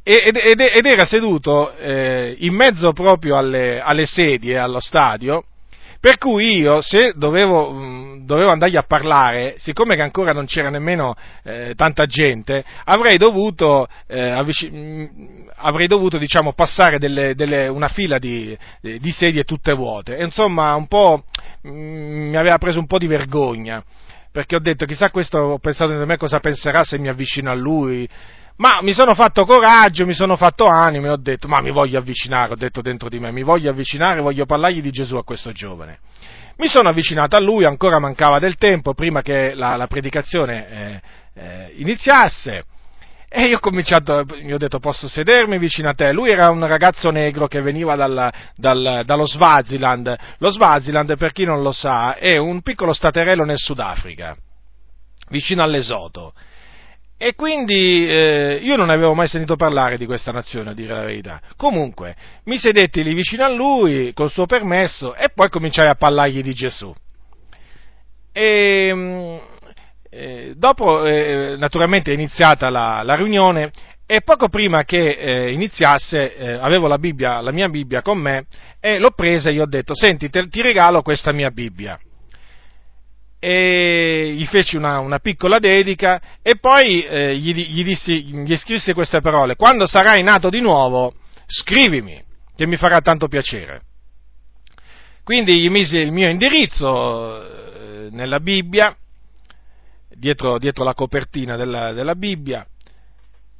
ed, 0.03 0.37
ed, 0.37 0.61
ed 0.61 0.85
era 0.85 1.07
seduto 1.07 1.74
eh, 1.76 2.37
in 2.41 2.55
mezzo 2.55 2.93
proprio 2.93 3.39
alle, 3.39 3.81
alle 3.81 4.05
sedie 4.05 4.59
allo 4.59 4.81
stadio 4.81 5.45
per 6.01 6.17
cui 6.17 6.61
io, 6.61 6.81
se 6.81 7.13
dovevo, 7.15 7.73
mm, 7.73 8.25
dovevo, 8.25 8.51
andargli 8.51 8.77
a 8.77 8.85
parlare, 8.85 9.57
siccome 9.59 9.97
che 9.97 10.03
ancora 10.03 10.33
non 10.33 10.47
c'era 10.47 10.71
nemmeno 10.71 11.15
eh, 11.45 11.75
tanta 11.77 12.07
gente, 12.07 12.65
avrei 12.85 13.19
dovuto, 13.19 13.87
eh, 14.07 14.31
avvic- 14.31 14.71
mm, 14.73 15.05
avrei 15.57 15.87
dovuto 15.87 16.17
diciamo, 16.17 16.55
passare 16.55 16.99
delle, 16.99 17.35
delle, 17.35 17.69
una 17.69 17.89
fila 17.89 18.19
di, 18.19 18.57
di, 18.81 19.11
sedie 19.11 19.45
tutte 19.45 19.75
vuote. 19.75 20.17
E, 20.17 20.25
insomma, 20.25 20.75
un 20.75 20.87
po' 20.87 21.25
mh, 21.63 21.71
mi 21.71 22.37
aveva 22.37 22.57
preso 22.57 22.79
un 22.79 22.87
po' 22.87 22.97
di 22.97 23.07
vergogna 23.07 23.85
perché 24.33 24.57
ho 24.57 24.61
detto 24.61 24.87
chissà 24.87 25.11
questo, 25.11 25.39
ho 25.39 25.59
pensato 25.59 25.99
di 25.99 26.05
me 26.05 26.16
cosa 26.16 26.39
penserà 26.39 26.85
se 26.85 26.99
mi 26.99 27.09
avvicino 27.09 27.51
a 27.51 27.55
lui, 27.55 28.09
ma 28.57 28.81
mi 28.83 28.93
sono 28.93 29.14
fatto 29.14 29.45
coraggio, 29.45 30.05
mi 30.05 30.12
sono 30.12 30.37
fatto 30.37 30.66
animo 30.66 31.11
ho 31.11 31.16
detto, 31.16 31.49
ma 31.49 31.61
mi 31.61 31.72
voglio 31.72 31.99
avvicinare, 31.99 32.53
ho 32.53 32.57
detto 32.57 32.83
dentro 32.83 33.09
di 33.09 33.18
me, 33.18 33.33
mi 33.33 33.43
voglio 33.43 33.70
avvicinare, 33.70 34.20
voglio 34.20 34.45
parlargli 34.45 34.83
di 34.83 34.91
Gesù 34.91 35.16
a 35.16 35.24
questo 35.24 35.53
giovane. 35.53 35.99
Mi 36.57 36.68
sono 36.68 36.91
avvicinato 36.91 37.37
a 37.37 37.41
lui, 37.41 37.64
ancora 37.64 37.99
mancava 37.99 38.39
del 38.39 38.57
tempo 38.57 38.93
prima 38.93 39.22
che 39.22 39.55
la, 39.55 39.76
la 39.76 39.87
predicazione 39.87 40.68
eh, 40.68 41.01
eh, 41.35 41.72
iniziasse. 41.76 42.64
E 43.33 43.47
io 43.47 43.59
ho 43.59 43.61
cominciato, 43.61 44.24
gli 44.24 44.51
ho 44.51 44.59
detto 44.59 44.81
posso 44.81 45.07
sedermi 45.07 45.57
vicino 45.57 45.89
a 45.89 45.95
te. 45.95 46.11
Lui 46.11 46.33
era 46.33 46.51
un 46.51 46.66
ragazzo 46.66 47.11
negro 47.11 47.47
che 47.47 47.61
veniva 47.61 47.95
dal, 47.95 48.28
dal, 48.57 49.03
dallo 49.05 49.24
Swaziland. 49.24 50.16
Lo 50.39 50.51
Swaziland, 50.51 51.16
per 51.16 51.31
chi 51.31 51.45
non 51.45 51.62
lo 51.62 51.70
sa, 51.70 52.16
è 52.16 52.37
un 52.37 52.61
piccolo 52.62 52.93
staterello 52.93 53.45
nel 53.45 53.57
Sudafrica, 53.57 54.37
vicino 55.28 55.62
all'Esoto. 55.62 56.33
E 57.16 57.37
quindi 57.37 58.05
eh, 58.09 58.59
io 58.62 58.74
non 58.74 58.91
avevo 58.91 59.14
mai 59.14 59.28
sentito 59.28 59.55
parlare 59.55 59.97
di 59.97 60.07
questa 60.07 60.33
nazione, 60.33 60.70
a 60.70 60.74
dire 60.74 60.93
la 60.93 61.05
verità. 61.05 61.41
Comunque, 61.55 62.16
mi 62.47 62.59
sedetti 62.59 63.05
lì 63.05 63.14
vicino 63.14 63.45
a 63.45 63.49
lui, 63.49 64.12
col 64.12 64.31
suo 64.31 64.47
permesso, 64.47 65.14
e 65.14 65.28
poi 65.33 65.51
cominciai 65.51 65.87
a 65.87 65.95
parlargli 65.95 66.43
di 66.43 66.53
Gesù. 66.53 66.93
E, 68.33 68.91
mm, 68.93 69.37
eh, 70.11 70.55
dopo, 70.57 71.05
eh, 71.05 71.57
naturalmente, 71.57 72.11
è 72.11 72.15
iniziata 72.15 72.69
la, 72.69 73.03
la, 73.05 73.15
riunione, 73.15 73.71
e 74.07 74.23
poco 74.23 74.49
prima 74.49 74.83
che 74.85 75.07
eh, 75.07 75.53
iniziasse, 75.53 76.37
eh, 76.37 76.53
avevo 76.55 76.89
la, 76.89 76.99
Bibbia, 76.99 77.41
la 77.41 77.53
mia 77.53 77.69
Bibbia 77.69 78.03
con 78.03 78.19
me, 78.19 78.47
e 78.81 78.99
l'ho 78.99 79.13
presa 79.13 79.51
e 79.51 79.55
gli 79.55 79.61
ho 79.61 79.67
detto, 79.67 79.95
senti, 79.95 80.29
te, 80.29 80.49
ti 80.49 80.63
regalo 80.63 81.03
questa 81.03 81.33
mia 81.33 81.51
Bibbia 81.51 81.99
e 83.43 84.35
gli 84.37 84.45
feci 84.45 84.77
una, 84.77 84.99
una 84.99 85.19
piccola 85.19 85.59
dedica 85.59 86.21
e 86.43 86.59
poi 86.59 87.03
eh, 87.03 87.35
gli, 87.37 87.55
gli, 87.55 87.83
dissi, 87.83 88.23
gli 88.23 88.57
scrissi 88.57 88.93
queste 88.93 89.23
parole, 89.23 89.57
quando 89.57 89.87
sarai 89.87 90.23
nato 90.23 90.51
di 90.51 90.61
nuovo, 90.61 91.15
scrivimi, 91.47 92.23
che 92.55 92.67
mi 92.67 92.77
farà 92.77 93.01
tanto 93.01 93.29
piacere. 93.29 93.81
Quindi 95.25 95.59
gli 95.61 95.71
misi 95.71 95.97
il 95.97 96.13
mio 96.13 96.29
indirizzo 96.29 98.09
nella 98.11 98.41
Bibbia, 98.41 98.95
dietro, 100.15 100.59
dietro 100.59 100.85
la 100.85 100.95
copertina 100.95 101.57
della, 101.57 101.93
della 101.93 102.15
Bibbia, 102.15 102.67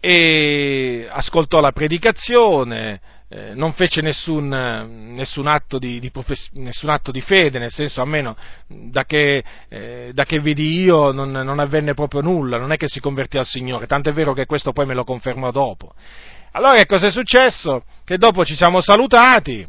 e 0.01 1.07
ascoltò 1.11 1.61
la 1.61 1.73
predicazione, 1.73 3.01
eh, 3.29 3.55
non 3.55 3.75
fece 3.75 4.01
nessun, 4.01 4.49
nessun, 4.49 5.47
atto 5.47 5.79
di, 5.79 6.01
di 6.01 6.11
profess- 6.11 6.51
nessun, 6.55 6.89
atto 6.89 7.13
di, 7.13 7.21
fede, 7.21 7.59
nel 7.59 7.71
senso 7.71 8.01
almeno 8.01 8.37
da 8.67 9.05
che, 9.05 9.45
eh, 9.69 10.11
da 10.13 10.25
che 10.25 10.41
vidi 10.41 10.81
io 10.81 11.13
non, 11.13 11.31
non, 11.31 11.59
avvenne 11.61 11.95
proprio 11.95 12.23
nulla, 12.23 12.59
non 12.59 12.73
è 12.73 12.77
che 12.77 12.89
si 12.89 12.99
convertì 12.99 13.39
al 13.39 13.45
Signore, 13.47 13.87
tanto 13.87 14.09
è 14.09 14.13
vero 14.13 14.33
che 14.33 14.47
questo 14.47 14.73
poi 14.73 14.87
me 14.87 14.95
lo 14.95 15.05
confermò 15.05 15.51
dopo. 15.51 15.93
Allora 16.53 16.75
che 16.75 16.87
cosa 16.87 17.07
è 17.07 17.11
successo? 17.13 17.85
Che 18.05 18.19
dopo 18.19 18.45
ci 18.45 18.57
siamo 18.57 18.81
salutati 18.81 19.65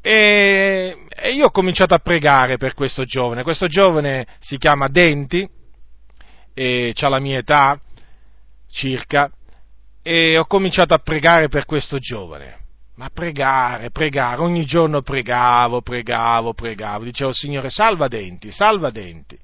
e 0.00 0.96
io 1.34 1.46
ho 1.46 1.50
cominciato 1.50 1.94
a 1.94 1.98
pregare 1.98 2.58
per 2.58 2.74
questo 2.74 3.04
giovane, 3.04 3.42
questo 3.42 3.66
giovane 3.66 4.24
si 4.38 4.58
chiama 4.58 4.86
Denti, 4.86 5.48
e 6.58 6.94
ha 6.98 7.08
la 7.08 7.20
mia 7.20 7.36
età 7.36 7.78
circa, 8.70 9.30
e 10.02 10.38
ho 10.38 10.46
cominciato 10.46 10.94
a 10.94 10.98
pregare 10.98 11.48
per 11.48 11.66
questo 11.66 11.98
giovane 11.98 12.64
ma 12.96 13.10
pregare, 13.12 13.90
pregare, 13.90 14.40
ogni 14.40 14.64
giorno 14.64 15.02
pregavo, 15.02 15.82
pregavo, 15.82 16.54
pregavo, 16.54 17.04
dicevo 17.04 17.30
Signore 17.30 17.68
salva 17.68 18.08
denti, 18.08 18.50
salva 18.50 18.88
denti. 18.88 19.38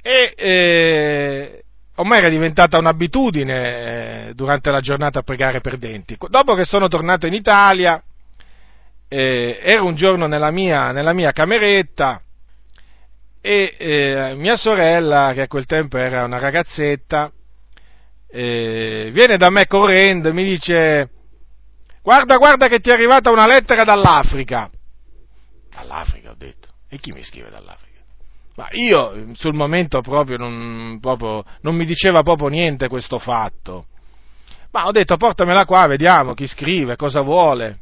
E 0.00 0.32
eh, 0.34 1.64
ormai 1.96 2.18
era 2.18 2.30
diventata 2.30 2.78
un'abitudine 2.78 4.28
eh, 4.28 4.34
durante 4.34 4.70
la 4.70 4.80
giornata 4.80 5.20
pregare 5.20 5.60
per 5.60 5.76
denti. 5.76 6.16
Dopo 6.28 6.54
che 6.54 6.64
sono 6.64 6.88
tornato 6.88 7.26
in 7.26 7.34
Italia, 7.34 8.02
eh, 9.06 9.58
ero 9.62 9.84
un 9.84 9.94
giorno 9.94 10.26
nella 10.26 10.50
mia, 10.50 10.92
nella 10.92 11.12
mia 11.12 11.32
cameretta 11.32 12.22
e 13.40 13.74
eh, 13.78 14.34
mia 14.36 14.56
sorella, 14.56 15.32
che 15.34 15.42
a 15.42 15.48
quel 15.48 15.66
tempo 15.66 15.98
era 15.98 16.24
una 16.24 16.38
ragazzetta, 16.38 17.30
eh, 18.28 19.10
viene 19.12 19.36
da 19.36 19.50
me 19.50 19.66
correndo 19.66 20.28
e 20.28 20.32
mi 20.32 20.44
dice 20.44 21.10
Guarda, 22.02 22.36
guarda 22.36 22.66
che 22.66 22.80
ti 22.80 22.88
è 22.88 22.92
arrivata 22.92 23.30
una 23.30 23.46
lettera 23.46 23.84
dall'Africa. 23.84 24.70
Dall'Africa 25.70 26.30
ho 26.30 26.36
detto. 26.36 26.68
E 26.88 26.98
chi 26.98 27.12
mi 27.12 27.22
scrive 27.22 27.50
dall'Africa? 27.50 28.00
Ma 28.56 28.68
io 28.72 29.34
sul 29.34 29.54
momento 29.54 30.00
proprio 30.00 30.36
non, 30.36 30.98
proprio 31.00 31.44
non, 31.60 31.76
mi 31.76 31.84
diceva 31.84 32.22
proprio 32.22 32.48
niente 32.48 32.88
questo 32.88 33.18
fatto. 33.18 33.86
Ma 34.72 34.86
ho 34.86 34.92
detto 34.92 35.16
portamela 35.16 35.64
qua, 35.64 35.86
vediamo 35.86 36.34
chi 36.34 36.46
scrive, 36.46 36.96
cosa 36.96 37.20
vuole. 37.20 37.78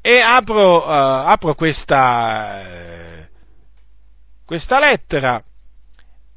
E 0.00 0.20
apro, 0.20 0.86
uh, 0.86 1.26
apro 1.26 1.54
questa, 1.54 2.62
uh, 2.62 3.09
questa 4.50 4.80
lettera 4.80 5.40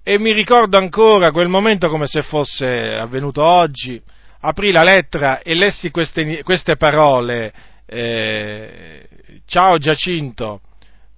e 0.03 0.19
mi 0.19 0.33
ricordo 0.33 0.77
ancora 0.77 1.31
quel 1.31 1.47
momento 1.47 1.89
come 1.89 2.05
se 2.05 2.21
fosse 2.21 2.93
avvenuto 2.93 3.43
oggi. 3.43 3.99
Aprì 4.41 4.71
la 4.71 4.83
lettera 4.83 5.39
e 5.39 5.55
lessi 5.55 5.89
queste, 5.89 6.43
queste 6.43 6.75
parole, 6.75 7.51
eh, 7.87 9.07
ciao 9.47 9.79
Giacinto, 9.79 10.61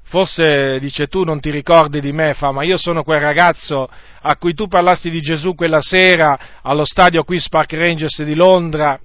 forse 0.03 0.79
dice 0.79 1.07
tu 1.07 1.25
non 1.25 1.41
ti 1.41 1.51
ricordi 1.51 1.99
di 1.99 2.13
me, 2.13 2.33
fa, 2.33 2.53
ma 2.53 2.63
io 2.63 2.77
sono 2.77 3.03
quel 3.03 3.19
ragazzo 3.19 3.89
a 4.21 4.37
cui 4.37 4.53
tu 4.53 4.67
parlasti 4.67 5.09
di 5.09 5.19
Gesù 5.19 5.53
quella 5.53 5.81
sera 5.81 6.61
allo 6.61 6.85
stadio 6.85 7.25
qui 7.25 7.39
Spark 7.39 7.73
Rangers 7.73 8.23
di 8.23 8.35
Londra 8.35 8.97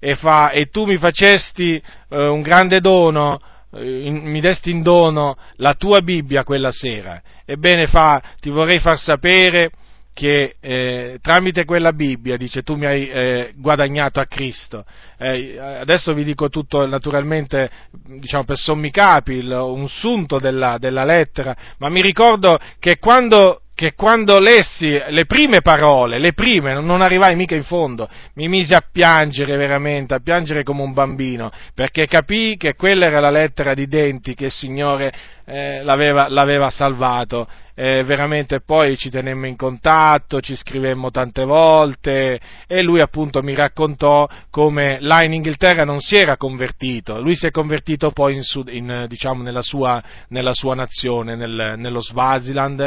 e, 0.00 0.16
fa, 0.16 0.50
e 0.50 0.70
tu 0.70 0.86
mi 0.86 0.96
facesti 0.96 1.80
eh, 2.08 2.26
un 2.26 2.42
grande 2.42 2.80
dono, 2.80 3.38
in, 3.72 4.22
mi 4.24 4.40
desti 4.40 4.70
in 4.70 4.82
dono 4.82 5.36
la 5.56 5.74
tua 5.74 6.00
Bibbia 6.00 6.44
quella 6.44 6.72
sera. 6.72 7.20
Ebbene 7.44 7.86
fa, 7.86 8.22
ti 8.40 8.50
vorrei 8.50 8.78
far 8.78 8.98
sapere 8.98 9.70
che 10.18 10.56
eh, 10.58 11.18
tramite 11.22 11.64
quella 11.64 11.92
Bibbia, 11.92 12.36
dice, 12.36 12.62
tu 12.62 12.74
mi 12.74 12.86
hai 12.86 13.08
eh, 13.08 13.52
guadagnato 13.54 14.18
a 14.18 14.26
Cristo. 14.26 14.84
Eh, 15.16 15.56
adesso 15.58 16.12
vi 16.12 16.24
dico 16.24 16.48
tutto 16.48 16.84
naturalmente, 16.86 17.70
diciamo, 18.18 18.42
per 18.42 18.56
sommi 18.56 18.90
capi, 18.90 19.38
un 19.38 19.88
sunto 19.88 20.38
della, 20.38 20.76
della 20.78 21.04
lettera, 21.04 21.56
ma 21.78 21.88
mi 21.88 22.02
ricordo 22.02 22.58
che 22.80 22.98
quando 22.98 23.60
che 23.78 23.94
quando 23.94 24.40
lessi 24.40 25.00
le 25.10 25.24
prime 25.24 25.60
parole, 25.60 26.18
le 26.18 26.32
prime, 26.32 26.72
non 26.80 27.00
arrivai 27.00 27.36
mica 27.36 27.54
in 27.54 27.62
fondo, 27.62 28.08
mi 28.34 28.48
misi 28.48 28.74
a 28.74 28.82
piangere 28.90 29.56
veramente, 29.56 30.14
a 30.14 30.18
piangere 30.18 30.64
come 30.64 30.82
un 30.82 30.92
bambino, 30.92 31.52
perché 31.76 32.08
capii 32.08 32.56
che 32.56 32.74
quella 32.74 33.06
era 33.06 33.20
la 33.20 33.30
lettera 33.30 33.74
di 33.74 33.86
denti 33.86 34.34
che 34.34 34.46
il 34.46 34.50
Signore 34.50 35.12
eh, 35.44 35.84
l'aveva, 35.84 36.26
l'aveva, 36.28 36.70
salvato. 36.70 37.46
Eh, 37.80 38.02
veramente 38.02 38.60
poi 38.60 38.96
ci 38.96 39.08
tenemmo 39.08 39.46
in 39.46 39.54
contatto, 39.54 40.40
ci 40.40 40.56
scrivemmo 40.56 41.12
tante 41.12 41.44
volte 41.44 42.40
e 42.66 42.82
lui 42.82 43.00
appunto 43.00 43.40
mi 43.40 43.54
raccontò 43.54 44.28
come 44.50 44.98
là 45.00 45.22
in 45.22 45.32
Inghilterra 45.32 45.84
non 45.84 46.00
si 46.00 46.16
era 46.16 46.36
convertito, 46.36 47.20
lui 47.20 47.36
si 47.36 47.46
è 47.46 47.52
convertito 47.52 48.10
poi 48.10 48.34
in, 48.34 48.42
in, 48.72 49.04
diciamo, 49.06 49.44
nella, 49.44 49.62
sua, 49.62 50.02
nella, 50.30 50.54
sua, 50.54 50.74
nazione, 50.74 51.36
nel, 51.36 51.74
nello 51.76 52.00
Swaziland 52.02 52.80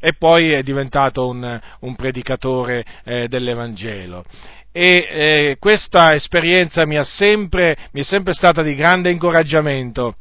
e 0.00 0.14
poi 0.16 0.52
è 0.52 0.62
diventato 0.62 1.28
un, 1.28 1.60
un 1.80 1.94
predicatore 1.94 2.86
eh, 3.04 3.28
dell'Evangelo. 3.28 4.24
E 4.72 5.08
eh, 5.10 5.56
questa 5.58 6.14
esperienza 6.14 6.86
mi, 6.86 6.98
sempre, 7.04 7.76
mi, 7.92 8.00
è 8.00 8.04
sempre 8.04 8.32
stata 8.32 8.62
di 8.62 8.74
grande 8.74 9.10
incoraggiamento 9.10 10.14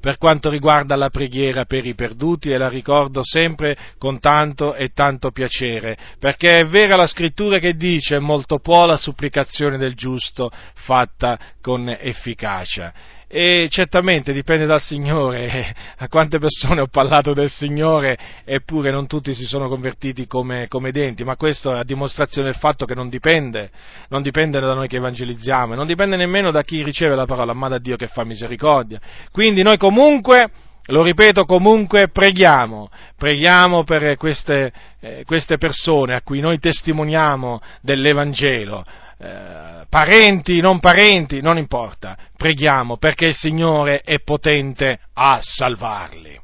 per 0.00 0.18
quanto 0.18 0.50
riguarda 0.50 0.96
la 0.96 1.10
preghiera 1.10 1.64
per 1.64 1.86
i 1.86 1.94
perduti 1.94 2.50
e 2.50 2.58
la 2.58 2.68
ricordo 2.68 3.22
sempre 3.24 3.76
con 3.98 4.20
tanto 4.20 4.74
e 4.74 4.90
tanto 4.90 5.30
piacere, 5.30 5.96
perché 6.18 6.58
è 6.58 6.66
vera 6.66 6.96
la 6.96 7.06
scrittura 7.06 7.58
che 7.58 7.74
dice 7.74 8.18
molto 8.18 8.58
può 8.58 8.86
la 8.86 8.96
supplicazione 8.96 9.78
del 9.78 9.94
giusto 9.94 10.50
fatta 10.74 11.38
con 11.60 11.88
efficacia. 11.88 12.92
E 13.30 13.68
certamente 13.70 14.32
dipende 14.32 14.64
dal 14.64 14.80
Signore, 14.80 15.74
a 15.98 16.08
quante 16.08 16.38
persone 16.38 16.80
ho 16.80 16.86
parlato 16.86 17.34
del 17.34 17.50
Signore 17.50 18.16
eppure 18.44 18.90
non 18.90 19.06
tutti 19.06 19.34
si 19.34 19.44
sono 19.44 19.68
convertiti 19.68 20.26
come, 20.26 20.66
come 20.66 20.90
denti, 20.92 21.24
ma 21.24 21.36
questo 21.36 21.74
è 21.74 21.78
a 21.78 21.84
dimostrazione 21.84 22.48
del 22.48 22.58
fatto 22.58 22.86
che 22.86 22.94
non 22.94 23.10
dipende, 23.10 23.70
non 24.08 24.22
dipende 24.22 24.58
da 24.58 24.72
noi 24.72 24.88
che 24.88 24.96
evangelizziamo, 24.96 25.74
non 25.74 25.86
dipende 25.86 26.16
nemmeno 26.16 26.50
da 26.50 26.62
chi 26.62 26.82
riceve 26.82 27.14
la 27.14 27.26
parola, 27.26 27.52
ma 27.52 27.68
da 27.68 27.78
Dio 27.78 27.96
che 27.96 28.06
fa 28.06 28.24
misericordia. 28.24 28.98
Quindi 29.30 29.62
noi 29.62 29.76
comunque 29.76 30.50
lo 30.90 31.02
ripeto 31.02 31.44
comunque, 31.44 32.08
preghiamo, 32.08 32.88
preghiamo 33.14 33.84
per 33.84 34.16
queste, 34.16 34.72
eh, 35.00 35.22
queste, 35.26 35.58
persone 35.58 36.14
a 36.14 36.22
cui 36.22 36.40
noi 36.40 36.58
testimoniamo 36.58 37.60
dell'Evangelo, 37.82 38.84
eh, 39.20 39.84
parenti, 39.88 40.60
non 40.60 40.78
parenti, 40.78 41.40
non 41.40 41.58
importa, 41.58 42.16
preghiamo 42.36 42.98
perché 42.98 43.26
il 43.26 43.34
Signore 43.34 44.00
è 44.00 44.20
potente 44.20 45.00
a 45.14 45.40
salvarli. 45.42 46.40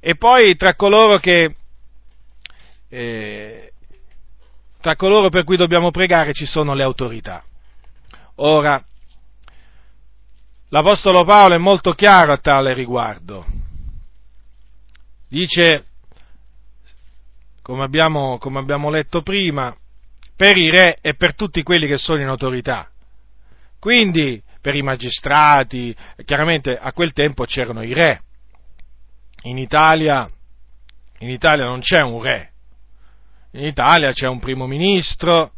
E 0.00 0.16
poi 0.16 0.56
tra 0.56 0.74
coloro 0.74 1.18
che, 1.18 1.54
eh, 2.88 3.72
tra 4.80 4.96
coloro 4.96 5.28
per 5.28 5.44
cui 5.44 5.56
dobbiamo 5.56 5.90
pregare 5.90 6.32
ci 6.32 6.46
sono 6.46 6.74
le 6.74 6.82
autorità. 6.82 7.44
Ora, 8.36 8.82
l'Apostolo 10.70 11.24
Paolo 11.24 11.54
è 11.54 11.58
molto 11.58 11.92
chiaro 11.92 12.32
a 12.32 12.38
tale 12.38 12.72
riguardo. 12.72 13.46
Dice, 15.28 15.84
come 17.62 17.84
abbiamo, 17.84 18.38
come 18.38 18.58
abbiamo 18.58 18.90
letto 18.90 19.22
prima, 19.22 19.72
per 20.40 20.56
i 20.56 20.70
re 20.70 20.96
e 21.02 21.16
per 21.16 21.34
tutti 21.34 21.62
quelli 21.62 21.86
che 21.86 21.98
sono 21.98 22.22
in 22.22 22.26
autorità. 22.26 22.88
Quindi 23.78 24.42
per 24.62 24.74
i 24.74 24.80
magistrati, 24.80 25.94
chiaramente 26.24 26.78
a 26.78 26.94
quel 26.94 27.12
tempo 27.12 27.44
c'erano 27.44 27.82
i 27.82 27.92
re. 27.92 28.22
In 29.42 29.58
Italia, 29.58 30.30
in 31.18 31.28
Italia 31.28 31.66
non 31.66 31.80
c'è 31.80 32.00
un 32.00 32.22
re, 32.22 32.52
in 33.50 33.66
Italia 33.66 34.12
c'è 34.12 34.28
un 34.28 34.38
primo 34.38 34.66
ministro, 34.66 35.52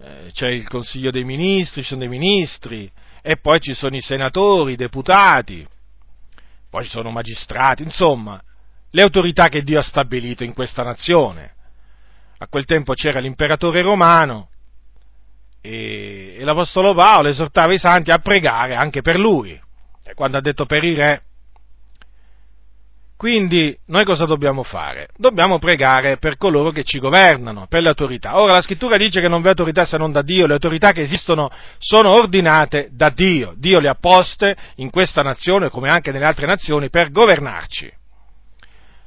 eh, 0.00 0.28
c'è 0.32 0.48
il 0.48 0.68
consiglio 0.68 1.10
dei 1.10 1.24
ministri, 1.24 1.80
ci 1.80 1.88
sono 1.88 2.00
dei 2.00 2.10
ministri, 2.10 2.92
e 3.22 3.38
poi 3.38 3.58
ci 3.58 3.72
sono 3.72 3.96
i 3.96 4.02
senatori, 4.02 4.74
i 4.74 4.76
deputati, 4.76 5.66
poi 6.68 6.84
ci 6.84 6.90
sono 6.90 7.10
magistrati, 7.10 7.82
insomma, 7.82 8.38
le 8.90 9.00
autorità 9.00 9.48
che 9.48 9.62
Dio 9.62 9.78
ha 9.78 9.82
stabilito 9.82 10.44
in 10.44 10.52
questa 10.52 10.82
nazione 10.82 11.54
a 12.38 12.46
quel 12.48 12.64
tempo 12.64 12.92
c'era 12.92 13.20
l'imperatore 13.20 13.82
romano 13.82 14.48
e, 15.60 16.36
e 16.38 16.44
l'Apostolo 16.44 16.94
Paolo 16.94 17.28
esortava 17.28 17.72
i 17.72 17.78
santi 17.78 18.10
a 18.10 18.18
pregare 18.18 18.74
anche 18.74 19.00
per 19.00 19.18
lui, 19.18 19.58
e 20.04 20.14
quando 20.14 20.36
ha 20.36 20.40
detto 20.40 20.66
per 20.66 20.84
i 20.84 20.94
re. 20.94 21.22
Quindi 23.16 23.74
noi 23.86 24.04
cosa 24.04 24.26
dobbiamo 24.26 24.62
fare? 24.62 25.08
Dobbiamo 25.16 25.58
pregare 25.58 26.18
per 26.18 26.36
coloro 26.36 26.70
che 26.70 26.84
ci 26.84 26.98
governano, 26.98 27.66
per 27.66 27.80
le 27.80 27.88
autorità. 27.88 28.38
Ora 28.38 28.52
la 28.52 28.60
scrittura 28.60 28.98
dice 28.98 29.22
che 29.22 29.28
non 29.28 29.40
vi 29.40 29.46
è 29.46 29.50
autorità 29.50 29.86
se 29.86 29.96
non 29.96 30.12
da 30.12 30.20
Dio, 30.20 30.46
le 30.46 30.52
autorità 30.52 30.92
che 30.92 31.00
esistono 31.00 31.50
sono 31.78 32.10
ordinate 32.10 32.90
da 32.92 33.08
Dio. 33.08 33.54
Dio 33.56 33.80
le 33.80 33.88
ha 33.88 33.96
poste 33.98 34.54
in 34.76 34.90
questa 34.90 35.22
nazione 35.22 35.70
come 35.70 35.88
anche 35.88 36.12
nelle 36.12 36.26
altre 36.26 36.44
nazioni 36.44 36.90
per 36.90 37.10
governarci. 37.10 37.90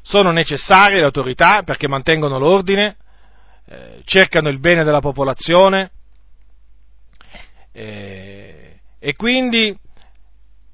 Sono 0.02 0.32
necessarie 0.32 0.98
le 0.98 1.06
autorità 1.06 1.62
perché 1.62 1.88
mantengono 1.88 2.40
l'ordine, 2.40 2.96
eh, 3.72 4.02
cercano 4.04 4.50
il 4.50 4.60
bene 4.60 4.84
della 4.84 5.00
popolazione 5.00 5.92
eh, 7.72 8.80
e 8.98 9.16
quindi 9.16 9.78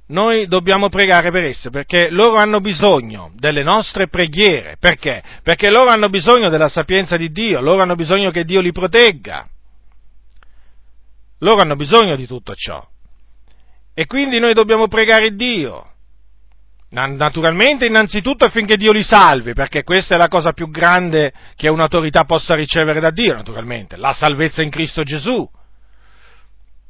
noi 0.08 0.48
dobbiamo 0.48 0.88
pregare 0.88 1.30
per 1.30 1.43
esse 1.43 1.70
perché 1.70 2.10
loro 2.10 2.38
hanno 2.38 2.62
bisogno 2.62 3.32
delle 3.36 3.64
nostre 3.64 4.08
preghiere. 4.08 4.78
Perché? 4.80 5.22
Perché 5.43 5.70
loro 5.70 5.89
hanno 5.89 6.10
bisogno 6.10 6.48
della 6.50 6.70
sapienza 6.70 7.18
di 7.18 7.32
Dio, 7.32 7.60
loro 7.60 7.82
hanno 7.82 7.96
bisogno 7.96 8.32
che 8.32 8.46
Dio 8.46 8.62
li 8.62 8.72
protegga. 8.72 9.46
Loro 11.39 11.62
hanno 11.62 11.76
bisogno 11.76 12.16
di 12.16 12.26
tutto 12.26 12.56
ciò. 12.56 12.86
E 13.93 14.06
quindi 14.06 14.39
noi 14.39 14.54
dobbiamo 14.54 14.88
pregare 14.88 15.36
Dio. 15.36 15.95
Naturalmente, 16.90 17.86
innanzitutto 17.86 18.46
affinché 18.46 18.78
Dio 18.78 18.92
li 18.92 19.04
salvi, 19.04 19.54
perché 19.54 19.84
questa 19.84 20.16
è 20.16 20.18
la 20.18 20.28
cosa 20.28 20.54
più 20.54 20.70
grande 20.70 21.34
che 21.56 21.70
un'autorità 21.70 22.24
possa 22.24 22.56
ricevere 22.56 23.00
da 23.00 23.10
Dio, 23.10 23.34
naturalmente, 23.34 23.98
la 23.98 24.14
salvezza 24.14 24.62
in 24.62 24.70
Cristo 24.70 25.04
Gesù. 25.04 25.50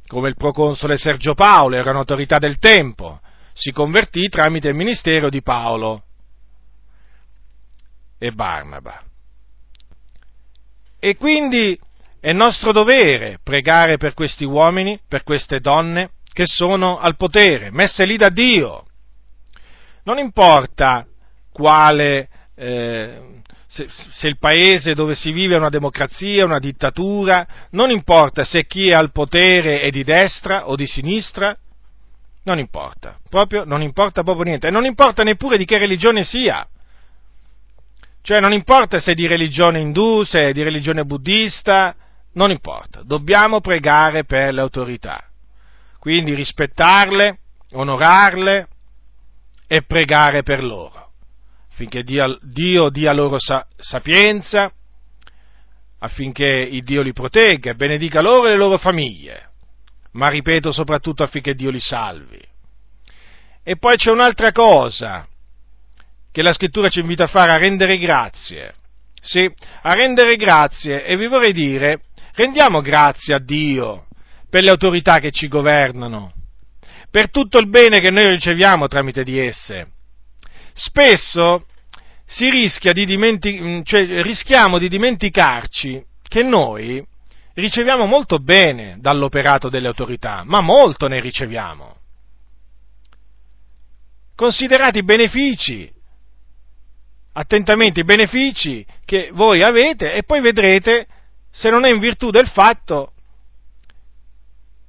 Come 0.07 0.29
il 0.29 0.35
proconsole 0.35 0.97
Sergio 0.97 1.33
Paolo 1.33 1.75
era 1.75 1.89
un'autorità 1.89 2.37
del 2.37 2.59
tempo, 2.59 3.19
si 3.53 3.71
convertì 3.71 4.27
tramite 4.29 4.67
il 4.67 4.75
ministero 4.75 5.29
di 5.29 5.41
Paolo 5.41 6.03
e 8.19 8.31
Barnaba. 8.31 9.01
E 10.99 11.15
quindi 11.15 11.79
è 12.19 12.31
nostro 12.31 12.71
dovere 12.71 13.39
pregare 13.41 13.97
per 13.97 14.13
questi 14.13 14.43
uomini, 14.43 14.99
per 15.07 15.23
queste 15.23 15.59
donne 15.59 16.11
che 16.31 16.45
sono 16.45 16.97
al 16.97 17.15
potere, 17.15 17.71
messe 17.71 18.05
lì 18.05 18.17
da 18.17 18.29
Dio 18.29 18.85
non 20.05 20.17
importa 20.17 21.05
quale, 21.51 22.27
eh, 22.55 23.41
se, 23.67 23.87
se, 23.89 24.27
il 24.27 24.37
paese 24.37 24.93
dove 24.93 25.15
si 25.15 25.31
vive 25.31 25.55
è 25.55 25.59
una 25.59 25.69
democrazia, 25.69 26.45
una 26.45 26.59
dittatura, 26.59 27.45
non 27.71 27.91
importa 27.91 28.43
se 28.43 28.65
chi 28.65 28.89
è 28.89 28.93
al 28.93 29.11
potere 29.11 29.81
è 29.81 29.89
di 29.89 30.03
destra 30.03 30.69
o 30.69 30.75
di 30.75 30.87
sinistra, 30.87 31.55
non 32.43 32.59
importa, 32.59 33.17
proprio, 33.29 33.63
non 33.63 33.81
importa 33.81 34.21
proprio 34.21 34.45
niente, 34.45 34.67
e 34.67 34.71
non 34.71 34.85
importa 34.85 35.23
neppure 35.23 35.57
di 35.57 35.65
che 35.65 35.79
religione 35.79 36.23
sia. 36.23 36.67
Cioè 38.21 38.39
non 38.39 38.53
importa 38.53 38.99
se 38.99 39.11
è 39.11 39.15
di 39.15 39.27
religione 39.27 39.79
indù, 39.79 40.23
se 40.23 40.49
è 40.49 40.51
di 40.51 40.63
religione 40.63 41.03
buddista, 41.03 41.95
non 42.33 42.51
importa, 42.51 43.01
dobbiamo 43.03 43.61
pregare 43.61 44.23
per 44.23 44.53
le 44.53 44.61
autorità. 44.61 45.23
Quindi 45.99 46.35
rispettarle, 46.35 47.39
onorarle, 47.71 48.67
e 49.67 49.83
pregare 49.83 50.43
per 50.43 50.63
loro, 50.63 51.11
affinché 51.71 52.03
Dio, 52.03 52.37
Dio 52.41 52.89
dia 52.89 53.13
loro 53.13 53.39
sa, 53.39 53.65
sapienza, 53.77 54.71
affinché 55.99 56.45
il 56.45 56.83
Dio 56.83 57.01
li 57.01 57.13
protegga 57.13 57.71
e 57.71 57.75
benedica 57.75 58.21
loro 58.21 58.47
e 58.47 58.51
le 58.51 58.57
loro 58.57 58.77
famiglie, 58.77 59.49
ma 60.11 60.29
ripeto 60.29 60.71
soprattutto 60.71 61.23
affinché 61.23 61.53
Dio 61.55 61.71
li 61.71 61.79
salvi. 61.79 62.41
E 63.63 63.77
poi 63.77 63.95
c'è 63.95 64.11
un'altra 64.11 64.51
cosa 64.51 65.27
che 66.31 66.41
la 66.43 66.53
scrittura 66.53 66.89
ci 66.89 66.99
invita 66.99 67.23
a 67.23 67.27
fare, 67.27 67.51
a 67.51 67.57
rendere 67.57 67.97
grazie. 67.97 68.75
Sì, 69.21 69.51
a 69.81 69.93
rendere 69.95 70.35
grazie 70.35 71.03
e 71.03 71.17
vi 71.17 71.25
vorrei 71.25 71.51
dire, 71.51 72.01
rendiamo 72.33 72.81
grazie 72.81 73.33
a 73.33 73.39
Dio 73.39 74.05
per 74.47 74.61
le 74.61 74.69
autorità 74.69 75.17
che 75.17 75.31
ci 75.31 75.47
governano, 75.47 76.33
per 77.15 77.31
tutto 77.31 77.59
il 77.59 77.69
bene 77.69 78.01
che 78.01 78.11
noi 78.11 78.31
riceviamo 78.31 78.89
tramite 78.89 79.23
di 79.23 79.39
esse. 79.39 79.91
Spesso 80.73 81.65
si 82.25 82.49
rischia 82.49 82.91
di 82.91 83.05
dimentic- 83.05 83.83
cioè, 83.83 84.21
rischiamo 84.21 84.77
di 84.77 84.89
dimenticarci 84.89 86.03
che 86.27 86.43
noi 86.43 87.01
riceviamo 87.53 88.05
molto 88.05 88.39
bene 88.39 88.97
dall'operato 88.99 89.69
delle 89.69 89.87
autorità, 89.87 90.43
ma 90.43 90.59
molto 90.59 91.07
ne 91.07 91.21
riceviamo. 91.21 91.95
Considerate 94.35 94.99
i 94.99 95.05
benefici, 95.05 95.89
attentamente 97.31 98.01
i 98.01 98.03
benefici 98.03 98.85
che 99.05 99.29
voi 99.31 99.63
avete 99.63 100.11
e 100.11 100.23
poi 100.23 100.41
vedrete 100.41 101.07
se 101.49 101.69
non 101.69 101.85
è 101.85 101.89
in 101.89 101.99
virtù 101.99 102.29
del 102.29 102.49
fatto 102.49 103.13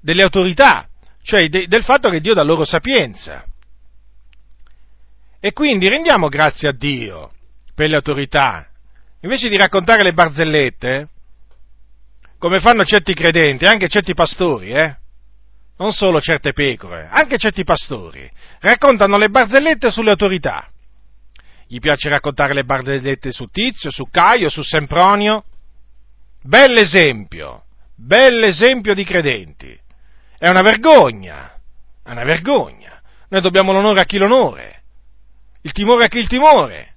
delle 0.01 0.23
autorità 0.25 0.89
cioè 1.27 1.49
de, 1.49 1.67
del 1.67 1.83
fatto 1.83 2.09
che 2.09 2.21
Dio 2.21 2.35
dà 2.35 2.45
loro 2.45 2.65
sapienza. 2.65 3.45
E 5.41 5.53
quindi 5.53 5.89
rendiamo 5.89 6.29
grazie 6.29 6.69
a 6.69 6.73
Dio 6.73 7.33
per 7.75 7.89
le 7.89 7.97
autorità, 7.97 8.65
invece 9.21 9.49
di 9.49 9.57
raccontare 9.57 10.05
le 10.05 10.13
barzellette, 10.13 11.09
come 12.39 12.61
fanno 12.61 12.85
certi 12.85 13.13
credenti, 13.13 13.65
anche 13.65 13.89
certi 13.89 14.15
pastori, 14.15 14.71
eh? 14.71 14.97
non 15.79 15.93
solo 15.93 16.21
certe 16.21 16.53
pecore, 16.53 17.09
anche 17.11 17.39
certi 17.39 17.65
pastori, 17.65 18.31
raccontano 18.61 19.19
le 19.19 19.29
barzellette 19.29 19.91
sulle 19.91 20.11
autorità. 20.11 20.71
Gli 21.67 21.81
piace 21.81 22.09
raccontare 22.09 22.55
le 22.55 22.65
barzellette 22.65 23.33
su 23.33 23.47
Tizio, 23.47 23.91
su 23.91 24.05
Caio, 24.09 24.49
su 24.49 24.63
Sempronio. 24.63 25.45
Bell'esempio, 26.41 27.65
bell'esempio 27.97 28.95
di 28.95 29.03
credenti. 29.03 29.77
È 30.39 30.49
una 30.49 30.63
vergogna, 30.63 31.55
è 32.03 32.11
una 32.11 32.25
vergogna. 32.25 33.01
Noi 33.29 33.41
dobbiamo 33.41 33.73
l'onore 33.73 34.01
a 34.01 34.05
chi 34.05 34.19
l'onore, 34.19 34.83
il 35.63 35.73
timore 35.73 36.05
a 36.05 36.09
chi 36.09 36.19
il 36.19 36.29
timore. 36.29 36.95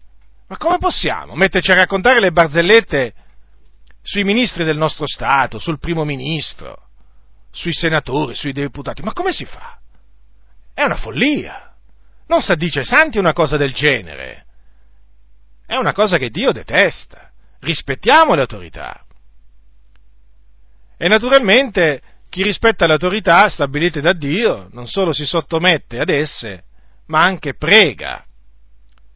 Ma 0.47 0.57
come 0.57 0.77
possiamo 0.77 1.35
metterci 1.35 1.71
a 1.71 1.75
raccontare 1.75 2.19
le 2.19 2.31
barzellette 2.31 3.13
sui 4.01 4.23
ministri 4.23 4.63
del 4.63 4.77
nostro 4.77 5.05
Stato, 5.07 5.59
sul 5.59 5.79
primo 5.79 6.03
ministro, 6.03 6.87
sui 7.51 7.73
senatori, 7.73 8.33
sui 8.33 8.51
deputati? 8.51 9.03
Ma 9.03 9.13
come 9.13 9.31
si 9.31 9.45
fa? 9.45 9.79
È 10.73 10.83
una 10.83 10.97
follia. 10.97 11.73
Non 12.27 12.41
si 12.41 12.51
addice 12.51 12.79
ai 12.79 12.85
santi 12.85 13.17
una 13.17 13.33
cosa 13.33 13.57
del 13.57 13.73
genere. 13.73 14.45
È 15.65 15.75
una 15.75 15.93
cosa 15.93 16.17
che 16.17 16.29
Dio 16.29 16.51
detesta. 16.51 17.29
Rispettiamo 17.59 18.33
le 18.33 18.41
autorità. 18.41 19.05
E 20.97 21.07
naturalmente 21.07 22.01
chi 22.39 22.45
rispetta 22.45 22.87
le 22.87 22.93
autorità 22.93 23.49
stabilite 23.49 23.99
da 23.99 24.13
Dio 24.13 24.69
non 24.71 24.87
solo 24.87 25.11
si 25.11 25.25
sottomette 25.25 25.97
ad 25.97 26.07
esse, 26.07 26.63
ma 27.07 27.21
anche 27.21 27.55
prega 27.55 28.23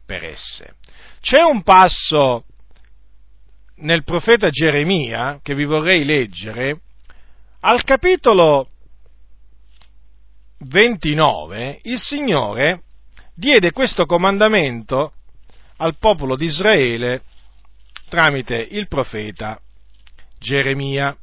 per 0.04 0.24
esse. 0.24 0.74
C'è 1.22 1.40
un 1.40 1.62
passo 1.62 2.44
nel 3.76 4.04
profeta 4.04 4.50
Geremia 4.50 5.40
che 5.42 5.54
vi 5.54 5.64
vorrei 5.64 6.04
leggere, 6.04 6.82
al 7.60 7.82
capitolo 7.84 8.68
29 10.58 11.80
il 11.84 11.98
Signore 11.98 12.82
diede 13.34 13.72
questo 13.72 14.04
comandamento 14.04 15.14
al 15.78 15.96
popolo 15.96 16.36
di 16.36 16.44
Israele 16.44 17.22
tramite 18.10 18.56
il 18.56 18.86
profeta 18.86 19.58
Geremia. 20.38 21.16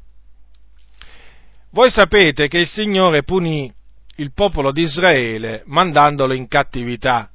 Voi 1.74 1.90
sapete 1.90 2.50
che 2.50 2.60
il 2.60 2.68
Signore 2.68 3.24
punì 3.24 3.74
il 4.18 4.34
popolo 4.34 4.74
di 4.74 4.82
Israele 4.82 5.64
mandandolo 5.68 6.34
in 6.34 6.50
cattività. 6.50 7.30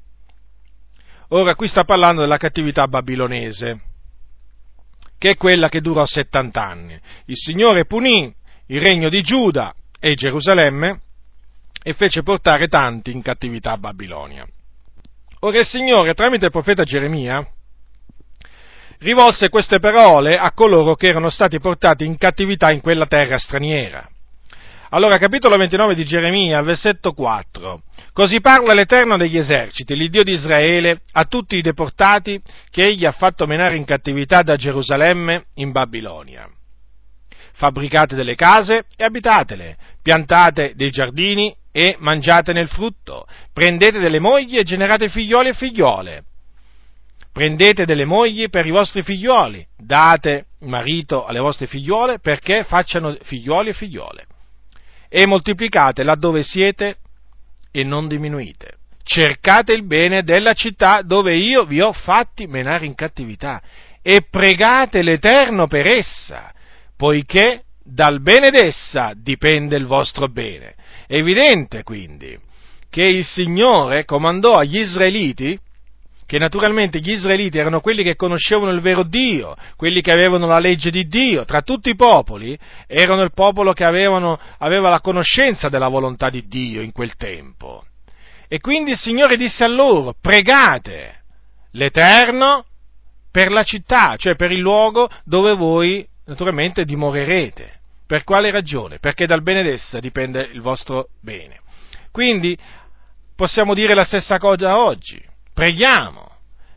Ora 1.28 1.54
qui 1.54 1.66
sta 1.68 1.84
parlando 1.84 2.20
della 2.20 2.36
cattività 2.36 2.86
babilonese, 2.86 3.80
che 5.16 5.30
è 5.30 5.36
quella 5.36 5.70
che 5.70 5.80
durò 5.80 6.04
70 6.04 6.62
anni. 6.62 7.00
Il 7.24 7.36
Signore 7.36 7.86
punì 7.86 8.32
il 8.66 8.80
regno 8.80 9.08
di 9.08 9.22
Giuda 9.22 9.74
e 9.98 10.14
Gerusalemme 10.14 11.00
e 11.82 11.94
fece 11.94 12.22
portare 12.22 12.68
tanti 12.68 13.12
in 13.12 13.22
cattività 13.22 13.72
a 13.72 13.78
Babilonia. 13.78 14.46
Ora 15.40 15.58
il 15.58 15.66
Signore, 15.66 16.12
tramite 16.12 16.44
il 16.44 16.50
profeta 16.50 16.84
Geremia, 16.84 17.46
rivolse 18.98 19.48
queste 19.48 19.78
parole 19.78 20.34
a 20.34 20.52
coloro 20.52 20.94
che 20.94 21.08
erano 21.08 21.30
stati 21.30 21.58
portati 21.58 22.04
in 22.04 22.18
cattività 22.18 22.70
in 22.70 22.82
quella 22.82 23.06
terra 23.06 23.38
straniera. 23.38 24.10
Allora, 24.90 25.18
capitolo 25.18 25.56
29 25.56 25.96
di 25.96 26.04
Geremia, 26.04 26.62
versetto 26.62 27.10
4. 27.12 27.82
Così 28.12 28.40
parla 28.40 28.72
l'Eterno 28.72 29.16
degli 29.16 29.36
eserciti, 29.36 29.96
l'Iddio 29.96 30.22
di 30.22 30.30
Israele, 30.32 31.00
a 31.12 31.24
tutti 31.24 31.56
i 31.56 31.60
deportati 31.60 32.40
che 32.70 32.84
egli 32.84 33.04
ha 33.04 33.10
fatto 33.10 33.46
menare 33.46 33.74
in 33.74 33.84
cattività 33.84 34.42
da 34.42 34.54
Gerusalemme 34.54 35.46
in 35.54 35.72
Babilonia. 35.72 36.48
Fabbricate 37.54 38.14
delle 38.14 38.36
case 38.36 38.84
e 38.96 39.02
abitatele, 39.02 39.76
piantate 40.02 40.74
dei 40.76 40.90
giardini 40.90 41.52
e 41.72 41.96
mangiatene 41.98 42.60
il 42.60 42.68
frutto, 42.68 43.26
prendete 43.52 43.98
delle 43.98 44.20
mogli 44.20 44.56
e 44.56 44.62
generate 44.62 45.08
figlioli 45.08 45.48
e 45.48 45.54
figliole. 45.54 46.24
Prendete 47.32 47.86
delle 47.86 48.04
mogli 48.04 48.48
per 48.48 48.64
i 48.66 48.70
vostri 48.70 49.02
figlioli, 49.02 49.66
date 49.76 50.46
marito 50.60 51.26
alle 51.26 51.40
vostre 51.40 51.66
figliole 51.66 52.20
perché 52.20 52.62
facciano 52.62 53.16
figlioli 53.20 53.70
e 53.70 53.74
figliole. 53.74 54.26
E 55.08 55.26
moltiplicate 55.26 56.02
laddove 56.02 56.42
siete 56.42 56.96
e 57.70 57.84
non 57.84 58.08
diminuite. 58.08 58.74
Cercate 59.02 59.72
il 59.72 59.86
bene 59.86 60.22
della 60.22 60.52
città 60.52 61.02
dove 61.02 61.36
io 61.36 61.64
vi 61.64 61.80
ho 61.80 61.92
fatti 61.92 62.46
menare 62.46 62.86
in 62.86 62.94
cattività 62.94 63.62
e 64.02 64.22
pregate 64.28 65.02
l'Eterno 65.02 65.66
per 65.66 65.86
essa, 65.86 66.52
poiché 66.96 67.62
dal 67.82 68.20
bene 68.20 68.50
d'essa 68.50 69.12
dipende 69.14 69.76
il 69.76 69.86
vostro 69.86 70.28
bene. 70.28 70.74
È 71.06 71.14
evidente 71.14 71.84
quindi 71.84 72.36
che 72.90 73.04
il 73.04 73.24
Signore 73.24 74.04
comandò 74.04 74.54
agli 74.54 74.78
israeliti, 74.78 75.58
che 76.26 76.38
naturalmente 76.38 76.98
gli 77.00 77.12
israeliti 77.12 77.56
erano 77.56 77.80
quelli 77.80 78.02
che 78.02 78.16
conoscevano 78.16 78.72
il 78.72 78.80
vero 78.80 79.04
Dio, 79.04 79.54
quelli 79.76 80.00
che 80.00 80.12
avevano 80.12 80.46
la 80.46 80.58
legge 80.58 80.90
di 80.90 81.06
Dio, 81.06 81.44
tra 81.44 81.62
tutti 81.62 81.90
i 81.90 81.96
popoli 81.96 82.58
erano 82.86 83.22
il 83.22 83.32
popolo 83.32 83.72
che 83.72 83.84
avevano, 83.84 84.38
aveva 84.58 84.90
la 84.90 85.00
conoscenza 85.00 85.68
della 85.68 85.88
volontà 85.88 86.28
di 86.28 86.46
Dio 86.46 86.82
in 86.82 86.92
quel 86.92 87.14
tempo. 87.16 87.84
E 88.48 88.60
quindi 88.60 88.90
il 88.90 88.96
Signore 88.96 89.36
disse 89.36 89.64
a 89.64 89.68
loro, 89.68 90.14
pregate 90.20 91.22
l'Eterno 91.72 92.64
per 93.30 93.50
la 93.50 93.62
città, 93.62 94.16
cioè 94.16 94.34
per 94.34 94.50
il 94.50 94.60
luogo 94.60 95.08
dove 95.24 95.54
voi 95.54 96.06
naturalmente 96.26 96.84
dimorerete. 96.84 97.74
Per 98.06 98.24
quale 98.24 98.50
ragione? 98.50 98.98
Perché 98.98 99.26
dal 99.26 99.42
bene 99.42 99.62
d'essa 99.62 99.98
dipende 99.98 100.48
il 100.52 100.60
vostro 100.60 101.08
bene. 101.20 101.60
Quindi 102.12 102.56
possiamo 103.34 103.74
dire 103.74 103.94
la 103.94 104.04
stessa 104.04 104.38
cosa 104.38 104.78
oggi. 104.78 105.20
Preghiamo, 105.56 106.32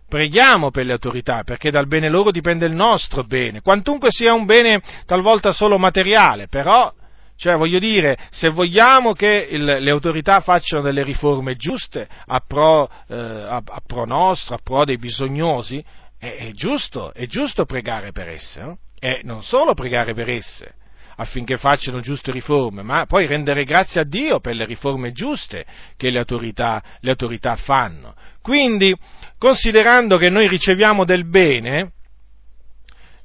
preghiamo 0.07 0.71
per 0.71 0.85
le 0.85 0.93
autorità, 0.93 1.43
perché 1.43 1.69
dal 1.69 1.87
bene 1.87 2.07
loro 2.07 2.31
dipende 2.31 2.65
il 2.65 2.73
nostro 2.73 3.25
bene, 3.25 3.59
quantunque 3.59 4.07
sia 4.09 4.31
un 4.31 4.45
bene 4.45 4.81
talvolta 5.05 5.51
solo 5.51 5.77
materiale, 5.77 6.47
però, 6.47 6.89
cioè 7.35 7.57
voglio 7.57 7.77
dire, 7.77 8.17
se 8.29 8.47
vogliamo 8.47 9.11
che 9.11 9.49
il, 9.51 9.65
le 9.65 9.91
autorità 9.91 10.39
facciano 10.39 10.81
delle 10.81 11.03
riforme 11.03 11.57
giuste 11.57 12.07
a 12.25 12.39
pro, 12.39 12.89
eh, 13.09 13.17
a, 13.17 13.61
a 13.65 13.81
pro 13.85 14.05
nostro, 14.05 14.55
a 14.55 14.59
pro 14.63 14.85
dei 14.85 14.97
bisognosi, 14.97 15.83
è, 16.17 16.37
è, 16.37 16.51
giusto, 16.51 17.13
è 17.13 17.25
giusto 17.25 17.65
pregare 17.65 18.13
per 18.13 18.29
esse, 18.29 18.61
no? 18.61 18.77
e 18.97 19.19
non 19.23 19.43
solo 19.43 19.73
pregare 19.73 20.13
per 20.13 20.29
esse, 20.29 20.75
affinché 21.19 21.57
facciano 21.57 21.99
giuste 21.99 22.31
riforme, 22.31 22.81
ma 22.81 23.05
poi 23.05 23.27
rendere 23.27 23.65
grazie 23.65 24.01
a 24.01 24.05
Dio 24.05 24.39
per 24.39 24.55
le 24.55 24.65
riforme 24.65 25.11
giuste 25.11 25.65
che 25.97 26.09
le 26.09 26.19
autorità, 26.19 26.81
le 27.01 27.09
autorità 27.11 27.57
fanno. 27.57 28.15
Quindi, 28.41 28.95
considerando 29.37 30.17
che 30.17 30.29
noi 30.29 30.47
riceviamo 30.47 31.03
del 31.03 31.25
bene 31.25 31.91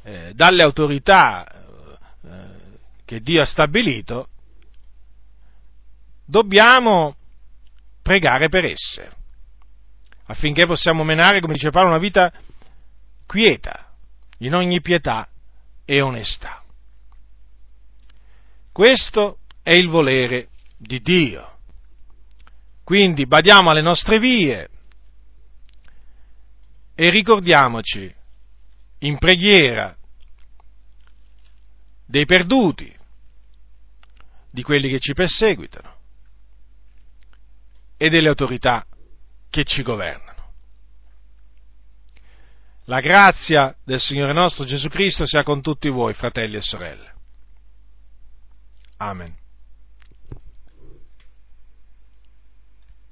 eh, 0.02 0.32
dalle 0.34 0.62
autorità 0.62 1.46
eh, 1.46 2.28
che 3.04 3.20
Dio 3.20 3.42
ha 3.42 3.46
stabilito, 3.46 4.28
dobbiamo 6.26 7.14
pregare 8.02 8.48
per 8.48 8.64
esse, 8.64 9.08
affinché 10.26 10.66
possiamo 10.66 11.04
menare, 11.04 11.38
come 11.40 11.52
dice 11.52 11.70
Paolo, 11.70 11.90
una 11.90 11.98
vita 11.98 12.32
quieta, 13.24 13.92
in 14.38 14.52
ogni 14.52 14.80
pietà 14.80 15.28
e 15.84 16.00
onestà. 16.00 16.63
Questo 18.74 19.38
è 19.62 19.72
il 19.72 19.86
volere 19.86 20.48
di 20.76 21.00
Dio. 21.00 21.58
Quindi 22.82 23.24
badiamo 23.24 23.70
alle 23.70 23.82
nostre 23.82 24.18
vie 24.18 24.68
e 26.92 27.08
ricordiamoci 27.08 28.12
in 28.98 29.16
preghiera 29.18 29.96
dei 32.04 32.26
perduti, 32.26 32.92
di 34.50 34.62
quelli 34.64 34.88
che 34.88 34.98
ci 34.98 35.12
perseguitano 35.12 35.96
e 37.96 38.08
delle 38.08 38.28
autorità 38.28 38.84
che 39.50 39.62
ci 39.62 39.84
governano. 39.84 40.50
La 42.86 42.98
grazia 42.98 43.72
del 43.84 44.00
Signore 44.00 44.32
nostro 44.32 44.64
Gesù 44.64 44.88
Cristo 44.88 45.24
sia 45.24 45.44
con 45.44 45.62
tutti 45.62 45.88
voi, 45.88 46.12
fratelli 46.12 46.56
e 46.56 46.60
sorelle. 46.60 47.13
Amen. 49.00 49.43